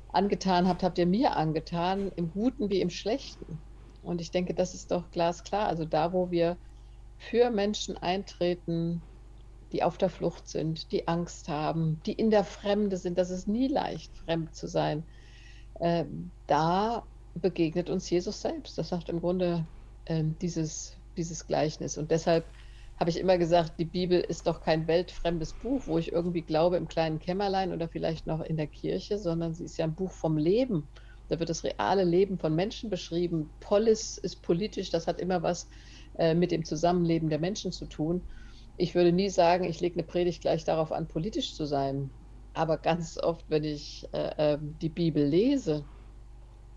angetan 0.08 0.68
habt, 0.68 0.84
habt 0.84 0.98
ihr 0.98 1.06
mir 1.06 1.36
angetan, 1.36 2.12
im 2.16 2.32
Guten 2.32 2.70
wie 2.70 2.82
im 2.82 2.90
Schlechten. 2.90 3.62
Und 4.02 4.22
ich 4.22 4.32
denke, 4.32 4.54
das 4.54 4.74
ist 4.74 4.92
doch 4.92 5.12
glasklar. 5.12 5.68
Also 5.68 5.86
da, 5.86 6.14
wo 6.14 6.32
wir 6.32 6.58
für 7.18 7.50
Menschen 7.52 7.98
eintreten, 7.98 9.02
die 9.72 9.84
auf 9.84 9.98
der 9.98 10.10
Flucht 10.10 10.48
sind, 10.48 10.92
die 10.92 11.08
Angst 11.08 11.48
haben, 11.48 12.02
die 12.06 12.14
in 12.14 12.30
der 12.30 12.44
Fremde 12.44 12.98
sind. 12.98 13.18
Das 13.18 13.30
ist 13.30 13.48
nie 13.48 13.68
leicht, 13.68 14.16
fremd 14.18 14.56
zu 14.56 14.68
sein. 14.68 15.04
Äh, 15.80 16.06
da 16.48 17.04
begegnet 17.36 17.90
uns 17.90 18.10
Jesus 18.10 18.42
selbst. 18.42 18.78
Das 18.78 18.90
sagt 18.90 19.10
im 19.10 19.22
Grunde 19.22 19.66
äh, 20.06 20.24
dieses, 20.42 20.98
dieses 21.18 21.48
Gleichnis. 21.48 21.98
Und 21.98 22.12
deshalb 22.12 22.46
habe 23.00 23.10
ich 23.10 23.20
immer 23.20 23.38
gesagt, 23.38 23.80
die 23.80 23.86
Bibel 23.86 24.20
ist 24.20 24.46
doch 24.46 24.62
kein 24.62 24.88
weltfremdes 24.88 25.54
Buch, 25.54 25.82
wo 25.88 25.98
ich 25.98 26.12
irgendwie 26.12 26.42
glaube 26.42 26.78
im 26.78 26.88
kleinen 26.88 27.20
Kämmerlein 27.20 27.74
oder 27.74 27.88
vielleicht 27.88 28.28
noch 28.28 28.42
in 28.42 28.58
der 28.58 28.68
Kirche, 28.68 29.18
sondern 29.18 29.54
sie 29.54 29.64
ist 29.64 29.78
ja 29.78 29.86
ein 29.86 29.96
Buch 29.96 30.12
vom 30.12 30.38
Leben. 30.38 30.88
Da 31.28 31.40
wird 31.40 31.50
das 31.50 31.64
reale 31.64 32.04
Leben 32.04 32.38
von 32.38 32.54
Menschen 32.54 32.90
beschrieben. 32.90 33.50
Polis 33.62 34.18
ist 34.18 34.42
politisch, 34.42 34.90
das 34.90 35.08
hat 35.08 35.20
immer 35.20 35.42
was 35.42 35.68
äh, 36.18 36.36
mit 36.36 36.52
dem 36.52 36.66
Zusammenleben 36.66 37.30
der 37.30 37.40
Menschen 37.40 37.72
zu 37.72 37.86
tun. 37.86 38.22
Ich 38.78 38.96
würde 38.96 39.12
nie 39.12 39.30
sagen, 39.30 39.64
ich 39.64 39.80
lege 39.80 39.96
eine 39.96 40.04
Predigt 40.04 40.42
gleich 40.42 40.64
darauf 40.64 40.92
an, 40.92 41.08
politisch 41.08 41.54
zu 41.54 41.66
sein. 41.66 42.10
Aber 42.54 42.78
ganz 42.78 43.18
oft, 43.18 43.46
wenn 43.50 43.64
ich 43.64 44.08
äh, 44.14 44.54
äh, 44.54 44.58
die 44.82 44.90
Bibel 44.90 45.24
lese, 45.24 45.86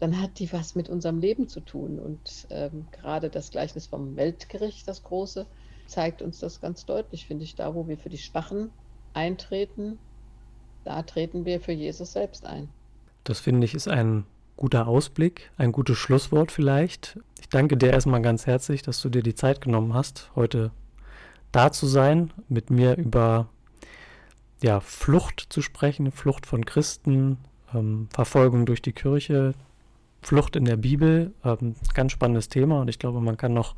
dann 0.00 0.20
hat 0.20 0.38
die 0.38 0.52
was 0.52 0.74
mit 0.74 0.88
unserem 0.88 1.18
Leben 1.18 1.48
zu 1.48 1.60
tun. 1.60 1.98
Und 1.98 2.46
ähm, 2.50 2.86
gerade 2.92 3.30
das 3.30 3.50
Gleichnis 3.50 3.86
vom 3.86 4.16
Weltgericht, 4.16 4.86
das 4.86 5.02
große, 5.02 5.46
zeigt 5.86 6.22
uns 6.22 6.40
das 6.40 6.60
ganz 6.60 6.86
deutlich, 6.86 7.26
finde 7.26 7.44
ich, 7.44 7.54
da, 7.54 7.74
wo 7.74 7.88
wir 7.88 7.98
für 7.98 8.08
die 8.08 8.18
Schwachen 8.18 8.70
eintreten, 9.12 9.98
da 10.84 11.02
treten 11.02 11.44
wir 11.44 11.60
für 11.60 11.72
Jesus 11.72 12.12
selbst 12.12 12.46
ein. 12.46 12.68
Das 13.24 13.40
finde 13.40 13.64
ich 13.64 13.74
ist 13.74 13.88
ein 13.88 14.26
guter 14.56 14.86
Ausblick, 14.86 15.50
ein 15.56 15.72
gutes 15.72 15.96
Schlusswort 15.98 16.52
vielleicht. 16.52 17.18
Ich 17.40 17.48
danke 17.48 17.76
dir 17.76 17.90
erstmal 17.90 18.22
ganz 18.22 18.46
herzlich, 18.46 18.82
dass 18.82 19.00
du 19.00 19.08
dir 19.08 19.22
die 19.22 19.34
Zeit 19.34 19.60
genommen 19.60 19.94
hast, 19.94 20.30
heute 20.36 20.70
da 21.54 21.70
zu 21.72 21.86
sein, 21.86 22.32
mit 22.48 22.70
mir 22.70 22.96
über 22.96 23.48
ja, 24.62 24.80
Flucht 24.80 25.46
zu 25.50 25.62
sprechen, 25.62 26.10
Flucht 26.10 26.46
von 26.46 26.64
Christen, 26.64 27.38
ähm, 27.74 28.08
Verfolgung 28.10 28.66
durch 28.66 28.82
die 28.82 28.92
Kirche, 28.92 29.52
Flucht 30.22 30.56
in 30.56 30.64
der 30.64 30.76
Bibel. 30.76 31.32
Ähm, 31.44 31.74
ganz 31.92 32.12
spannendes 32.12 32.48
Thema 32.48 32.80
und 32.80 32.88
ich 32.88 32.98
glaube, 32.98 33.20
man 33.20 33.36
kann 33.36 33.52
noch 33.52 33.74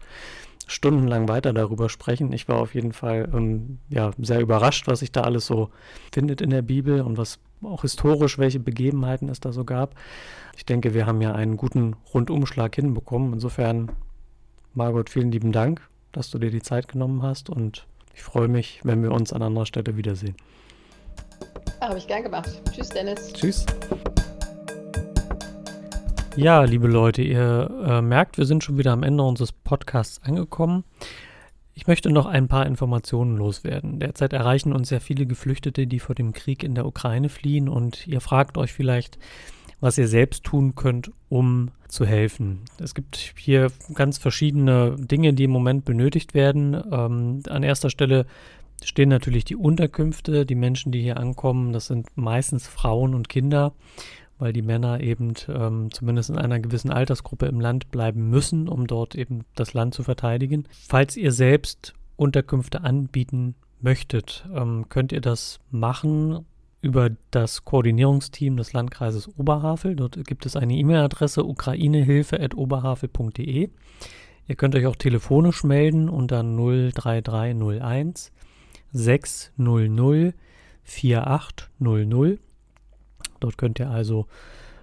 stundenlang 0.67 1.29
weiter 1.29 1.53
darüber 1.53 1.89
sprechen. 1.89 2.33
Ich 2.33 2.49
war 2.49 2.59
auf 2.59 2.75
jeden 2.75 2.93
Fall 2.93 3.29
ähm, 3.33 3.79
ja, 3.89 4.13
sehr 4.19 4.41
überrascht, 4.41 4.87
was 4.87 5.01
sich 5.01 5.13
da 5.13 5.23
alles 5.23 5.47
so 5.47 5.71
findet 6.13 6.41
in 6.41 6.51
der 6.51 6.63
Bibel 6.63 7.03
und 7.03 7.19
was 7.19 7.39
auch 7.63 7.83
historisch, 7.83 8.39
welche 8.39 8.61
Begebenheiten 8.61 9.29
es 9.29 9.41
da 9.41 9.53
so 9.53 9.65
gab. 9.65 9.95
Ich 10.57 10.65
denke, 10.65 10.95
wir 10.95 11.07
haben 11.07 11.21
ja 11.21 11.35
einen 11.35 11.57
guten 11.57 11.95
Rundumschlag 12.13 12.75
hinbekommen. 12.75 13.33
Insofern, 13.33 13.93
Margot, 14.75 15.11
vielen 15.11 15.31
lieben 15.31 15.53
Dank 15.53 15.83
dass 16.17 16.31
du 16.31 16.39
dir 16.39 16.51
die 16.51 16.63
Zeit 16.63 16.89
genommen 16.89 17.23
hast 17.23 17.51
und 17.51 17.87
ich 18.15 18.23
freue 18.23 18.49
mich, 18.49 18.81
wenn 18.83 19.03
wir 19.03 19.13
uns 19.13 19.33
an 19.33 19.43
anderer 19.43 19.67
Stelle 19.67 19.97
wiedersehen. 19.97 20.35
Habe 21.81 21.99
ich 21.99 22.07
gern 22.07 22.23
gemacht. 22.23 22.51
Tschüss, 22.73 22.89
Dennis. 22.89 23.33
Tschüss. 23.35 23.67
Ja, 26.35 26.65
liebe 26.65 26.87
Leute, 26.87 27.23
ihr 27.23 27.71
äh, 27.87 28.03
merkt, 28.03 28.39
wir 28.39 28.47
sind 28.47 28.65
schon 28.65 28.79
wieder 28.79 28.93
am 28.93 29.03
Ende 29.03 29.23
unseres 29.23 29.53
Podcasts 29.53 30.23
angekommen. 30.23 30.85
Ich 31.75 31.87
möchte 31.87 32.11
noch 32.11 32.25
ein 32.25 32.49
paar 32.49 32.65
Informationen 32.65 33.37
loswerden. 33.37 34.01
Derzeit 34.01 34.33
erreichen 34.33 34.73
uns 34.73 34.89
sehr 34.89 35.03
viele 35.03 35.27
Geflüchtete, 35.27 35.87
die 35.87 36.01
vor 36.01 36.15
dem 36.15 36.33
Krieg 36.33 36.63
in 36.63 36.75
der 36.75 36.87
Ukraine 36.87 37.29
fliehen 37.29 37.69
und 37.69 38.07
ihr 38.07 38.23
fragt 38.23 38.57
euch 38.57 38.73
vielleicht, 38.73 39.19
was 39.81 39.99
ihr 39.99 40.09
selbst 40.09 40.45
tun 40.45 40.75
könnt, 40.75 41.11
um 41.29 41.71
zu 41.89 42.05
helfen. 42.05 42.61
Es 42.79 42.95
gibt 42.95 43.17
hier 43.39 43.71
ganz 43.95 44.19
verschiedene 44.19 44.97
Dinge, 44.99 45.35
die 45.35 45.45
im 45.45 45.51
Moment 45.51 45.85
benötigt 45.85 46.35
werden. 46.35 46.75
Ähm, 46.75 47.43
an 47.49 47.63
erster 47.63 47.91
Stelle 47.91 48.27
stehen 48.85 49.09
natürlich 49.09 49.45
die 49.45 49.57
Unterkünfte, 49.57 50.47
die 50.47 50.55
Menschen, 50.55 50.93
die 50.93 51.03
hier 51.03 51.17
ankommen. 51.17 51.73
Das 51.73 51.87
sind 51.87 52.09
meistens 52.17 52.67
Frauen 52.67 53.15
und 53.15 53.29
Kinder, 53.29 53.73
weil 54.39 54.53
die 54.53 54.63
Männer 54.63 55.01
eben 55.01 55.35
ähm, 55.49 55.91
zumindest 55.93 56.31
in 56.31 56.39
einer 56.39 56.61
gewissen 56.61 56.91
Altersgruppe 56.91 57.47
im 57.47 57.61
Land 57.61 57.91
bleiben 57.91 58.29
müssen, 58.29 58.69
um 58.69 58.87
dort 58.87 59.15
eben 59.15 59.45
das 59.55 59.75
Land 59.75 59.95
zu 59.95 60.03
verteidigen. 60.03 60.65
Falls 60.71 61.17
ihr 61.17 61.33
selbst 61.33 61.95
Unterkünfte 62.17 62.83
anbieten 62.83 63.55
möchtet, 63.81 64.47
ähm, 64.55 64.87
könnt 64.89 65.13
ihr 65.13 65.21
das 65.21 65.61
machen 65.71 66.45
über 66.87 67.11
das 67.33 67.65
Koordinierungsteam 67.65 68.57
des 68.57 68.73
Landkreises 68.73 69.29
Oberhavel. 69.37 69.97
Dort 69.97 70.25
gibt 70.25 70.47
es 70.47 70.55
eine 70.57 70.75
E-Mail-Adresse 70.75 71.45
ukrainehilfe.oberhavel.de. 71.45 73.71
Ihr 74.49 74.55
könnt 74.55 74.77
euch 74.77 74.87
auch 74.87 74.95
telefonisch 74.95 75.65
melden 75.65 76.09
unter 76.09 76.45
03301 76.45 78.31
600 78.93 80.35
4800. 80.85 82.39
Dort 83.41 83.59
könnt 83.59 83.81
ihr 83.81 83.91
also 83.91 84.27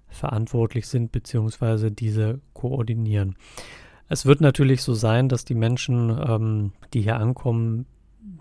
verantwortlich 0.09 0.87
sind 0.87 1.11
bzw. 1.11 1.89
diese 1.89 2.39
koordinieren. 2.53 3.35
Es 4.07 4.25
wird 4.25 4.41
natürlich 4.41 4.81
so 4.81 4.93
sein, 4.93 5.29
dass 5.29 5.45
die 5.45 5.55
Menschen, 5.55 6.09
ähm, 6.09 6.71
die 6.93 7.01
hier 7.01 7.17
ankommen, 7.17 7.85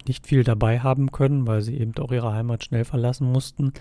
nicht 0.07 0.27
viel 0.27 0.43
dabei 0.45 0.81
haben 0.81 1.12
können, 1.12 1.47
weil 1.47 1.61
sie 1.61 1.79
eben 1.79 1.95
auch 1.99 2.11
ihre 2.11 2.33
Heimat 2.33 2.64
schnell 2.64 2.85
verlassen 2.85 3.31
mussten. 3.31 3.73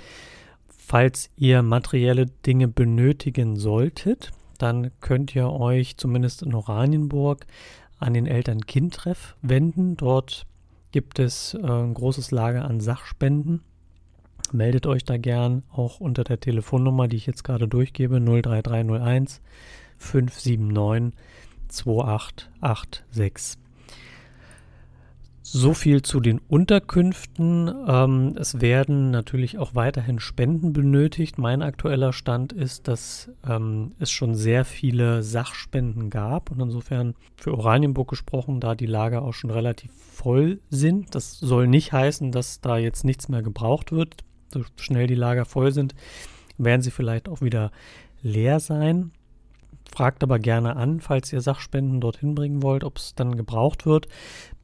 Falls 0.67 1.29
ihr 1.38 1.61
materielle 1.61 2.25
Dinge 2.25 2.67
benötigen 2.67 3.55
solltet, 3.55 4.31
dann 4.57 4.91
könnt 5.01 5.35
ihr 5.35 5.49
euch 5.49 5.97
zumindest 5.97 6.43
in 6.43 6.53
Oranienburg 6.53 7.45
an 7.99 8.13
den 8.13 8.25
Eltern-Kind-Treff 8.25 9.35
wenden. 9.41 9.97
Dort 9.97 10.45
gibt 10.91 11.19
es 11.19 11.53
äh, 11.53 11.59
ein 11.59 11.93
großes 11.93 12.31
Lager 12.31 12.65
an 12.65 12.79
Sachspenden. 12.79 13.61
Meldet 14.53 14.87
euch 14.87 15.03
da 15.03 15.17
gern 15.17 15.63
auch 15.71 15.99
unter 15.99 16.23
der 16.23 16.39
Telefonnummer, 16.39 17.07
die 17.07 17.17
ich 17.17 17.25
jetzt 17.25 17.43
gerade 17.43 17.67
durchgebe, 17.67 18.19
03301 18.19 19.41
579 19.97 21.13
2886. 21.67 23.59
So 25.49 25.73
viel 25.73 26.01
zu 26.01 26.19
den 26.19 26.39
Unterkünften. 26.49 27.73
Ähm, 27.87 28.35
es 28.37 28.59
werden 28.59 29.11
natürlich 29.11 29.57
auch 29.57 29.75
weiterhin 29.75 30.19
Spenden 30.19 30.73
benötigt. 30.73 31.37
Mein 31.37 31.61
aktueller 31.61 32.11
Stand 32.11 32.51
ist, 32.51 32.89
dass 32.89 33.31
ähm, 33.47 33.93
es 33.97 34.11
schon 34.11 34.35
sehr 34.35 34.65
viele 34.65 35.23
Sachspenden 35.23 36.09
gab 36.09 36.51
und 36.51 36.59
insofern 36.59 37.15
für 37.37 37.53
Oranienburg 37.53 38.09
gesprochen, 38.09 38.59
da 38.59 38.75
die 38.75 38.87
Lager 38.87 39.21
auch 39.21 39.33
schon 39.33 39.49
relativ 39.49 39.89
voll 39.93 40.59
sind. 40.69 41.15
Das 41.15 41.39
soll 41.39 41.67
nicht 41.67 41.93
heißen, 41.93 42.33
dass 42.33 42.59
da 42.59 42.77
jetzt 42.77 43.05
nichts 43.05 43.29
mehr 43.29 43.41
gebraucht 43.41 43.93
wird. 43.93 44.17
So 44.53 44.63
schnell 44.79 45.07
die 45.07 45.15
Lager 45.15 45.45
voll 45.45 45.71
sind, 45.71 45.95
werden 46.57 46.81
sie 46.81 46.91
vielleicht 46.91 47.29
auch 47.29 47.41
wieder 47.41 47.71
leer 48.21 48.59
sein. 48.59 49.11
Fragt 49.91 50.23
aber 50.23 50.39
gerne 50.39 50.75
an, 50.75 50.99
falls 50.99 51.31
ihr 51.31 51.41
Sachspenden 51.41 52.01
dorthin 52.01 52.35
bringen 52.35 52.61
wollt, 52.61 52.83
ob 52.83 52.97
es 52.97 53.15
dann 53.15 53.35
gebraucht 53.37 53.85
wird. 53.85 54.07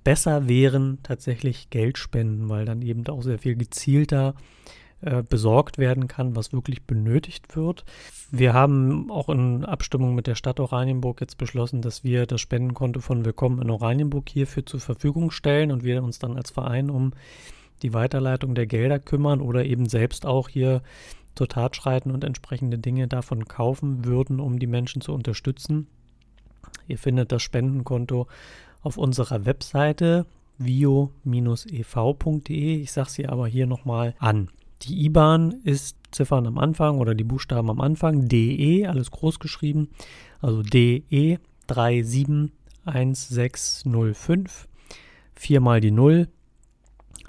Besser 0.04 0.48
wären 0.48 1.00
tatsächlich 1.02 1.70
Geldspenden, 1.70 2.50
weil 2.50 2.66
dann 2.66 2.82
eben 2.82 3.08
auch 3.08 3.24
sehr 3.24 3.40
viel 3.40 3.56
gezielter 3.56 4.36
äh, 5.02 5.24
besorgt 5.24 5.78
werden 5.78 6.08
kann, 6.08 6.36
was 6.36 6.54
wirklich 6.54 6.84
benötigt 6.84 7.56
wird. 7.56 7.84
Wir 8.32 8.54
haben 8.54 9.12
auch 9.12 9.28
in 9.28 9.66
Abstimmung 9.66 10.16
mit 10.16 10.28
der 10.28 10.36
Stadt 10.36 10.60
Oranienburg 10.60 11.20
jetzt 11.20 11.38
beschlossen, 11.38 11.82
dass 11.82 12.04
wir 12.04 12.26
das 12.26 12.42
Spendenkonto 12.42 13.02
von 13.02 13.26
Willkommen 13.26 13.62
in 13.62 13.70
Oranienburg 13.70 14.30
hierfür 14.30 14.66
zur 14.66 14.80
Verfügung 14.80 15.32
stellen 15.32 15.72
und 15.72 15.84
wir 15.84 16.02
uns 16.04 16.20
dann 16.20 16.38
als 16.38 16.52
Verein 16.52 16.90
um 16.90 17.12
die 17.82 17.94
Weiterleitung 17.94 18.56
der 18.56 18.68
Gelder 18.68 19.00
kümmern 19.00 19.42
oder 19.42 19.66
eben 19.66 19.88
selbst 19.88 20.26
auch 20.26 20.50
hier 20.50 20.82
zur 21.36 21.48
Tat 21.48 21.76
schreiten 21.76 22.12
und 22.12 22.24
entsprechende 22.24 22.78
Dinge 22.78 23.08
davon 23.08 23.46
kaufen 23.46 24.06
würden, 24.06 24.40
um 24.40 24.60
die 24.60 24.68
Menschen 24.68 25.02
zu 25.02 25.14
unterstützen. 25.14 25.88
Ihr 26.88 26.98
findet 26.98 27.32
das 27.32 27.42
Spendenkonto 27.42 28.28
auf 28.82 28.98
unserer 28.98 29.46
Webseite 29.46 30.26
vio-ev.de. 30.60 31.16
Ich 32.82 32.92
sage 32.92 33.10
sie 33.10 33.28
aber 33.28 33.48
hier 33.48 33.66
nochmal 33.66 34.14
an. 34.20 34.50
Die 34.84 35.06
IBAN 35.06 35.62
ist 35.64 35.98
Ziffern 36.12 36.46
am 36.46 36.58
Anfang 36.58 37.00
oder 37.00 37.16
die 37.16 37.24
Buchstaben 37.24 37.70
am 37.70 37.80
Anfang, 37.82 38.28
DE, 38.28 38.86
alles 38.86 39.10
groß 39.12 39.40
geschrieben, 39.40 39.90
also 40.42 40.62
DE 40.62 41.40
37 41.68 42.52
1605, 42.86 44.68
viermal 45.36 45.80
die 45.80 45.92
0, 45.92 46.28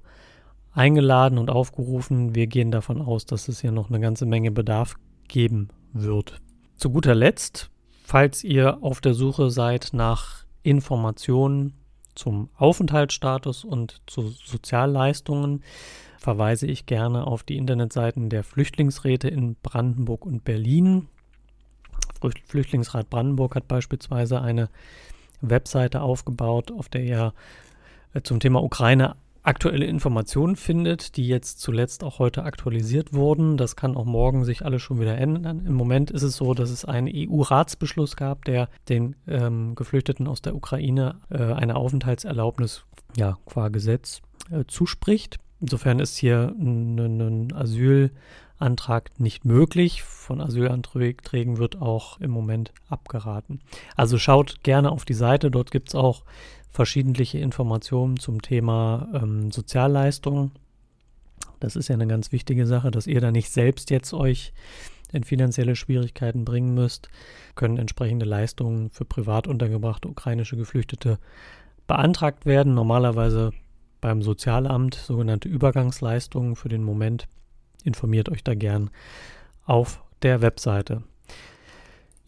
eingeladen 0.80 1.38
und 1.38 1.50
aufgerufen. 1.50 2.36
Wir 2.36 2.48
gehen 2.48 2.72
davon 2.72 3.02
aus, 3.02 3.26
dass 3.26 3.50
es 3.50 3.60
hier 3.60 3.74
noch 3.74 3.90
eine 3.90 4.00
ganze 4.00 4.26
Menge 4.26 4.50
Bedarf 4.50 4.96
geben 5.28 5.68
wird. 5.92 6.40
Zu 6.78 6.90
guter 6.90 7.14
Letzt, 7.14 7.70
falls 8.06 8.46
ihr 8.46 8.82
auf 8.82 9.02
der 9.02 9.14
Suche 9.14 9.52
seid 9.52 9.90
nach 9.92 10.46
Informationen 10.64 11.74
zum 12.16 12.50
Aufenthaltsstatus 12.56 13.66
und 13.66 14.02
zu 14.08 14.30
Sozialleistungen, 14.30 15.64
verweise 16.18 16.66
ich 16.66 16.86
gerne 16.86 17.28
auf 17.28 17.44
die 17.44 17.58
Internetseiten 17.58 18.30
der 18.30 18.46
Flüchtlingsräte 18.46 19.28
in 19.28 19.58
Brandenburg 19.62 20.26
und 20.26 20.46
Berlin. 20.46 21.10
Flüchtlingsrat 22.46 23.10
Brandenburg 23.10 23.56
hat 23.56 23.68
beispielsweise 23.68 24.42
eine 24.42 24.70
Webseite 25.42 26.02
aufgebaut, 26.02 26.72
auf 26.72 26.88
der 26.88 27.04
ihr 27.04 27.34
äh, 28.14 28.22
zum 28.22 28.40
Thema 28.40 28.64
Ukraine 28.64 29.18
aktuelle 29.44 29.86
Informationen 29.86 30.56
findet, 30.56 31.16
die 31.18 31.28
jetzt 31.28 31.60
zuletzt 31.60 32.04
auch 32.04 32.20
heute 32.20 32.44
aktualisiert 32.44 33.14
wurden. 33.14 33.58
Das 33.58 33.76
kann 33.76 33.96
auch 33.96 34.06
morgen 34.06 34.44
sich 34.44 34.66
alles 34.66 34.82
schon 34.82 35.00
wieder 35.00 35.18
ändern. 35.18 35.66
Im 35.66 35.74
Moment 35.74 36.12
ist 36.12 36.24
es 36.24 36.36
so, 36.36 36.54
dass 36.54 36.70
es 36.70 36.86
einen 36.86 37.10
EU-Ratsbeschluss 37.14 38.16
gab, 38.16 38.46
der 38.46 38.70
den 38.90 39.16
ähm, 39.28 39.76
Geflüchteten 39.76 40.28
aus 40.28 40.42
der 40.42 40.56
Ukraine 40.56 41.22
äh, 41.30 41.38
eine 41.38 41.76
Aufenthaltserlaubnis 41.76 42.86
ja, 43.16 43.38
qua 43.46 43.70
Gesetz 43.70 44.22
äh, 44.52 44.66
zuspricht. 44.68 45.38
Insofern 45.62 46.00
ist 46.00 46.18
hier 46.18 46.54
ein, 46.58 47.54
Asylantrag 47.54 49.20
nicht 49.20 49.46
möglich. 49.46 50.04
Von 50.04 50.42
Asylanträgen 50.42 51.58
wird 51.58 51.82
auch 51.82 52.20
im 52.22 52.32
Moment 52.32 52.72
abgeraten. 52.88 53.60
Also 53.96 54.18
schaut 54.18 54.64
gerne 54.64 54.92
auf 54.92 55.04
die 55.06 55.14
Seite. 55.14 55.52
Dort 55.52 55.72
gibt 55.72 55.90
es 55.90 55.96
auch 55.96 56.24
verschiedentliche 56.70 57.40
Informationen 57.40 58.18
zum 58.18 58.42
Thema 58.42 59.08
ähm, 59.14 59.52
Sozialleistungen. 59.52 60.52
Das 61.60 61.76
ist 61.76 61.90
ja 61.90 61.96
eine 61.96 62.08
ganz 62.08 62.32
wichtige 62.32 62.66
Sache, 62.66 62.92
dass 62.92 63.08
ihr 63.08 63.22
da 63.22 63.32
nicht 63.32 63.50
selbst 63.50 63.90
jetzt 63.90 64.14
euch 64.14 64.54
in 65.12 65.24
finanzielle 65.24 65.76
Schwierigkeiten 65.76 66.46
bringen 66.46 66.74
müsst, 66.74 67.10
können 67.56 67.78
entsprechende 67.78 68.26
Leistungen 68.26 68.90
für 68.92 69.06
privat 69.06 69.48
untergebrachte 69.48 70.08
ukrainische 70.08 70.56
Geflüchtete 70.56 71.18
beantragt 71.88 72.46
werden. 72.46 72.76
Normalerweise 72.76 73.52
beim 74.02 74.22
Sozialamt, 74.22 74.96
sogenannte 74.96 75.50
Übergangsleistungen 75.50 76.56
für 76.56 76.70
den 76.70 76.84
Moment. 76.84 77.28
Informiert 77.84 78.30
euch 78.30 78.44
da 78.44 78.54
gern 78.54 78.92
auf 79.66 80.04
der 80.22 80.42
Webseite. 80.42 81.04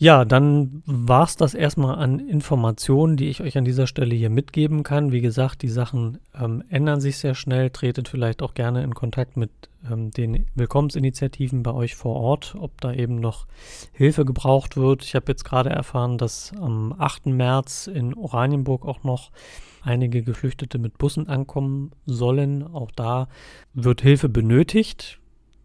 Ja, 0.02 0.26
dann 0.26 0.82
war 0.88 1.26
es 1.26 1.36
das 1.36 1.54
erstmal 1.54 2.00
an 2.00 2.18
Informationen, 2.18 3.18
die 3.18 3.30
ich 3.30 3.42
euch 3.42 3.56
an 3.56 3.66
dieser 3.66 3.86
Stelle 3.86 4.16
hier 4.16 4.32
mitgeben 4.32 4.82
kann. 4.82 5.12
Wie 5.12 5.22
gesagt, 5.22 5.62
die 5.62 5.70
Sachen 5.70 6.18
ähm, 6.34 6.64
ändern 6.70 7.00
sich 7.00 7.20
sehr 7.20 7.36
schnell. 7.36 7.70
Tretet 7.70 8.10
vielleicht 8.10 8.42
auch 8.42 8.56
gerne 8.56 8.82
in 8.82 8.96
Kontakt 8.96 9.38
mit 9.38 9.52
ähm, 9.88 10.10
den 10.10 10.48
Willkommensinitiativen 10.56 11.62
bei 11.62 11.72
euch 11.72 11.94
vor 11.94 12.16
Ort, 12.16 12.56
ob 12.58 12.82
da 12.82 12.92
eben 12.92 13.18
noch 13.18 13.46
Hilfe 13.92 14.26
gebraucht 14.26 14.76
wird. 14.76 15.04
Ich 15.04 15.14
habe 15.14 15.28
jetzt 15.28 15.44
gerade 15.44 15.70
erfahren, 15.70 16.18
dass 16.18 16.52
am 16.60 16.96
8. 16.98 17.28
März 17.28 17.86
in 17.86 18.16
Oranienburg 18.16 18.88
auch 18.88 19.04
noch 19.04 19.30
einige 19.84 20.24
Geflüchtete 20.24 20.80
mit 20.80 20.98
Bussen 20.98 21.30
ankommen 21.30 21.92
sollen. 22.08 22.64
Auch 22.64 22.90
da 22.90 23.28
wird 23.76 24.02
Hilfe 24.02 24.30
benötigt 24.30 25.21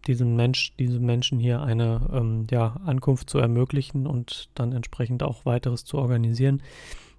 diesem 0.07 0.35
Mensch, 0.35 0.75
diesem 0.77 1.05
Menschen 1.05 1.39
hier 1.39 1.61
eine 1.61 2.01
ähm, 2.13 2.47
ja, 2.49 2.77
Ankunft 2.85 3.29
zu 3.29 3.37
ermöglichen 3.37 4.07
und 4.07 4.49
dann 4.55 4.71
entsprechend 4.71 5.23
auch 5.23 5.45
weiteres 5.45 5.85
zu 5.85 5.97
organisieren. 5.97 6.61